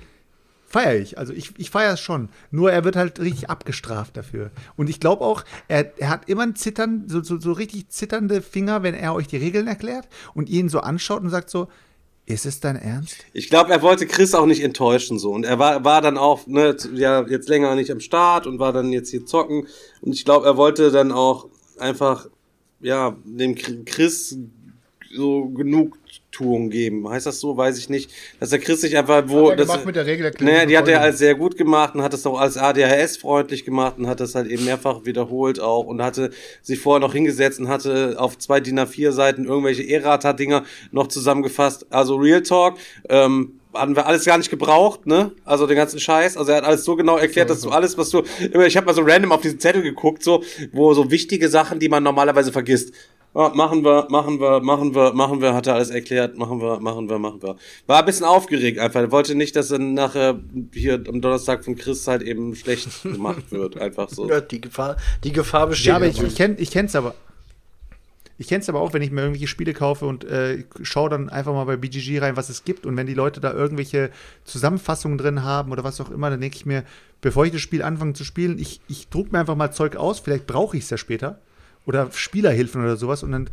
[0.66, 1.18] feiere ich.
[1.18, 2.30] Also ich, ich feiere es schon.
[2.50, 4.50] Nur er wird halt richtig abgestraft dafür.
[4.76, 8.40] Und ich glaube auch, er, er hat immer ein Zittern, so, so, so richtig zitternde
[8.40, 11.68] Finger, wenn er euch die Regeln erklärt und ihn so anschaut und sagt so,
[12.28, 13.16] ist es dein Ernst?
[13.32, 16.46] Ich glaube, er wollte Chris auch nicht enttäuschen so und er war war dann auch
[16.46, 19.66] ne ja jetzt länger nicht am Start und war dann jetzt hier zocken
[20.00, 21.48] und ich glaube, er wollte dann auch
[21.78, 22.28] einfach
[22.80, 24.36] ja dem Chris
[25.14, 25.48] so
[26.30, 27.08] Genugtuung geben.
[27.08, 27.56] Heißt das so?
[27.56, 28.10] Weiß ich nicht.
[28.40, 30.78] Dass der Chris sich einfach wo Hat er das, gemacht mit der Regelerklärung Naja, die
[30.78, 34.20] hat er als sehr gut gemacht und hat es auch als ADHS-freundlich gemacht und hat
[34.20, 36.30] das halt eben mehrfach wiederholt auch und hatte
[36.62, 41.86] sich vorher noch hingesetzt und hatte auf zwei DIN A4 Seiten irgendwelche Errata-Dinger noch zusammengefasst.
[41.90, 42.78] Also Real Talk,
[43.08, 45.32] ähm, hatten wir alles gar nicht gebraucht, ne?
[45.44, 46.36] Also den ganzen Scheiß.
[46.36, 48.22] Also er hat alles so genau erklärt, dass du alles, was du
[48.66, 50.42] ich habe mal so random auf diesen Zettel geguckt, so,
[50.72, 52.92] wo so wichtige Sachen, die man normalerweise vergisst.
[53.34, 56.80] Ah, machen wir, machen wir, machen wir, machen wir, hat er alles erklärt, machen wir,
[56.80, 57.56] machen wir, machen wir.
[57.86, 59.00] War ein bisschen aufgeregt einfach.
[59.00, 60.40] Er wollte nicht, dass er nachher
[60.72, 63.76] hier am Donnerstag von Chris halt eben schlecht gemacht wird.
[63.78, 64.28] Einfach so.
[64.28, 65.88] Ja, die Gefahr, die Gefahr besteht.
[65.88, 67.14] Ja, aber ich, ich kenne ich kenn's aber.
[68.40, 71.28] Ich kenne es aber auch, wenn ich mir irgendwelche Spiele kaufe und äh, schaue dann
[71.28, 72.86] einfach mal bei BGG rein, was es gibt.
[72.86, 74.10] Und wenn die Leute da irgendwelche
[74.44, 76.84] Zusammenfassungen drin haben oder was auch immer, dann denke ich mir,
[77.20, 80.20] bevor ich das Spiel anfange zu spielen, ich, ich druck mir einfach mal Zeug aus,
[80.20, 81.40] vielleicht brauche ich es ja später.
[81.88, 83.22] Oder Spielerhilfen oder sowas.
[83.22, 83.48] Und dann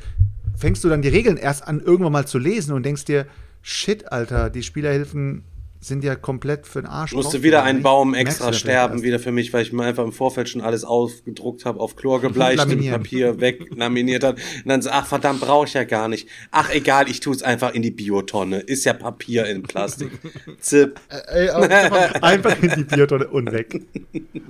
[0.57, 3.25] fängst du dann die Regeln erst an, irgendwann mal zu lesen und denkst dir,
[3.61, 5.45] shit, Alter, die Spielerhilfen
[5.87, 7.11] sind ja komplett für den Arsch.
[7.11, 7.83] Ich musste wieder nicht.
[7.83, 11.65] Baum extra sterben, wieder für mich, weil ich mir einfach im Vorfeld schon alles ausgedruckt
[11.65, 13.01] habe, auf Chlor gebleicht und Laminieren.
[13.01, 14.35] Papier weglaminiert hat.
[14.35, 16.27] Und dann so, ach verdammt, brauche ich ja gar nicht.
[16.51, 18.59] Ach egal, ich tue es einfach in die Biotonne.
[18.59, 20.11] Ist ja Papier in Plastik.
[20.59, 20.99] Zip.
[21.27, 23.81] Ey, aber, Stefan, Einfach in die Biotonne und weg.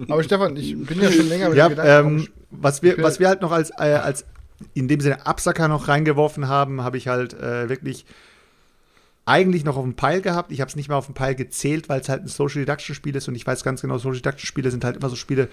[0.07, 3.20] aber Stefan, ich bin ja schon länger mit Ja, dem Gedanken ähm, was, wir, was
[3.20, 4.26] wir halt noch als, äh, als
[4.74, 8.06] in dem Sinne Absacker noch reingeworfen haben, habe ich halt äh, wirklich
[9.26, 10.52] eigentlich noch auf dem Pile gehabt.
[10.52, 12.95] Ich habe es nicht mal auf dem Pile gezählt, weil es halt ein Social Deduction
[12.95, 15.49] Spiel ist und ich weiß ganz genau, Social Deduction Spiele sind halt immer so Spiele,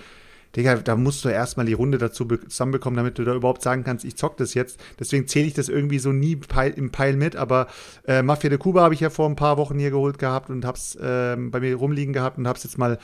[0.55, 3.85] Digga, da musst du erstmal die Runde dazu be- zusammenbekommen, damit du da überhaupt sagen
[3.85, 4.79] kannst, ich zock das jetzt.
[5.01, 6.39] Deswegen zähle ich das irgendwie so nie
[6.77, 7.69] im Pile mit, aber
[8.07, 10.67] äh, Mafia de Cuba habe ich ja vor ein paar Wochen hier geholt gehabt und
[10.67, 12.99] hab's ähm, bei mir rumliegen gehabt und hab's jetzt mal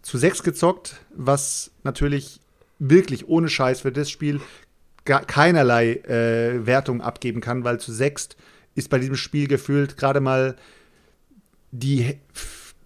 [0.00, 2.40] zu sechs gezockt, was natürlich
[2.78, 4.40] wirklich ohne Scheiß für das Spiel
[5.04, 8.36] keinerlei äh, Wertung abgeben kann, weil zu sechst
[8.74, 10.56] ist bei diesem Spiel gefühlt gerade mal
[11.70, 12.18] die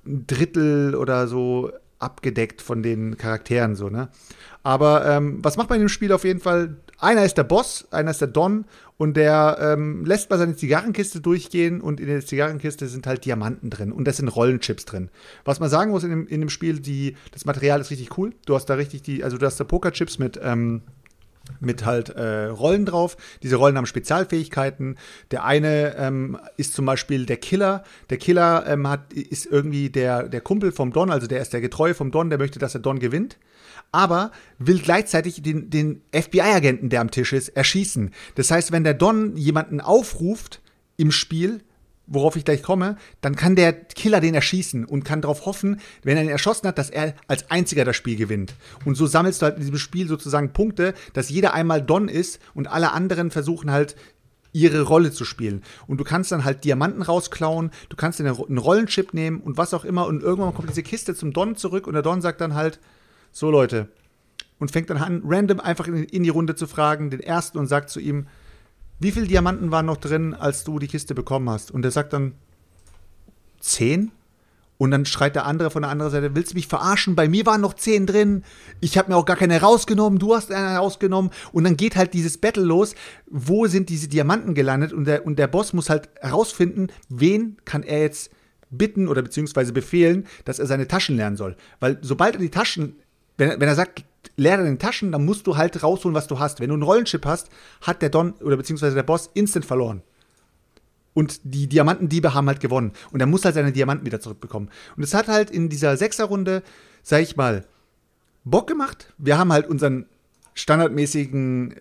[0.04, 4.08] Drittel oder so abgedeckt von den Charakteren so, ne?
[4.62, 6.76] Aber ähm, was macht man in dem Spiel auf jeden Fall?
[6.98, 8.64] Einer ist der Boss, einer ist der Don
[8.96, 13.70] und der ähm, lässt mal seine Zigarrenkiste durchgehen und in der Zigarrenkiste sind halt Diamanten
[13.70, 15.10] drin und das sind Rollenchips drin.
[15.44, 18.34] Was man sagen muss in dem, in dem Spiel, die, das Material ist richtig cool.
[18.46, 20.82] Du hast da richtig die, also du hast da Pokerchips mit, ähm,
[21.60, 23.16] mit halt äh, Rollen drauf.
[23.42, 24.96] Diese Rollen haben Spezialfähigkeiten.
[25.30, 27.84] Der eine ähm, ist zum Beispiel der Killer.
[28.10, 31.60] Der Killer ähm, hat, ist irgendwie der, der Kumpel vom Don, also der ist der
[31.60, 33.38] Getreue vom Don, der möchte, dass der Don gewinnt.
[33.92, 38.12] Aber will gleichzeitig den, den FBI-Agenten, der am Tisch ist, erschießen.
[38.34, 40.60] Das heißt, wenn der Don jemanden aufruft
[40.96, 41.62] im Spiel,
[42.08, 46.16] worauf ich gleich komme, dann kann der Killer den erschießen und kann darauf hoffen, wenn
[46.16, 48.54] er ihn erschossen hat, dass er als einziger das Spiel gewinnt.
[48.84, 52.40] Und so sammelst du halt in diesem Spiel sozusagen Punkte, dass jeder einmal Don ist
[52.54, 53.94] und alle anderen versuchen halt
[54.52, 55.62] ihre Rolle zu spielen.
[55.86, 59.58] Und du kannst dann halt Diamanten rausklauen, du kannst dir eine- einen Rollenchip nehmen und
[59.58, 62.40] was auch immer und irgendwann kommt diese Kiste zum Don zurück und der Don sagt
[62.40, 62.80] dann halt,
[63.30, 63.88] so Leute,
[64.58, 67.66] und fängt dann an, random einfach in, in die Runde zu fragen, den ersten und
[67.66, 68.26] sagt zu ihm,
[69.00, 71.70] wie viele Diamanten waren noch drin, als du die Kiste bekommen hast?
[71.70, 72.34] Und er sagt dann,
[73.60, 74.10] zehn?
[74.78, 77.16] Und dann schreit der andere von der anderen Seite, willst du mich verarschen?
[77.16, 78.44] Bei mir waren noch zehn drin.
[78.80, 80.20] Ich habe mir auch gar keine rausgenommen.
[80.20, 81.32] Du hast eine rausgenommen.
[81.52, 82.94] Und dann geht halt dieses Battle los.
[83.26, 84.92] Wo sind diese Diamanten gelandet?
[84.92, 88.30] Und der, und der Boss muss halt herausfinden, wen kann er jetzt
[88.70, 91.56] bitten oder beziehungsweise befehlen, dass er seine Taschen lernen soll.
[91.80, 92.96] Weil sobald er die Taschen,
[93.36, 94.04] wenn, wenn er sagt,
[94.38, 96.60] leer deine Taschen, dann musst du halt rausholen, was du hast.
[96.60, 97.50] Wenn du einen Rollenchip hast,
[97.82, 100.02] hat der Don oder beziehungsweise der Boss instant verloren.
[101.12, 102.92] Und die Diamantendiebe haben halt gewonnen.
[103.10, 104.70] Und er muss halt seine Diamanten wieder zurückbekommen.
[104.96, 106.62] Und es hat halt in dieser Sechserrunde,
[107.02, 107.64] sag ich mal,
[108.44, 109.12] Bock gemacht.
[109.18, 110.06] Wir haben halt unseren
[110.54, 111.76] standardmäßigen äh,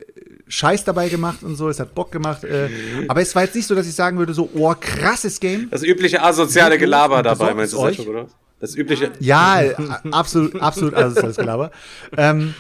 [0.47, 1.69] Scheiß dabei gemacht und so.
[1.69, 2.43] Es hat Bock gemacht.
[2.43, 2.69] Äh,
[3.07, 5.69] aber es war jetzt nicht so, dass ich sagen würde, so, oh, krasses Game.
[5.69, 7.97] Das übliche asoziale Gelaber dabei, meinst du, euch.
[7.97, 8.27] Sascha, oder?
[8.59, 9.11] Das übliche.
[9.19, 9.61] Ja,
[10.11, 11.71] absolut, absolut asoziales Gelaber.
[12.15, 12.53] Ähm,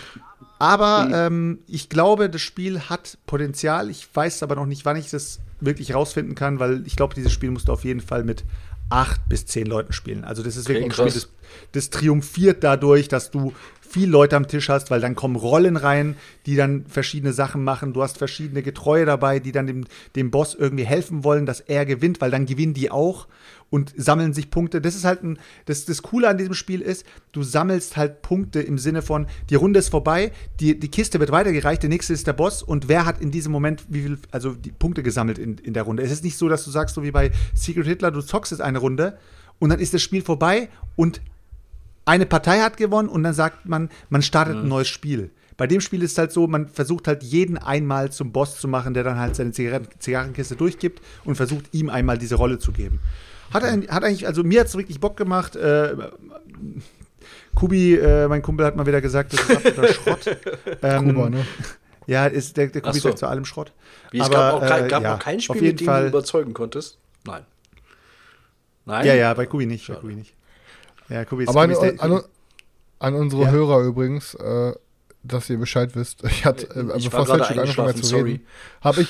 [0.59, 3.89] aber ähm, ich glaube, das Spiel hat Potenzial.
[3.89, 7.31] Ich weiß aber noch nicht, wann ich das wirklich rausfinden kann, weil ich glaube, dieses
[7.31, 8.43] Spiel musst du auf jeden Fall mit
[8.89, 10.23] acht bis zehn Leuten spielen.
[10.23, 11.29] Also das ist wirklich ein Spiel, das,
[11.73, 16.15] das triumphiert dadurch, dass du viele Leute am Tisch hast, weil dann kommen Rollen rein,
[16.45, 17.93] die dann verschiedene Sachen machen.
[17.93, 21.85] Du hast verschiedene Getreue dabei, die dann dem, dem Boss irgendwie helfen wollen, dass er
[21.85, 23.27] gewinnt, weil dann gewinnen die auch
[23.69, 24.81] und sammeln sich Punkte.
[24.81, 28.61] Das ist halt ein, das, das Coole an diesem Spiel ist, du sammelst halt Punkte
[28.61, 32.27] im Sinne von, die Runde ist vorbei, die, die Kiste wird weitergereicht, der nächste ist
[32.27, 35.57] der Boss und wer hat in diesem Moment wie viel, also die Punkte gesammelt in,
[35.57, 36.03] in der Runde.
[36.03, 38.61] Es ist nicht so, dass du sagst, so wie bei Secret Hitler, du zockst jetzt
[38.61, 39.17] eine Runde
[39.59, 41.21] und dann ist das Spiel vorbei und
[42.05, 45.31] eine Partei hat gewonnen und dann sagt man, man startet ein neues Spiel.
[45.57, 48.67] Bei dem Spiel ist es halt so, man versucht halt jeden einmal zum Boss zu
[48.67, 52.71] machen, der dann halt seine Zigaretten, Zigarrenkiste durchgibt und versucht ihm einmal diese Rolle zu
[52.71, 52.99] geben.
[53.53, 55.55] Hat, ein, hat eigentlich, also mir hat es wirklich Bock gemacht.
[55.55, 55.95] Äh,
[57.55, 60.37] Kubi, äh, mein Kumpel, hat mal wieder gesagt, das ist absoluter Schrott.
[60.83, 61.45] Ähm, Kuba, ne?
[62.05, 63.09] Ja, ist, der, der Kubi so.
[63.09, 63.73] sagt zu allem Schrott.
[64.11, 66.03] Wie, es Aber, gab, auch kein, äh, gab ja, noch kein Spiel, mit dem Fall-
[66.03, 66.97] du überzeugen konntest?
[67.25, 67.43] Nein.
[68.85, 69.05] Nein?
[69.05, 69.87] Ja, ja, bei Kubi nicht.
[69.87, 70.33] Bei Kubi nicht.
[71.09, 72.21] Ja, Kubi ist, Aber an, Kubi ist der, an,
[72.99, 73.51] an unsere Ja.
[73.51, 74.73] Hörer übrigens, äh,
[75.23, 76.23] dass ihr Bescheid wisst.
[76.29, 77.59] Ich hatte, äh, Ich war bevor gerade Selchuk angefangen hat
[77.95, 78.31] eingeschlafen, zu sorry.
[78.31, 78.45] reden,
[78.81, 79.09] habe ich.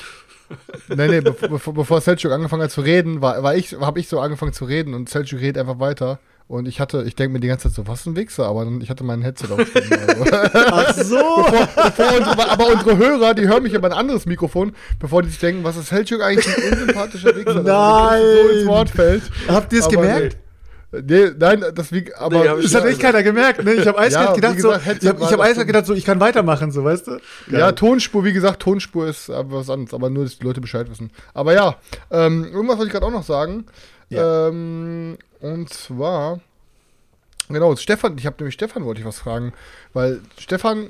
[0.88, 4.08] Nee, nee, bevor, bevor, bevor Selchuk angefangen hat zu reden, war, war ich, habe ich
[4.08, 6.18] so angefangen zu reden und Selchuk redet einfach weiter.
[6.48, 8.80] Und ich hatte, ich denke mir die ganze Zeit so, was ein Wichser, aber dann,
[8.80, 10.30] ich hatte mein Headset aufgenommen.
[10.52, 10.64] Also.
[10.70, 11.44] Ach so.
[11.76, 15.38] bevor unsere, aber unsere Hörer, die hören mich über ein anderes Mikrofon, bevor die sich
[15.38, 19.22] denken, was ist Selchuk eigentlich ein unsympathischer Wichser, der so ins Wort fällt.
[19.46, 20.38] Habt ihr es gemerkt?
[20.40, 20.47] Nee.
[20.90, 23.74] Nee, nein, das wie, aber Nee, Das hat echt keiner gemerkt, ne?
[23.74, 25.94] Ich habe eiskalt Ja, gedacht, so, gesagt, Headset ich habe hab eiskalt so- gedacht, so,
[25.94, 27.18] ich kann weitermachen, so, weißt du?
[27.50, 30.88] Ja, Tonspur, wie gesagt, Tonspur ist aber was anderes, aber nur, dass die Leute Bescheid
[30.90, 31.10] wissen.
[31.34, 31.76] Aber ja,
[32.10, 33.66] ähm, irgendwas wollte ich gerade auch noch sagen.
[34.08, 34.48] Ja.
[34.48, 36.40] Ähm, und zwar,
[37.50, 39.52] genau, Stefan, ich habe nämlich Stefan wollte ich was fragen,
[39.92, 40.88] weil Stefan,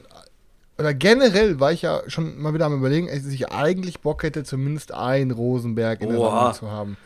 [0.79, 4.45] oder generell war ich ja schon mal wieder am überlegen, dass ich eigentlich Bock hätte,
[4.45, 6.31] zumindest einen Rosenberg in der Oha.
[6.31, 6.97] Sammlung zu haben.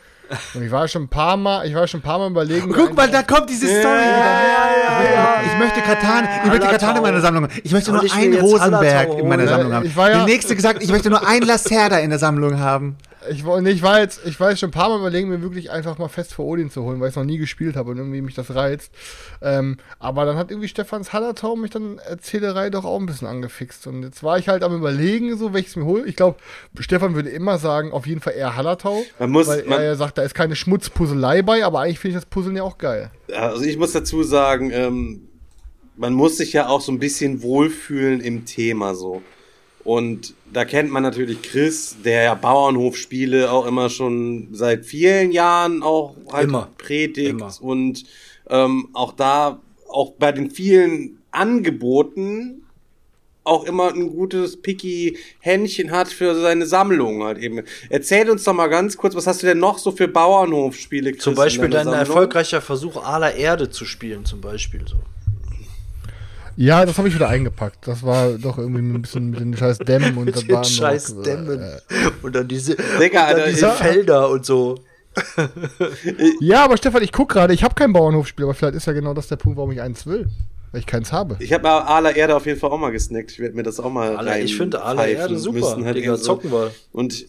[0.53, 2.71] Und ich war schon ein paar Mal, ich war schon ein paar Mal überlegen.
[2.73, 5.41] Guck mal, da kommt diese Story wieder.
[5.45, 7.47] Ich möchte Katan, ich möchte Katan in meiner Sammlung.
[7.63, 9.47] Ich möchte nur einen Rosenberg in meiner?
[9.47, 9.85] Sammlung haben.
[9.85, 12.97] Ich war ja- Der nächste gesagt, ich möchte nur einen Lacerda in der Sammlung haben.
[13.29, 15.71] Ich, nee, ich war jetzt, ich war jetzt schon ein paar Mal überlegen, mir wirklich
[15.71, 17.97] einfach mal fest vor Odin zu holen, weil ich es noch nie gespielt habe und
[17.97, 18.91] irgendwie mich das reizt.
[19.41, 23.87] Ähm, aber dann hat irgendwie Stefans Hallertau mich dann Erzählerei doch auch ein bisschen angefixt.
[23.87, 26.05] Und jetzt war ich halt am überlegen, so welches mir hole.
[26.05, 26.37] Ich glaube,
[26.79, 29.03] Stefan würde immer sagen, auf jeden Fall eher Hallertau.
[29.19, 32.23] Man muss- weil man- er sagt, da ist keine Schmutzpuzzelei bei, aber eigentlich finde ich
[32.23, 33.11] das Puzzeln ja auch geil.
[33.35, 35.27] Also ich muss dazu sagen, ähm,
[35.95, 39.21] man muss sich ja auch so ein bisschen wohlfühlen im Thema so.
[39.83, 45.83] Und da kennt man natürlich Chris, der ja Bauernhofspiele auch immer schon seit vielen Jahren
[45.83, 46.69] auch halt Immer.
[46.77, 47.51] predigt Immer.
[47.61, 48.05] und
[48.49, 52.63] ähm, auch da, auch bei den vielen Angeboten
[53.45, 57.63] auch immer ein gutes picky Händchen hat für seine Sammlung halt eben.
[57.89, 61.23] Erzähl uns doch mal ganz kurz, was hast du denn noch so für Bauernhofspiele, Chris,
[61.23, 61.99] Zum Beispiel dein Sammlung?
[61.99, 64.95] erfolgreicher Versuch, aller Erde zu spielen, zum Beispiel so.
[66.55, 67.87] Ja, das habe ich wieder eingepackt.
[67.87, 71.23] Das war doch irgendwie ein bisschen mit den scheiß Dämmen und das Den scheiß noch,
[71.23, 71.59] Dämmen.
[71.61, 71.79] Äh,
[72.21, 73.69] Und dann diese, Digga, und dann diese.
[73.71, 74.75] Felder und so.
[76.39, 79.13] ja, aber Stefan, ich guck gerade, ich habe kein Bauernhofspiel, aber vielleicht ist ja genau
[79.13, 80.27] das der Punkt, warum ich eins will.
[80.71, 81.35] Weil ich keins habe.
[81.39, 83.31] Ich habe mal aller Erde auf jeden Fall auch mal gesnackt.
[83.31, 85.59] Ich werde mir das auch mal Alle, rein ich finde aller Erde super.
[85.59, 86.23] müssen, halt Digga, so.
[86.23, 86.71] zocken wir.
[86.91, 87.25] Und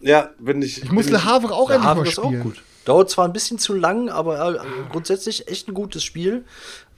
[0.00, 0.82] ja, bin ich.
[0.82, 2.42] Ich muss Le Havre auch endlich mal Hafen ist auch spielen.
[2.44, 2.62] gut.
[2.86, 4.58] Dauert zwar ein bisschen zu lang, aber äh,
[4.90, 6.44] grundsätzlich echt ein gutes Spiel.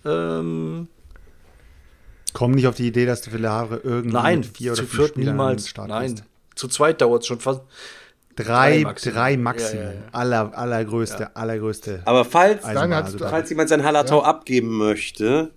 [0.04, 0.86] Ähm,
[2.32, 4.86] Komm nicht auf die Idee, dass du für Le Havre irgendwie nein, vier oder zu
[4.86, 5.68] fünf viert niemals.
[5.68, 6.24] starten Nein, musst.
[6.54, 7.62] zu zweit dauert es schon fast.
[8.36, 8.44] Drei,
[8.78, 9.14] Drei Maximum.
[9.14, 9.82] drei Maximum.
[9.82, 10.00] Ja, ja, ja.
[10.12, 12.02] Aller, allergrößte, allergrößte.
[12.04, 15.50] Aber falls, Eisenbahn, Dann hast also falls jemand sein Hallertau abgeben möchte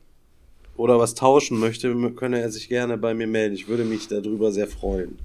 [0.75, 3.53] oder was tauschen möchte, könne er sich gerne bei mir melden.
[3.55, 5.19] Ich würde mich darüber sehr freuen.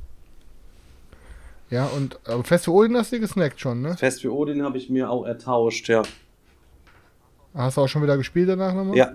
[1.71, 3.97] Ja, und aber fest für Odin hast du gesnackt schon, ne?
[3.97, 6.03] Fest für Odin habe ich mir auch ertauscht, ja.
[7.55, 8.97] Hast du auch schon wieder gespielt danach nochmal?
[8.97, 9.13] Ja,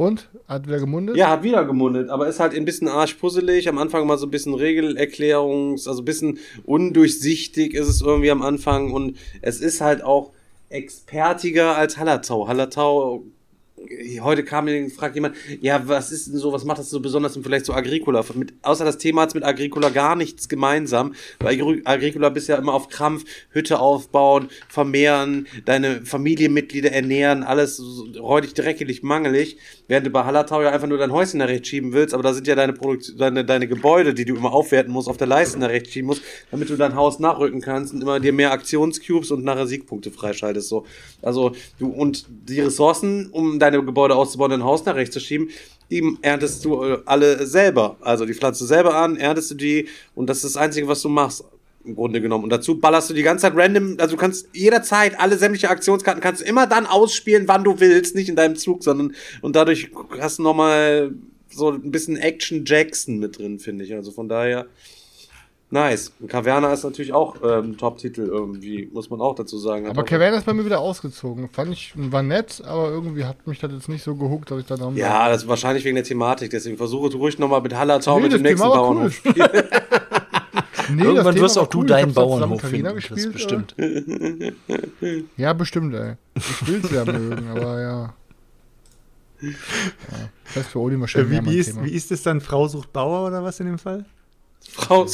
[0.00, 0.30] Und?
[0.48, 1.14] Hat wieder gemundet?
[1.18, 3.68] Ja, hat wieder gemundet, aber ist halt ein bisschen arschpuzzelig.
[3.68, 8.40] Am Anfang mal so ein bisschen Regelerklärungs-, also ein bisschen undurchsichtig ist es irgendwie am
[8.40, 10.30] Anfang und es ist halt auch
[10.70, 12.48] expertiger als Hallertau.
[12.48, 13.24] Hallertau,
[14.20, 17.36] heute kam mir gefragt jemand, ja, was ist denn so, was macht das so besonders
[17.36, 18.24] und vielleicht so Agricola?
[18.34, 22.56] Mit, außer das Thema hat mit Agricola gar nichts gemeinsam, weil Agri- Agricola bist ja
[22.56, 29.56] immer auf Krampf, Hütte aufbauen, vermehren, deine Familienmitglieder ernähren, alles so räudig, dreckig, mangelig,
[29.88, 32.34] während du bei Hallertau ja einfach nur dein Häuschen nach rechts schieben willst, aber da
[32.34, 35.58] sind ja deine Produktion, deine, deine Gebäude, die du immer aufwerten musst, auf der Leiste
[35.58, 39.30] nach rechts schieben musst, damit du dein Haus nachrücken kannst und immer dir mehr Aktionscubes
[39.30, 40.84] und nachher Siegpunkte freischaltest, so.
[41.22, 45.50] Also, du, und die Ressourcen, um deine Gebäude auszubauen, dein Haus nach rechts zu schieben,
[45.90, 47.96] die erntest du äh, alle selber.
[48.00, 51.02] Also, die pflanzt du selber an, erntest du die und das ist das Einzige, was
[51.02, 51.44] du machst.
[51.82, 52.44] Im Grunde genommen.
[52.44, 56.22] Und dazu ballerst du die ganze Zeit random, also du kannst jederzeit alle sämtliche Aktionskarten
[56.22, 59.90] kannst du immer dann ausspielen, wann du willst, nicht in deinem Zug, sondern und dadurch
[60.20, 61.14] hast du nochmal
[61.48, 63.94] so ein bisschen Action Jackson mit drin, finde ich.
[63.94, 64.66] Also von daher
[65.70, 66.12] nice.
[66.28, 69.84] Caverna ist natürlich auch ähm, Top-Titel irgendwie, muss man auch dazu sagen.
[69.86, 71.48] Hat Aber Caverna ist bei mir wieder ausgezogen.
[71.48, 74.66] Fand ich, war nett, aber irgendwie hat mich das jetzt nicht so gehuckt, dass ich
[74.66, 77.74] da dran Ja, das ist wahrscheinlich wegen der Thematik, deswegen versuche du ruhig nochmal mit
[77.74, 79.22] Hallertau Nee, mit dem das nächsten Bauernhof.
[80.92, 81.86] Nee, das Irgendwann Thema wirst war auch du cool.
[81.86, 83.74] Deinen Bauernhof finden, gespielt, bestimmt.
[83.78, 86.14] aber- Ja, bestimmt, ey.
[86.34, 88.14] Ich will's ja mögen, aber ja.
[89.40, 89.50] ja.
[90.44, 91.84] Fest für Odin Äh, wahrscheinlich mehr wie, mein wie, ist, Thema.
[91.84, 92.40] wie ist es dann?
[92.40, 94.04] Frau sucht Bauer oder was in dem Fall?
[94.90, 95.06] Frau,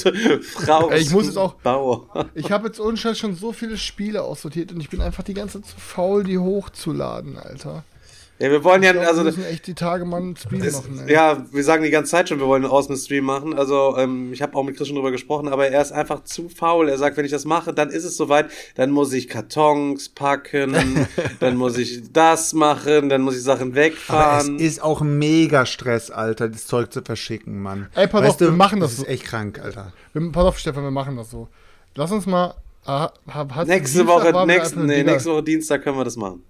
[0.43, 2.27] Frau ich muss jetzt auch- Bauer.
[2.35, 5.35] Ich habe jetzt ohne Scheiß schon so viele Spiele aussortiert und ich bin einfach die
[5.35, 7.85] ganze Zeit zu faul, die hochzuladen, Alter.
[8.39, 10.61] Ja, wir wollen ja, Ich glaub, also wir müssen echt die Tage mal einen Stream
[10.63, 11.01] Es, machen.
[11.07, 11.13] Ey.
[11.15, 13.55] ja, wir sagen die ganze Zeit schon, wir wollen aus dem Stream machen.
[13.55, 16.51] Also ähm, ich habe auch mit Chris schon drüber gesprochen, aber er ist einfach zu
[16.51, 16.89] faul.
[16.91, 18.51] Er sagt, wenn ich das mache, dann ist es soweit.
[18.75, 21.07] Dann muss ich Kartons packen,
[21.41, 24.59] dann muss ich das machen, dann muss ich Sachen Aber es wegfahren.
[24.59, 27.89] ist auch mega Stress, Alter, das Zeug zu verschicken, Mann.
[27.95, 29.03] Ey, pass auf, wir machen das das so.
[29.05, 29.93] ist echt krank, Alter.
[30.13, 31.49] Wir, pass auf, Stefan, wir machen das so.
[31.95, 32.55] Lass uns mal.
[32.85, 35.97] ah, hab- du nächste Dienstag Woche, waren wir nächste, einfach- nee, nächste Woche Dienstag können
[35.97, 36.43] wir das machen.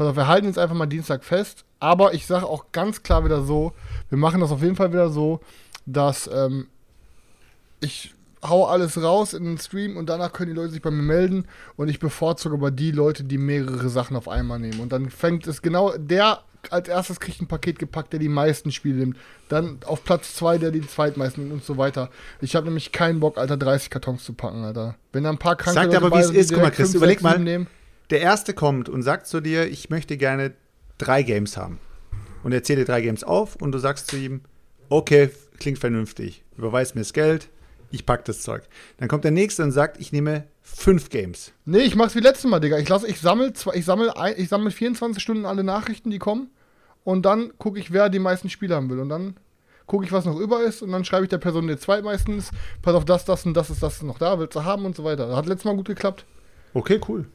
[0.00, 1.66] Pass auf, wir halten jetzt einfach mal Dienstag fest.
[1.78, 3.74] Aber ich sage auch ganz klar wieder so:
[4.08, 5.40] Wir machen das auf jeden Fall wieder so,
[5.84, 6.68] dass ähm,
[7.80, 11.02] ich hau alles raus in den Stream und danach können die Leute sich bei mir
[11.02, 11.44] melden
[11.76, 14.80] und ich bevorzuge aber die Leute, die mehrere Sachen auf einmal nehmen.
[14.80, 18.72] Und dann fängt es genau, der als erstes kriegt ein Paket gepackt, der die meisten
[18.72, 19.18] Spiele nimmt.
[19.50, 22.08] Dann auf Platz zwei, der die zweitmeisten nimmt und so weiter.
[22.40, 24.94] Ich habe nämlich keinen Bock, Alter, 30 Kartons zu packen, Alter.
[25.12, 26.54] Wenn da ein paar kranke Sag dir aber, wie es ist.
[26.54, 27.38] Guck mal, Chris, überleg mal.
[27.38, 27.66] Nehmen.
[28.10, 30.52] Der erste kommt und sagt zu dir, ich möchte gerne
[30.98, 31.78] drei Games haben.
[32.42, 34.40] Und er zählt dir drei Games auf und du sagst zu ihm,
[34.88, 36.42] okay, klingt vernünftig.
[36.56, 37.48] Überweist mir das Geld,
[37.92, 38.64] ich pack das Zeug.
[38.98, 41.52] Dann kommt der nächste und sagt, ich nehme fünf Games.
[41.64, 42.78] Nee, ich mach's wie letztes Mal, Digga.
[42.78, 46.50] Ich lasse, ich sammle, ich sammle, ein, ich sammle 24 Stunden alle Nachrichten, die kommen.
[47.04, 48.98] Und dann gucke ich, wer die meisten Spiele haben will.
[48.98, 49.36] Und dann
[49.86, 50.82] gucke ich, was noch über ist.
[50.82, 52.50] Und dann schreibe ich der Person, die zweitmeisten ist,
[52.82, 55.04] pass auf, das, das und das ist das noch da, willst du haben und so
[55.04, 55.36] weiter.
[55.36, 56.26] Hat letztes Mal gut geklappt.
[56.74, 57.26] Okay, cool.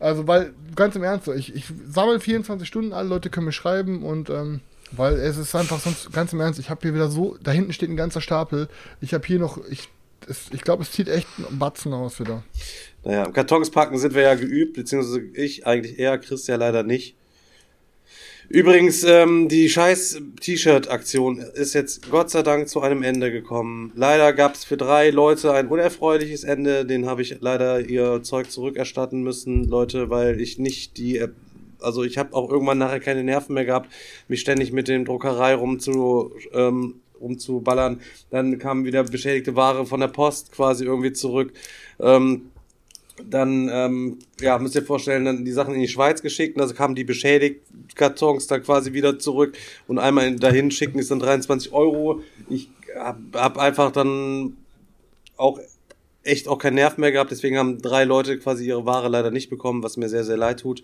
[0.00, 4.02] Also, weil, ganz im Ernst, ich, ich sammle 24 Stunden, alle Leute können mir schreiben
[4.02, 4.60] und, ähm,
[4.92, 7.72] weil es ist einfach sonst, ganz im Ernst, ich habe hier wieder so, da hinten
[7.72, 8.68] steht ein ganzer Stapel.
[9.00, 9.88] Ich habe hier noch, ich,
[10.50, 12.42] ich glaube, es zieht echt einen Batzen aus wieder.
[13.04, 17.14] Naja, Kartons packen sind wir ja geübt, beziehungsweise ich eigentlich eher, Chris ja leider nicht.
[18.52, 23.92] Übrigens, ähm, die scheiß T-Shirt-Aktion ist jetzt Gott sei Dank zu einem Ende gekommen.
[23.94, 26.84] Leider gab es für drei Leute ein unerfreuliches Ende.
[26.84, 31.24] Den habe ich leider ihr Zeug zurückerstatten müssen, Leute, weil ich nicht die,
[31.78, 33.88] also ich habe auch irgendwann nachher keine Nerven mehr gehabt,
[34.26, 38.00] mich ständig mit dem Druckerei rumzu, ähm, rumzuballern.
[38.30, 41.52] Dann kam wieder beschädigte Ware von der Post quasi irgendwie zurück.
[42.00, 42.49] Ähm,
[43.28, 46.74] dann, ähm, ja, müsst ihr vorstellen, dann die Sachen in die Schweiz geschickt und also
[46.74, 47.60] kamen die beschädigt
[47.94, 49.56] Kartons dann quasi wieder zurück
[49.88, 52.22] und einmal in- dahin schicken ist dann 23 Euro.
[52.48, 54.56] Ich hab, hab einfach dann
[55.36, 55.58] auch
[56.22, 59.48] echt auch keinen Nerv mehr gehabt, deswegen haben drei Leute quasi ihre Ware leider nicht
[59.48, 60.82] bekommen, was mir sehr, sehr leid tut.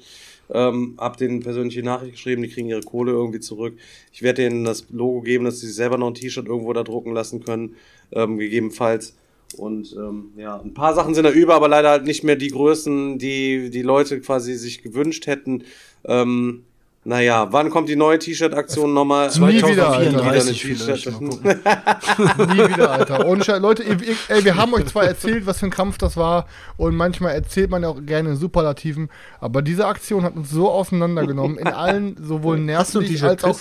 [0.48, 3.76] Ähm, hab denen persönliche Nachricht geschrieben, die kriegen ihre Kohle irgendwie zurück.
[4.12, 7.12] Ich werde denen das Logo geben, dass sie selber noch ein T-Shirt irgendwo da drucken
[7.12, 7.76] lassen können,
[8.12, 9.14] ähm, gegebenenfalls.
[9.58, 12.48] Und ähm, ja, ein paar Sachen sind da über, aber leider halt nicht mehr die
[12.48, 15.64] Größen, die die Leute quasi sich gewünscht hätten.
[16.04, 16.64] Ähm,
[17.06, 19.28] naja, wann kommt die neue T-Shirt-Aktion nochmal?
[19.28, 20.10] Nie wieder, Alter.
[20.10, 21.20] Wieder eine 34 vielleicht, T-Shirt.
[21.20, 22.56] mal gucken.
[22.56, 23.26] Nie wieder, Alter.
[23.26, 23.60] Ohne Scheiß.
[23.60, 26.46] Leute, ihr, ihr, ey, wir haben euch zwar erzählt, was für ein Kampf das war,
[26.76, 29.08] und manchmal erzählt man ja auch gerne in Superlativen,
[29.40, 33.60] aber diese Aktion hat uns so auseinandergenommen, in allen, sowohl T-Shirt, als auch,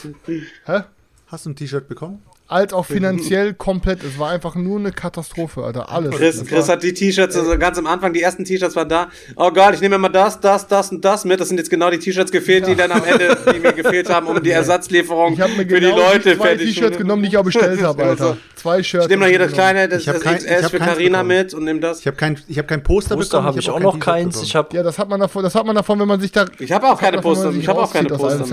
[0.65, 0.79] hä?
[1.27, 2.23] Hast du ein T-Shirt bekommen?
[2.47, 4.03] Als auch finanziell komplett.
[4.03, 5.89] Es war einfach nur eine Katastrophe, Alter.
[5.91, 6.15] Alles.
[6.15, 9.09] Chris, Das Chris hat die T-Shirts, also ganz am Anfang, die ersten T-Shirts waren da.
[9.35, 11.39] Oh Gott, ich nehme mal das, das, das und das mit.
[11.39, 14.27] Das sind jetzt genau die T-Shirts gefehlt, die dann am Ende, die mir gefehlt haben,
[14.27, 17.29] um die Ersatzlieferung ich habe mir für genau die Leute zwei fertig T-Shirts genommen, die
[17.29, 18.37] ich auch bestellt habe, immer Alter.
[18.55, 19.05] Zwei Shirts.
[19.05, 20.79] Ich nehme noch hier das kleine, das, Ich hab das kein- ich XS hab für
[20.79, 21.27] bekommen.
[21.27, 21.99] mit und nimm das.
[22.01, 23.47] Ich habe kein, ich hab kein Poster, Poster bekommen.
[23.47, 24.41] habe ich auch noch keins.
[24.41, 26.45] Ich habe Ja, das hat man davon, das hat man davon, wenn man sich da.
[26.59, 28.45] Ich habe auch keine Poster, ich habe auch keine Poster.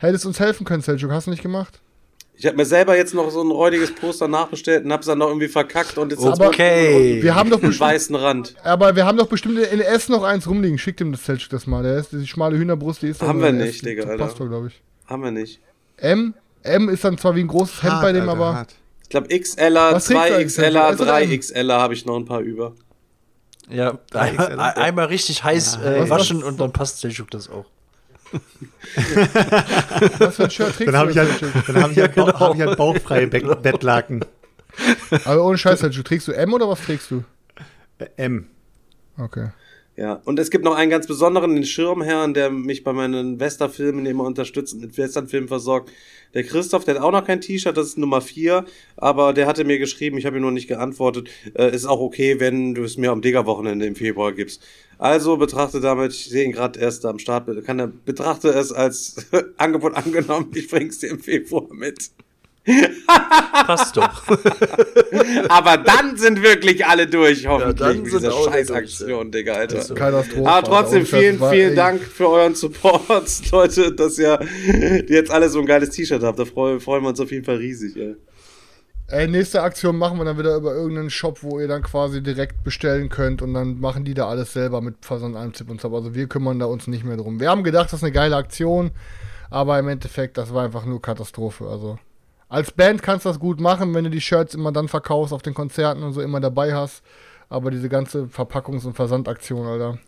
[0.00, 1.10] Hättest uns helfen können, Selchuk.
[1.10, 1.80] Hast du nicht gemacht?
[2.40, 5.26] Ich habe mir selber jetzt noch so ein räudiges Poster nachbestellt und hab's dann noch
[5.26, 7.18] irgendwie verkackt und jetzt hat's Okay.
[7.20, 8.54] Wir haben doch einen bestimmt, weißen Rand.
[8.62, 10.78] aber wir haben doch bestimmt in S noch eins rumliegen.
[10.78, 11.82] Schickt ihm das Selchuk das mal.
[11.82, 13.80] Der ist die schmale Hühnerbrust, die ist doch Haben wir nicht, S.
[13.82, 14.24] Digga, Das Alter.
[14.24, 14.80] Passt doch, glaube ich.
[15.06, 15.60] Haben wir nicht.
[15.96, 16.32] M,
[16.62, 18.74] M ist dann zwar wie ein großes Hemd bei dem, Alter, aber hart.
[19.02, 20.92] Ich glaube XLer, Was trägst du eigentlich, 2XLer, Selchuk?
[20.92, 21.30] S oder M?
[21.30, 22.72] 3XLer habe ich noch ein paar über.
[23.68, 27.64] ja, einmal, einmal richtig heiß äh, Was- waschen und dann passt Selchuk das auch.
[30.18, 32.38] Was für ein Shirt trägst Dann habe ich, du, halt, hab ich, halt, Ja, genau.
[32.38, 34.24] hab ich halt bauchfreie Be Bettlaken.
[35.24, 36.04] Aber ohne Scheiß, Selchuk.
[36.04, 37.24] Trägst du M oder was trägst du?
[38.16, 38.46] M.
[39.18, 39.48] Okay.
[39.98, 44.06] Ja, und es gibt noch einen ganz besonderen, den Schirmherrn, der mich bei meinen Western-Filmen
[44.06, 45.90] immer unterstützt und mit Western-Filmen versorgt.
[46.34, 48.64] Der Christoph, der hat auch noch kein T-Shirt, das ist Nummer 4,
[48.96, 52.38] aber der hatte mir geschrieben, ich habe ihm noch nicht geantwortet, äh, ist auch okay,
[52.38, 54.64] wenn du es mir am Digger-Wochenende im Februar gibst.
[54.98, 59.26] Also betrachte damit, ich sehe ihn gerade erst am Start, kann er, betrachte es als
[59.56, 62.12] Angebot angenommen, ich bring's dir im Februar mit.
[63.66, 64.22] Passt doch.
[65.48, 69.78] Aber dann sind wirklich alle durch, hoffentlich, dann mit sind dieser alle Scheißaktion, Digga, Alter.
[69.78, 70.48] Also, Katastrophe.
[70.48, 74.38] Aber trotzdem vielen, vielen Dank für euren Support, Leute, dass ihr
[75.08, 76.38] jetzt alle so ein geiles T-Shirt habt.
[76.38, 78.16] Da freuen, freuen wir uns auf jeden Fall riesig, ey.
[79.10, 82.62] Äh, nächste Aktion machen wir dann wieder über irgendeinen Shop, wo ihr dann quasi direkt
[82.62, 85.94] bestellen könnt und dann machen die da alles selber mit Versand, Einzip und so.
[85.94, 87.40] Also wir kümmern da uns nicht mehr drum.
[87.40, 88.90] Wir haben gedacht, das ist eine geile Aktion,
[89.48, 91.66] aber im Endeffekt, das war einfach nur Katastrophe.
[91.68, 91.98] Also
[92.48, 95.42] als Band kannst du das gut machen, wenn du die Shirts immer dann verkaufst auf
[95.42, 97.02] den Konzerten und so immer dabei hast.
[97.50, 99.98] Aber diese ganze Verpackungs- und Versandaktion, Alter.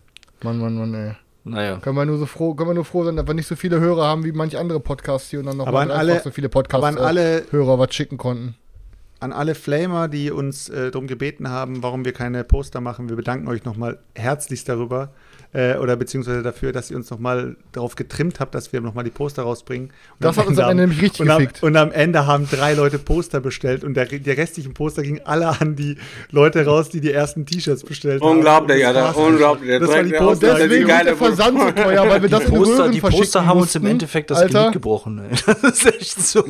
[0.43, 1.13] Mann, Mann, Mann, ey.
[1.45, 1.79] Naja.
[1.79, 3.81] Können wir nur so froh, können wir nur froh sein, dass wir nicht so viele
[3.81, 6.51] Hörer haben wie manche andere Podcasts hier und dann noch Aber an alle- so viele
[6.51, 8.57] Podcasts aber an alle- Hörer was schicken konnten.
[9.21, 13.17] An alle Flamer, die uns äh, darum gebeten haben, warum wir keine Poster machen, wir
[13.17, 15.11] bedanken euch nochmal herzlichst darüber.
[15.53, 19.11] Äh, oder beziehungsweise dafür, dass ihr uns nochmal darauf getrimmt habt, dass wir nochmal die
[19.11, 19.89] Poster rausbringen.
[19.89, 21.63] Und Das hat uns am Ende nämlich richtig und am, gefickt.
[21.65, 25.49] und am Ende haben drei Leute Poster bestellt und der, die restlichen Poster gingen alle
[25.61, 25.97] an die
[26.31, 28.91] Leute raus, die die ersten T-Shits bestellt Unglaublich, haben.
[28.91, 29.27] Und das Alter.
[29.27, 29.81] Unglaublich.
[29.81, 30.55] Das war die Poster.
[30.55, 33.47] Deswegen die ist der Versand so teuer, weil wir das in Poster, Röhren die Poster
[33.47, 33.93] haben uns im mussten.
[33.93, 34.59] Endeffekt das Alter.
[34.61, 35.21] Genick gebrochen.
[35.31, 35.37] Ey.
[35.63, 36.45] Das ist echt so.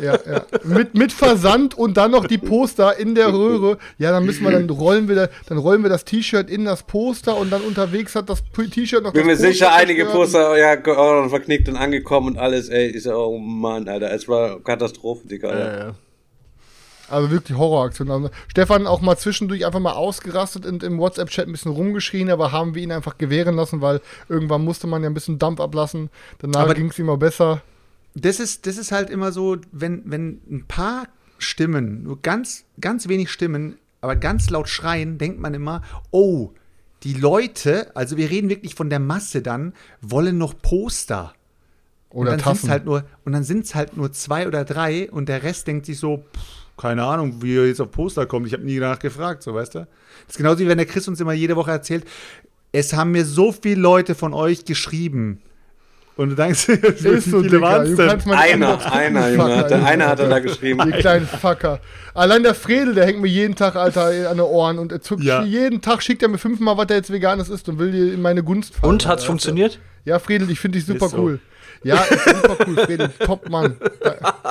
[0.00, 0.44] Ja, ja.
[0.64, 3.76] Mit, mit Versand und dann noch die Poster in der Röhre.
[3.98, 6.84] Ja, dann müssen wir, dann rollen wir, da, dann rollen wir das T-Shirt in das
[6.84, 10.32] Poster und dann unterwegs hat das T-Shirt noch Bin mir sicher, einige zerstört.
[10.32, 12.88] Poster ja, auch noch verknickt und angekommen und alles, ey.
[12.88, 14.12] Ist ja, oh Mann, Alter.
[14.12, 15.88] Es war Katastrophe, Digga, Alter.
[15.88, 15.92] Äh,
[17.08, 18.10] Also wirklich Horroraktion.
[18.10, 22.52] Also Stefan auch mal zwischendurch einfach mal ausgerastet und im WhatsApp-Chat ein bisschen rumgeschrien, aber
[22.52, 26.08] haben wir ihn einfach gewähren lassen, weil irgendwann musste man ja ein bisschen Dampf ablassen.
[26.38, 27.62] Danach ging es ihm auch besser.
[28.14, 33.08] das ist, das ist halt immer so, wenn, wenn ein paar Stimmen, nur ganz, ganz
[33.08, 36.52] wenig Stimmen, aber ganz laut schreien, denkt man immer, oh,
[37.02, 41.32] die Leute, also wir reden wirklich von der Masse dann, wollen noch Poster.
[42.10, 42.70] Oder und dann sind's Tassen.
[42.70, 45.86] halt nur Und dann sind es halt nur zwei oder drei und der Rest denkt
[45.86, 48.46] sich so, pff, keine Ahnung, wie er jetzt auf Poster kommt.
[48.46, 49.78] Ich habe nie danach gefragt, so weißt du.
[49.78, 49.88] Das
[50.30, 52.04] ist genauso wie wenn der Chris uns immer jede Woche erzählt,
[52.72, 55.40] es haben mir so viele Leute von euch geschrieben.
[56.16, 58.20] Und du denkst, wie Ist so, viele waren es Du denn?
[58.32, 59.64] Einer, einer, Junge.
[59.68, 60.80] Der Junge, eine hat er da geschrieben.
[60.86, 61.80] Die kleinen Fucker.
[62.12, 65.22] Allein der Fredel, der hängt mir jeden Tag, Alter, an den Ohren und er zuckt
[65.22, 65.42] Ja.
[65.44, 68.20] jeden Tag, schickt er mir fünfmal, was er jetzt Veganes isst und will dir in
[68.20, 68.92] meine Gunst fallen.
[68.92, 69.26] Und hat's Alter.
[69.28, 69.78] funktioniert?
[70.04, 71.18] Ja, Fredel, ich finde dich super Ist so.
[71.18, 71.40] cool.
[71.82, 73.10] Ja, ist super cool, Fredel.
[73.24, 73.76] Top Mann.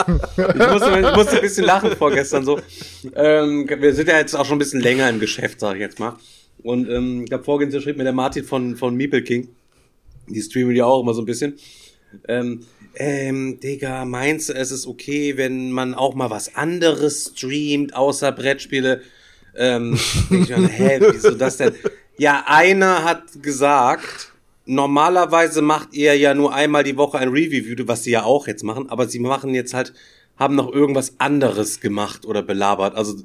[0.08, 2.60] Ich musste, ich musste ein bisschen lachen vorgestern so.
[3.16, 6.00] Ähm, wir sind ja jetzt auch schon ein bisschen länger im Geschäft, sag ich jetzt
[6.00, 6.16] mal.
[6.64, 9.50] Und ähm, ich habe vorgestern schrieb mir der Martin von, von Meeple King.
[10.30, 11.56] Die streamen ja auch immer so ein bisschen.
[12.28, 12.62] Ähm,
[12.96, 18.32] ähm, Digga, meinst du, es ist okay, wenn man auch mal was anderes streamt, außer
[18.32, 19.02] Brettspiele?
[19.56, 20.00] Ähm,
[20.30, 21.74] denk ich mir, hä, wieso das denn?
[22.18, 24.34] Ja, einer hat gesagt,
[24.66, 28.64] normalerweise macht ihr ja nur einmal die Woche ein Review, was sie ja auch jetzt
[28.64, 29.94] machen, aber sie machen jetzt halt,
[30.38, 32.96] haben noch irgendwas anderes gemacht oder belabert.
[32.96, 33.16] Also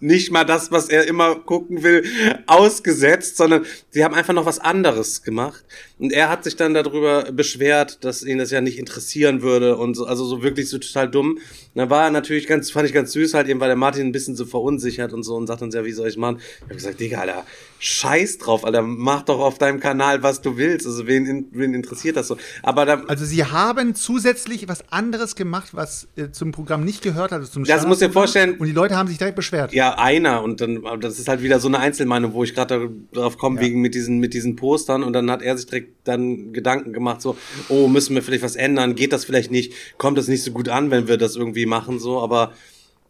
[0.00, 2.04] nicht mal das, was er immer gucken will,
[2.46, 5.64] ausgesetzt, sondern sie haben einfach noch was anderes gemacht.
[5.96, 9.94] Und er hat sich dann darüber beschwert, dass ihn das ja nicht interessieren würde und
[9.94, 11.34] so, also so wirklich so total dumm.
[11.34, 11.40] Und
[11.76, 14.12] dann war er natürlich ganz, fand ich ganz süß halt eben, weil der Martin ein
[14.12, 16.38] bisschen so verunsichert und so und sagt uns ja, wie soll ich machen?
[16.58, 17.44] Ich habe gesagt, Digga, Alter,
[17.78, 20.84] scheiß drauf, Alter, mach doch auf deinem Kanal, was du willst.
[20.84, 22.36] Also wen, wen interessiert das so?
[22.64, 27.30] Aber da, Also sie haben zusätzlich was anderes gemacht, was äh, zum Programm nicht gehört
[27.30, 27.38] hat.
[27.38, 29.72] Also zum Das musst du dir vorstellen- Und die Leute haben sich direkt beschwert.
[29.72, 32.90] Ja, einer und dann, aber das ist halt wieder so eine Einzelmeinung, wo ich gerade
[33.12, 36.52] darauf komme, wegen mit diesen, mit diesen Postern und dann hat er sich direkt dann
[36.52, 37.36] Gedanken gemacht, so,
[37.68, 40.68] oh, müssen wir vielleicht was ändern, geht das vielleicht nicht, kommt das nicht so gut
[40.68, 42.52] an, wenn wir das irgendwie machen, so, aber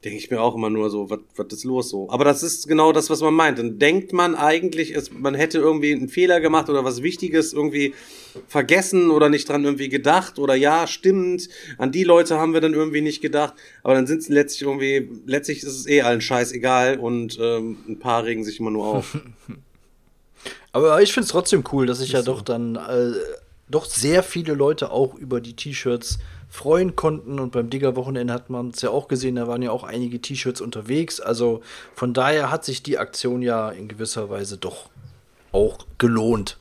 [0.05, 2.11] denke ich mir auch immer nur so, was ist los so?
[2.11, 3.59] Aber das ist genau das, was man meint.
[3.59, 7.95] Dann denkt man eigentlich, es, man hätte irgendwie einen Fehler gemacht oder was Wichtiges irgendwie
[8.47, 11.49] vergessen oder nicht dran irgendwie gedacht oder ja, stimmt,
[11.79, 15.09] an die Leute haben wir dann irgendwie nicht gedacht, aber dann sind es letztlich irgendwie,
[15.27, 18.87] letztlich ist es eh allen Scheiß egal und ähm, ein paar regen sich immer nur
[18.87, 19.19] auf.
[20.75, 23.13] Aber ich finde es trotzdem cool, dass sich ja doch dann äh,
[23.71, 26.19] doch sehr viele Leute auch über die T-Shirts
[26.51, 27.39] freuen konnten.
[27.39, 30.61] Und beim Digger-Wochenende hat man es ja auch gesehen, da waren ja auch einige T-Shirts
[30.61, 31.21] unterwegs.
[31.21, 31.63] Also
[31.95, 34.91] von daher hat sich die Aktion ja in gewisser Weise doch
[35.53, 36.59] auch gelohnt.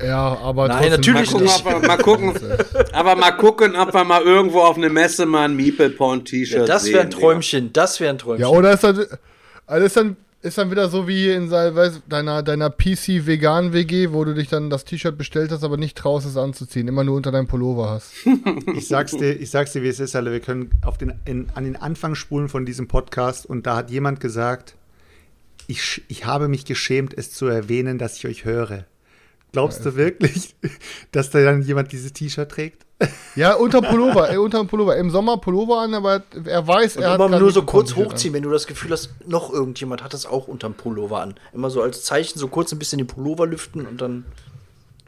[0.00, 1.64] Ja, aber Nein, trotzdem- natürlich Gucken, nicht.
[1.64, 2.34] wir, mal gucken,
[2.92, 6.60] aber mal gucken, ob wir mal irgendwo auf eine Messe mal ein Meeple Porn T-Shirt
[6.60, 7.10] Ja, das wäre ein.
[7.10, 8.42] Träumchen, das wäre ein Träumchen.
[8.42, 9.08] Ja, oder ist das,
[9.66, 14.48] also ist dann, ist dann wieder so wie in deiner, deiner PC-Vegan-WG, wo du dich
[14.48, 17.90] dann das T-Shirt bestellt hast, aber nicht traust, es anzuziehen, immer nur unter deinem Pullover
[17.90, 18.12] hast.
[18.74, 20.32] Ich sag's dir, ich sag's dir, wie es ist, alle.
[20.32, 23.90] Wir können auf den, in, an den Anfang spulen von diesem Podcast und da hat
[23.90, 24.76] jemand gesagt,
[25.66, 28.86] ich, ich habe mich geschämt, es zu erwähnen, dass ich euch höre.
[29.52, 30.54] Glaubst du wirklich,
[31.12, 32.86] dass da dann jemand dieses T-Shirt trägt?
[33.36, 34.96] Ja, unter Pullover, ey, unter dem Pullover.
[34.96, 38.34] Im Sommer Pullover an, aber er weiß, Und er hat immer nur so kurz hochziehen,
[38.34, 41.34] wenn du das Gefühl hast, noch irgendjemand hat das auch unterm Pullover an.
[41.54, 44.24] Immer so als Zeichen, so kurz ein bisschen den Pullover lüften und dann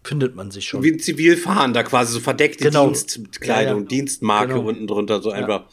[0.04, 0.82] findet man sich schon.
[0.82, 2.86] Wie ein Zivilfahrender quasi, so verdeckte Genau.
[2.86, 3.88] Dienstkleidung, Ja, ja.
[3.88, 4.68] Dienstmarke Genau.
[4.68, 5.64] unten drunter, so einfach.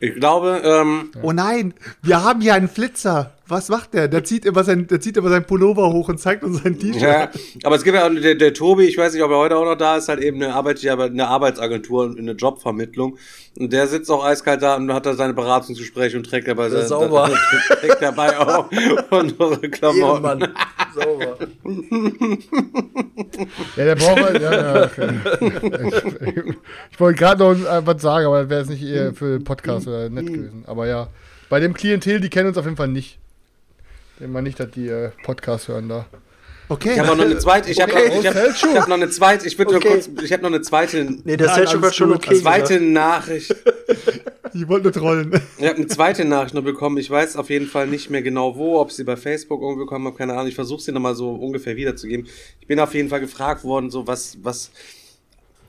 [0.00, 3.33] Ich glaube, ähm, Oh nein, wir haben hier einen Flitzer.
[3.46, 4.08] Was macht der?
[4.08, 7.02] Der zieht immer sein, der zieht immer sein Pullover hoch und zeigt uns sein T-Shirt.
[7.02, 7.30] ja,
[7.64, 9.64] aber es gibt ja auch, der, der Tobi, ich weiß nicht, ob er heute auch
[9.66, 13.18] noch da ist, halt eben eine Arbeit, eine Arbeitsagentur und eine Jobvermittlung.
[13.58, 16.82] Und der sitzt auch eiskalt da und hat da seine Beratungsgespräche und trägt dabei, Ja,
[16.86, 17.30] sauber.
[17.80, 18.70] trägt dabei auch
[19.10, 20.24] unsere Klamotten.
[20.24, 20.54] Ehrenmann.
[20.94, 21.36] Sauber.
[23.76, 25.08] Ja, der braucht halt, ja, ja, okay.
[25.86, 26.54] Ich,
[26.92, 30.08] ich wollte gerade noch was sagen, aber wäre es nicht eher für den Podcast oder
[30.08, 30.64] nett gewesen.
[30.66, 31.08] Aber ja,
[31.48, 33.18] bei dem Klientel, die kennen uns auf jeden Fall nicht.
[34.20, 36.06] Denke mal nicht, dass die äh, Podcast hören da.
[36.68, 36.92] Okay.
[36.94, 39.10] Ich habe noch eine zweite, ich habe Okay, noch, ich hab, ich hab noch eine
[39.10, 39.88] zweite, ich würde Okay.
[39.88, 42.36] kurz, ich habe noch eine zweite, Nee, der Selchuk hat schon okay.
[42.40, 42.82] zweite gesagt.
[42.92, 43.54] Nachricht.
[44.56, 45.32] Ich wollte nur trollen.
[45.58, 46.96] Ich habe eine zweite Nachricht noch bekommen.
[46.98, 49.80] Ich weiß auf jeden Fall nicht mehr genau wo, ob ich sie bei Facebook irgendwo
[49.84, 50.46] bekommen habe, keine Ahnung.
[50.46, 52.28] Ich versuche sie nochmal so ungefähr wiederzugeben.
[52.60, 54.70] Ich bin auf jeden Fall gefragt worden, so was, was,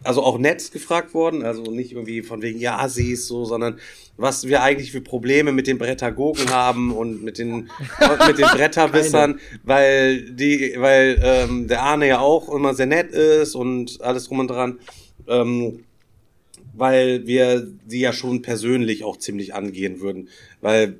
[0.05, 3.79] also auch nett gefragt worden, also nicht irgendwie von wegen, ja, Assis, so, sondern
[4.17, 7.69] was wir eigentlich für Probleme mit den Brettagogen haben und mit den,
[8.27, 13.55] mit den Bretterwissern, weil die, weil ähm, der Arne ja auch immer sehr nett ist
[13.55, 14.79] und alles drum und dran.
[15.27, 15.83] Ähm,
[16.77, 20.29] weil wir sie ja schon persönlich auch ziemlich angehen würden.
[20.61, 20.99] Weil,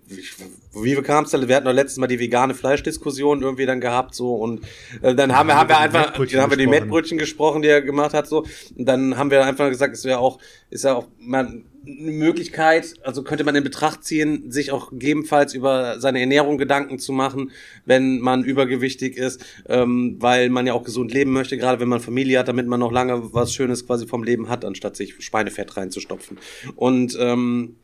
[0.74, 1.48] wie kam es denn?
[1.48, 4.62] Wir hatten doch letztes Mal die vegane Fleischdiskussion irgendwie dann gehabt, so, und
[5.02, 6.68] äh, dann haben wir, haben wir einfach, dann haben wir die.
[6.68, 8.46] Mettbrötchen gesprochen, die er gemacht hat, so,
[8.76, 10.40] und dann haben wir einfach gesagt, es wäre auch,
[10.70, 15.54] ist ja auch mal eine Möglichkeit, also könnte man in Betracht ziehen, sich auch gegebenenfalls
[15.54, 17.52] über seine Ernährung Gedanken zu machen,
[17.86, 22.00] wenn man übergewichtig ist, ähm, weil man ja auch gesund leben möchte, gerade wenn man
[22.00, 25.78] Familie hat, damit man noch lange was Schönes quasi vom Leben hat, anstatt sich Schweinefett
[25.78, 26.38] reinzustopfen.
[26.76, 27.76] Und ähm,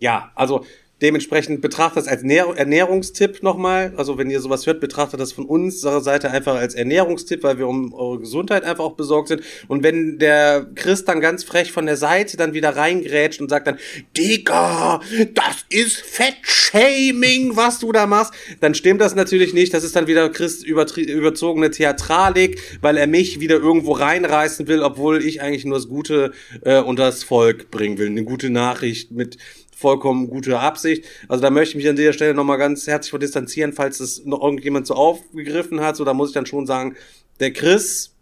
[0.00, 0.64] ja, also
[1.02, 3.92] dementsprechend betrachtet das als Ernähr Ernährungstipp nochmal.
[3.96, 7.66] Also wenn ihr sowas hört, betrachtet das von unserer Seite einfach als Ernährungstipp, weil wir
[7.66, 9.42] um eure Gesundheit einfach auch besorgt sind.
[9.68, 13.66] Und wenn der Chris dann ganz frech von der Seite dann wieder reingrätscht und sagt
[13.66, 13.78] dann,
[14.16, 15.00] Digga,
[15.34, 19.74] das ist Fettshaming, was du da machst, dann stimmt das natürlich nicht.
[19.74, 25.24] Das ist dann wieder Chris überzogene Theatralik, weil er mich wieder irgendwo reinreißen will, obwohl
[25.24, 28.06] ich eigentlich nur das Gute äh, unter das Volk bringen will.
[28.06, 29.38] Eine gute Nachricht mit
[29.76, 31.04] vollkommen gute Absicht.
[31.28, 34.24] Also da möchte ich mich an dieser Stelle nochmal ganz herzlich von distanzieren, falls das
[34.24, 35.96] noch irgendjemand so aufgegriffen hat.
[35.96, 36.96] So, da muss ich dann schon sagen,
[37.40, 38.14] der Chris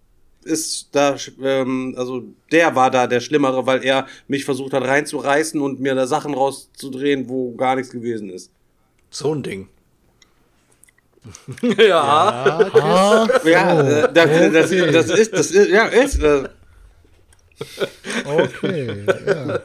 [0.45, 5.61] ist da, ähm, also der war da der Schlimmere, weil er mich versucht hat reinzureißen
[5.61, 8.51] und mir da Sachen rauszudrehen, wo gar nichts gewesen ist.
[9.11, 9.69] So ein Ding.
[11.79, 12.01] ja.
[12.03, 14.71] Ah, Ja, äh, das, das,
[15.07, 16.49] das ist, das ist, ja, ist, äh,
[18.25, 19.05] okay.
[19.27, 19.61] Ja,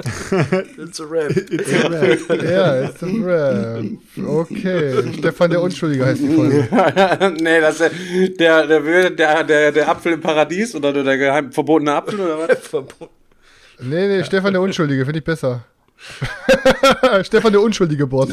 [0.78, 1.30] It's a rap.
[1.30, 2.42] It's a rap.
[2.42, 3.84] ja ist ein Rap.
[4.16, 5.12] Okay.
[5.18, 6.68] Stefan der Unschuldige heißt die Folge.
[7.40, 11.94] nee, das ist der, der, der, der, der, Apfel im Paradies oder der geheim verbotene
[11.94, 12.84] Apfel oder was?
[13.82, 15.64] Nee, nee, Stefan der Unschuldige, finde ich besser.
[17.22, 18.28] Stefan der Unschuldige Boss.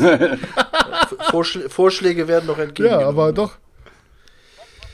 [1.32, 3.02] Vorschl Vorschläge werden noch entgegengenommen.
[3.02, 3.58] Ja, aber doch.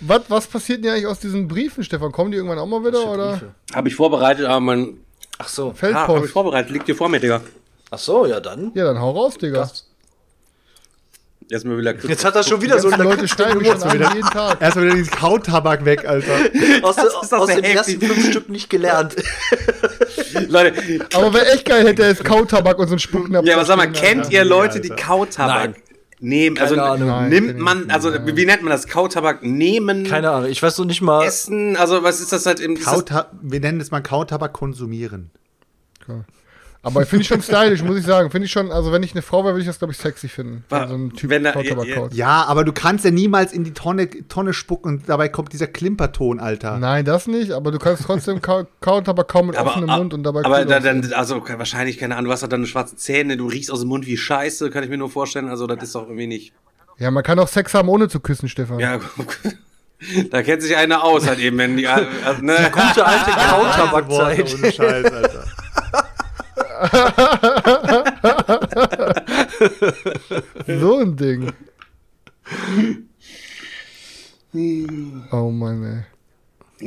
[0.05, 2.11] Was, was passiert denn eigentlich aus diesen Briefen, Stefan?
[2.11, 3.41] Kommen die irgendwann auch mal wieder oder?
[3.73, 4.97] Habe ich vorbereitet, aber mein.
[5.37, 5.63] Ach so.
[5.63, 6.31] Ah, habe ich Feldpost.
[6.31, 7.41] vorbereitet, liegt dir vor mir, Digga.
[7.91, 8.71] Ach so, ja dann.
[8.75, 9.69] Ja, dann hau raus, Digga.
[11.49, 13.83] Jetzt mal wieder Jetzt hat er schon wieder so Die eine Leute steigen mich schon
[13.83, 14.61] an jeden Tag.
[14.61, 16.31] Erstmal wieder dieses Kautabak weg, Alter.
[16.81, 19.15] aus, Das aus sehr den ersten fünf Stück nicht gelernt.
[20.47, 20.73] Leute,
[21.13, 23.45] Aber wäre echt geil, hätte er jetzt Kautabak und so einen Spucknapf.
[23.45, 24.89] ja, aber sag mal, kennt ihr Leute, die.
[24.89, 25.75] Kautabak Nein.
[26.23, 26.57] Nehmen?
[26.57, 27.07] Also Ahnung.
[27.07, 27.91] Nein, nimmt man, nicht.
[27.91, 28.87] also wie nennt man das?
[28.87, 31.23] Kautabak nehmen, Keine Ahnung, ich weiß noch nicht mal.
[31.25, 35.29] essen, also was ist das halt im Kauta wir nennen es mal Kautabak konsumieren.
[36.85, 38.29] Aber finde ich schon stylisch, muss ich sagen.
[38.29, 40.27] Finde ich schon, also wenn ich eine Frau wäre, würde ich das, glaube ich, sexy
[40.27, 40.65] finden.
[40.67, 42.13] Wa- Wenn so ein Typ wenn er- ja, kaut.
[42.13, 45.67] Ja, aber du kannst ja niemals in die Tonne, Tonne spucken und dabei kommt dieser
[45.67, 46.77] Klimperton, Alter.
[46.79, 50.13] Nein, das nicht, aber du kannst trotzdem Kau Kautabak kaum mit aber, offenem a- Mund
[50.13, 53.37] und dabei aber da, dann, also wahrscheinlich, keine Ahnung, du hast halt dann schwarze Zähne,
[53.37, 55.95] du riechst aus dem Mund wie Scheiße, kann ich mir nur vorstellen, also das ist
[55.95, 56.51] doch irgendwie nicht.
[56.99, 58.79] Ja, man kann auch Sex haben, ohne zu küssen, Stefan.
[58.79, 58.99] Ja,
[60.31, 62.55] da kennt sich einer aus halt eben, wenn die, also, ne?
[62.73, 64.09] Gute alte Kautabakzeit.
[64.39, 65.43] Worte ohne Scheiß, Alter.
[70.67, 71.53] So ein Ding.
[75.31, 76.03] Oh Mann, ey.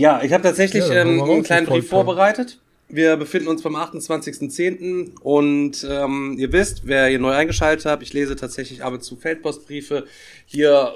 [0.01, 2.59] Ja, ich habe tatsächlich Ja, ähm, einen kleinen Brief vorbereitet.
[2.89, 5.19] Wir befinden uns beim 28.10.
[5.21, 9.17] und ähm, ihr wisst, wer hier neu eingeschaltet hat, ich lese tatsächlich ab und zu
[9.17, 10.05] Feldpostbriefe
[10.45, 10.93] hier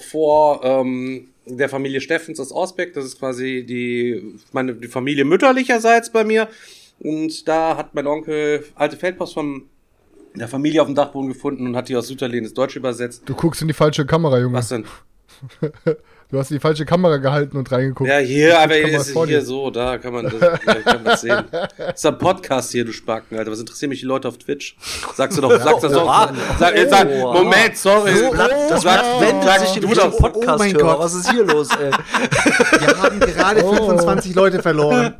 [0.00, 2.92] vor ähm, der Familie Steffens aus Ausbeck.
[2.92, 6.48] Das ist quasi die, meine, die Familie mütterlicherseits bei mir.
[7.00, 9.62] Und da hat mein Onkel alte Feldpost von
[10.34, 13.22] der Familie auf dem Dachboden gefunden und hat die aus Süderlin ins Deutsche übersetzt.
[13.26, 14.54] Du guckst in die falsche Kamera, Junge.
[14.54, 14.84] Was denn?
[16.30, 18.08] Du hast die falsche Kamera gehalten und reingeguckt.
[18.08, 21.44] Ja, hier, aber man ist hier so, da kann man das, da kann man sehen.
[21.50, 23.50] Das ist ein Podcast hier, du Spacken, Alter.
[23.50, 24.76] Was interessieren mich die Leute auf Twitch?
[25.16, 26.32] Sagst du doch, sagst du doch.
[26.56, 28.12] Sag, sag, Oh, Moment, sorry.
[28.12, 30.16] Das Blatt, das Sag- Blatt wendet sag sich du in doch.
[30.18, 30.54] Podcast-Hörer.
[30.54, 30.98] Oh mein Gott.
[31.00, 31.90] Was ist hier los, ey?
[32.80, 35.14] Wir haben gerade 25 Leute verloren.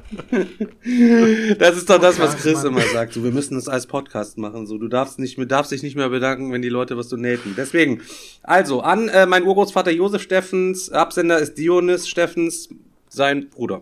[1.58, 3.14] Das ist doch das, was Chris immer sagt.
[3.14, 4.64] So, wir müssen das als Podcast machen.
[4.68, 7.54] So, du darfst nicht, mehr- darfst dich nicht mehr bedanken, wenn die Leute was donaten.
[7.56, 8.00] Deswegen,
[8.44, 12.68] also an äh, mein Urgroßvater Josef Steffens, Absender ist Dionys Steffens,
[13.08, 13.80] sein Bruder.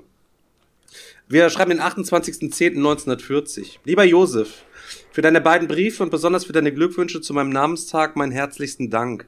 [1.27, 3.78] Wir schreiben den 28.10.1940.
[3.82, 4.62] Lieber Josef,
[5.11, 9.27] für deine beiden Briefe und besonders für deine Glückwünsche zu meinem Namenstag meinen herzlichsten Dank.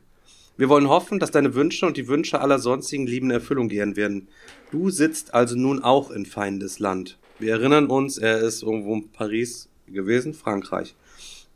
[0.57, 4.29] Wir wollen hoffen, dass deine Wünsche und die Wünsche aller sonstigen Lieben Erfüllung gehen werden.
[4.71, 7.19] Du sitzt also nun auch in Feindesland.
[7.41, 10.95] Wir erinnern uns, er ist irgendwo in Paris gewesen, Frankreich.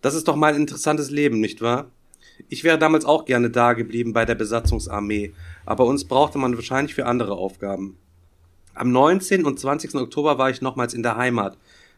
[0.02, 1.92] Das ist doch mal ein interessantes Leben, nicht wahr?
[2.48, 5.32] Ich wäre damals auch gerne da geblieben bei der Besatzungsarmee,
[5.66, 7.96] aber uns brauchte man wahrscheinlich für andere Aufgaben.
[8.74, 9.44] Am 19.
[9.44, 9.94] und 20.
[9.94, 11.56] Oktober war ich nochmals in der Heimat.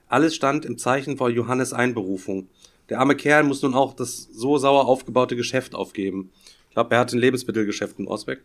[0.09, 2.49] Alles stand im Zeichen vor Johannes Einberufung.
[2.89, 6.31] Der arme Kerl muss nun auch das so sauer aufgebaute Geschäft aufgeben.
[6.69, 8.43] Ich glaube, er hat ein Lebensmittelgeschäft in Osbeck.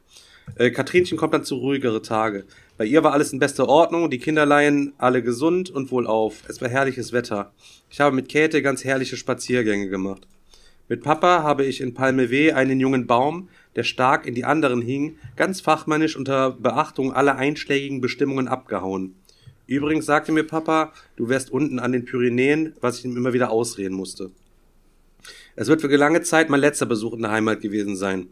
[0.55, 2.45] Äh, Katrinchen kommt dann zu ruhigere Tage.
[2.77, 6.43] Bei ihr war alles in bester Ordnung, die Kinderleien alle gesund und wohlauf.
[6.47, 7.51] Es war herrliches Wetter.
[7.89, 10.27] Ich habe mit Käthe ganz herrliche Spaziergänge gemacht.
[10.87, 15.17] Mit Papa habe ich in Palmeweh einen jungen Baum, der stark in die anderen hing,
[15.35, 19.15] ganz fachmännisch unter Beachtung aller einschlägigen Bestimmungen abgehauen.
[19.67, 23.51] Übrigens sagte mir Papa, du wärst unten an den Pyrenäen, was ich ihm immer wieder
[23.51, 24.31] ausreden musste.
[25.55, 28.27] Es wird für lange Zeit mein letzter Besuch in der Heimat gewesen sein.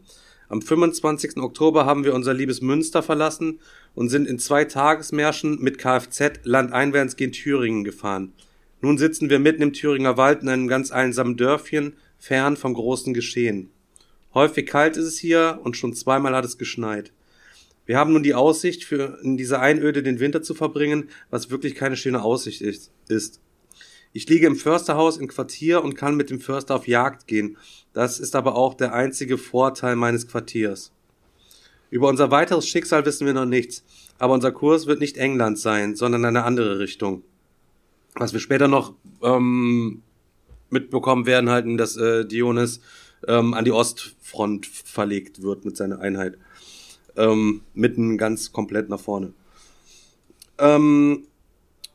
[0.48, 1.36] Am 25.
[1.36, 3.60] Oktober haben wir unser liebes Münster verlassen
[3.94, 8.32] und sind in zwei Tagesmärschen mit Kfz landeinwärts gen Thüringen gefahren.
[8.80, 13.14] Nun sitzen wir mitten im Thüringer Wald in einem ganz einsamen Dörfchen, fern vom großen
[13.14, 13.70] Geschehen.
[14.34, 17.12] Häufig kalt ist es hier und schon zweimal hat es geschneit.
[17.86, 21.74] Wir haben nun die Aussicht, für in dieser Einöde den Winter zu verbringen, was wirklich
[21.74, 23.40] keine schöne Aussicht ist.
[24.12, 27.56] Ich liege im Försterhaus im Quartier und kann mit dem Förster auf Jagd gehen.
[27.92, 30.92] Das ist aber auch der einzige Vorteil meines Quartiers.
[31.90, 33.84] Über unser weiteres Schicksal wissen wir noch nichts,
[34.18, 37.24] aber unser Kurs wird nicht England sein, sondern eine andere Richtung.
[38.14, 40.02] Was wir später noch ähm,
[40.70, 42.80] mitbekommen werden, halt, dass äh, Dionys
[43.26, 46.38] ähm, an die Ostfront verlegt wird mit seiner Einheit.
[47.16, 49.32] Ähm, mitten ganz komplett nach vorne.
[50.58, 51.26] Ähm,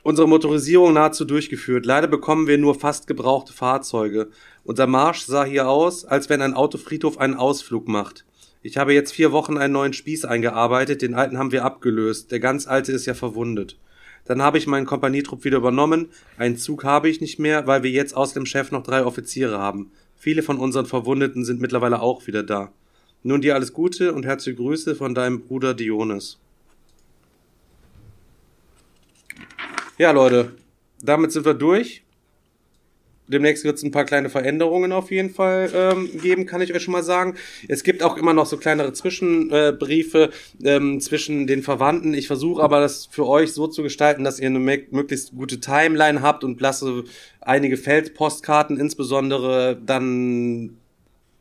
[0.04, 1.86] unsere Motorisierung nahezu durchgeführt.
[1.86, 4.30] Leider bekommen wir nur fast gebrauchte Fahrzeuge.
[4.64, 8.26] Unser Marsch sah hier aus, als wenn ein Autofriedhof einen Ausflug macht.
[8.62, 12.32] Ich habe jetzt vier Wochen einen neuen Spieß eingearbeitet, den alten haben wir abgelöst.
[12.32, 13.78] Der ganz alte ist ja verwundet.
[14.26, 16.10] Dann habe ich meinen Kompanietrupp wieder übernommen.
[16.38, 19.60] Einen Zug habe ich nicht mehr, weil wir jetzt aus dem Chef noch drei Offiziere
[19.60, 19.92] haben.
[20.16, 22.72] Viele von unseren Verwundeten sind mittlerweile auch wieder da.
[23.24, 26.38] Nun dir alles Gute und herzliche Grüße von deinem Bruder Dionys.
[29.98, 30.54] Ja, Leute,
[31.02, 32.05] damit sind wir durch.
[33.28, 36.84] Demnächst wird es ein paar kleine Veränderungen auf jeden Fall ähm, geben, kann ich euch
[36.84, 37.36] schon mal sagen.
[37.68, 40.30] Es gibt auch immer noch so kleinere Zwischenbriefe
[40.64, 42.14] äh, ähm, zwischen den Verwandten.
[42.14, 46.22] Ich versuche aber das für euch so zu gestalten, dass ihr eine möglichst gute Timeline
[46.22, 47.04] habt und lasse
[47.42, 50.78] einige Feldpostkarten insbesondere dann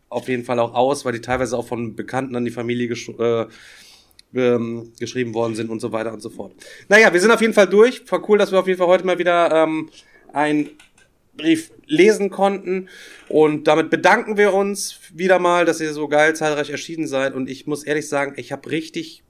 [0.09, 3.11] auf jeden Fall auch aus, weil die teilweise auch von Bekannten an die Familie gesch
[3.19, 3.47] äh,
[4.35, 6.53] ähm, geschrieben worden sind und so weiter und so fort.
[6.89, 8.11] Naja, wir sind auf jeden Fall durch.
[8.11, 9.91] War cool, dass wir auf jeden Fall heute mal wieder ähm,
[10.33, 10.71] ein
[11.37, 12.89] Brief lesen konnten.
[13.29, 17.35] Und damit bedanken wir uns wieder mal, dass ihr so geil zahlreich erschienen seid.
[17.35, 19.23] Und ich muss ehrlich sagen, ich habe richtig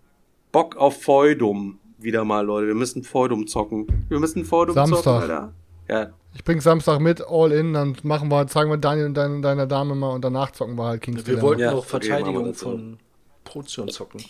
[0.52, 2.66] Bock auf Feudum wieder mal, Leute.
[2.68, 3.86] Wir müssen Feudum zocken.
[4.08, 5.02] Wir müssen Feudum Samstag.
[5.02, 5.52] zocken, Alter.
[5.88, 9.42] Ja, Ich bring Samstag mit, all in, dann machen wir, zeigen wir Daniel und dein,
[9.42, 11.42] deiner Dame mal und danach zocken wir halt Kings Wir Dilemma.
[11.42, 12.98] wollten Ja, wir Verteidigung von
[13.44, 14.22] Prozion zocken.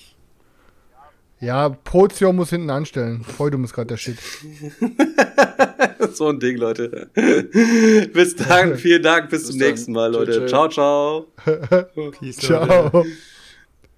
[1.45, 3.23] Ja, Pozio muss hinten anstellen.
[3.23, 4.17] Feudum ist gerade der Shit.
[6.15, 7.09] so ein Ding, Leute.
[8.15, 9.69] bis dann, vielen Dank, bis, zum dann.
[9.69, 10.33] nächsten Mal, Leute.
[10.33, 10.47] Tschö.
[10.47, 10.69] ciao.
[10.69, 11.27] ciao.
[12.19, 12.67] Peace, Leute.
[12.67, 13.05] Ciao.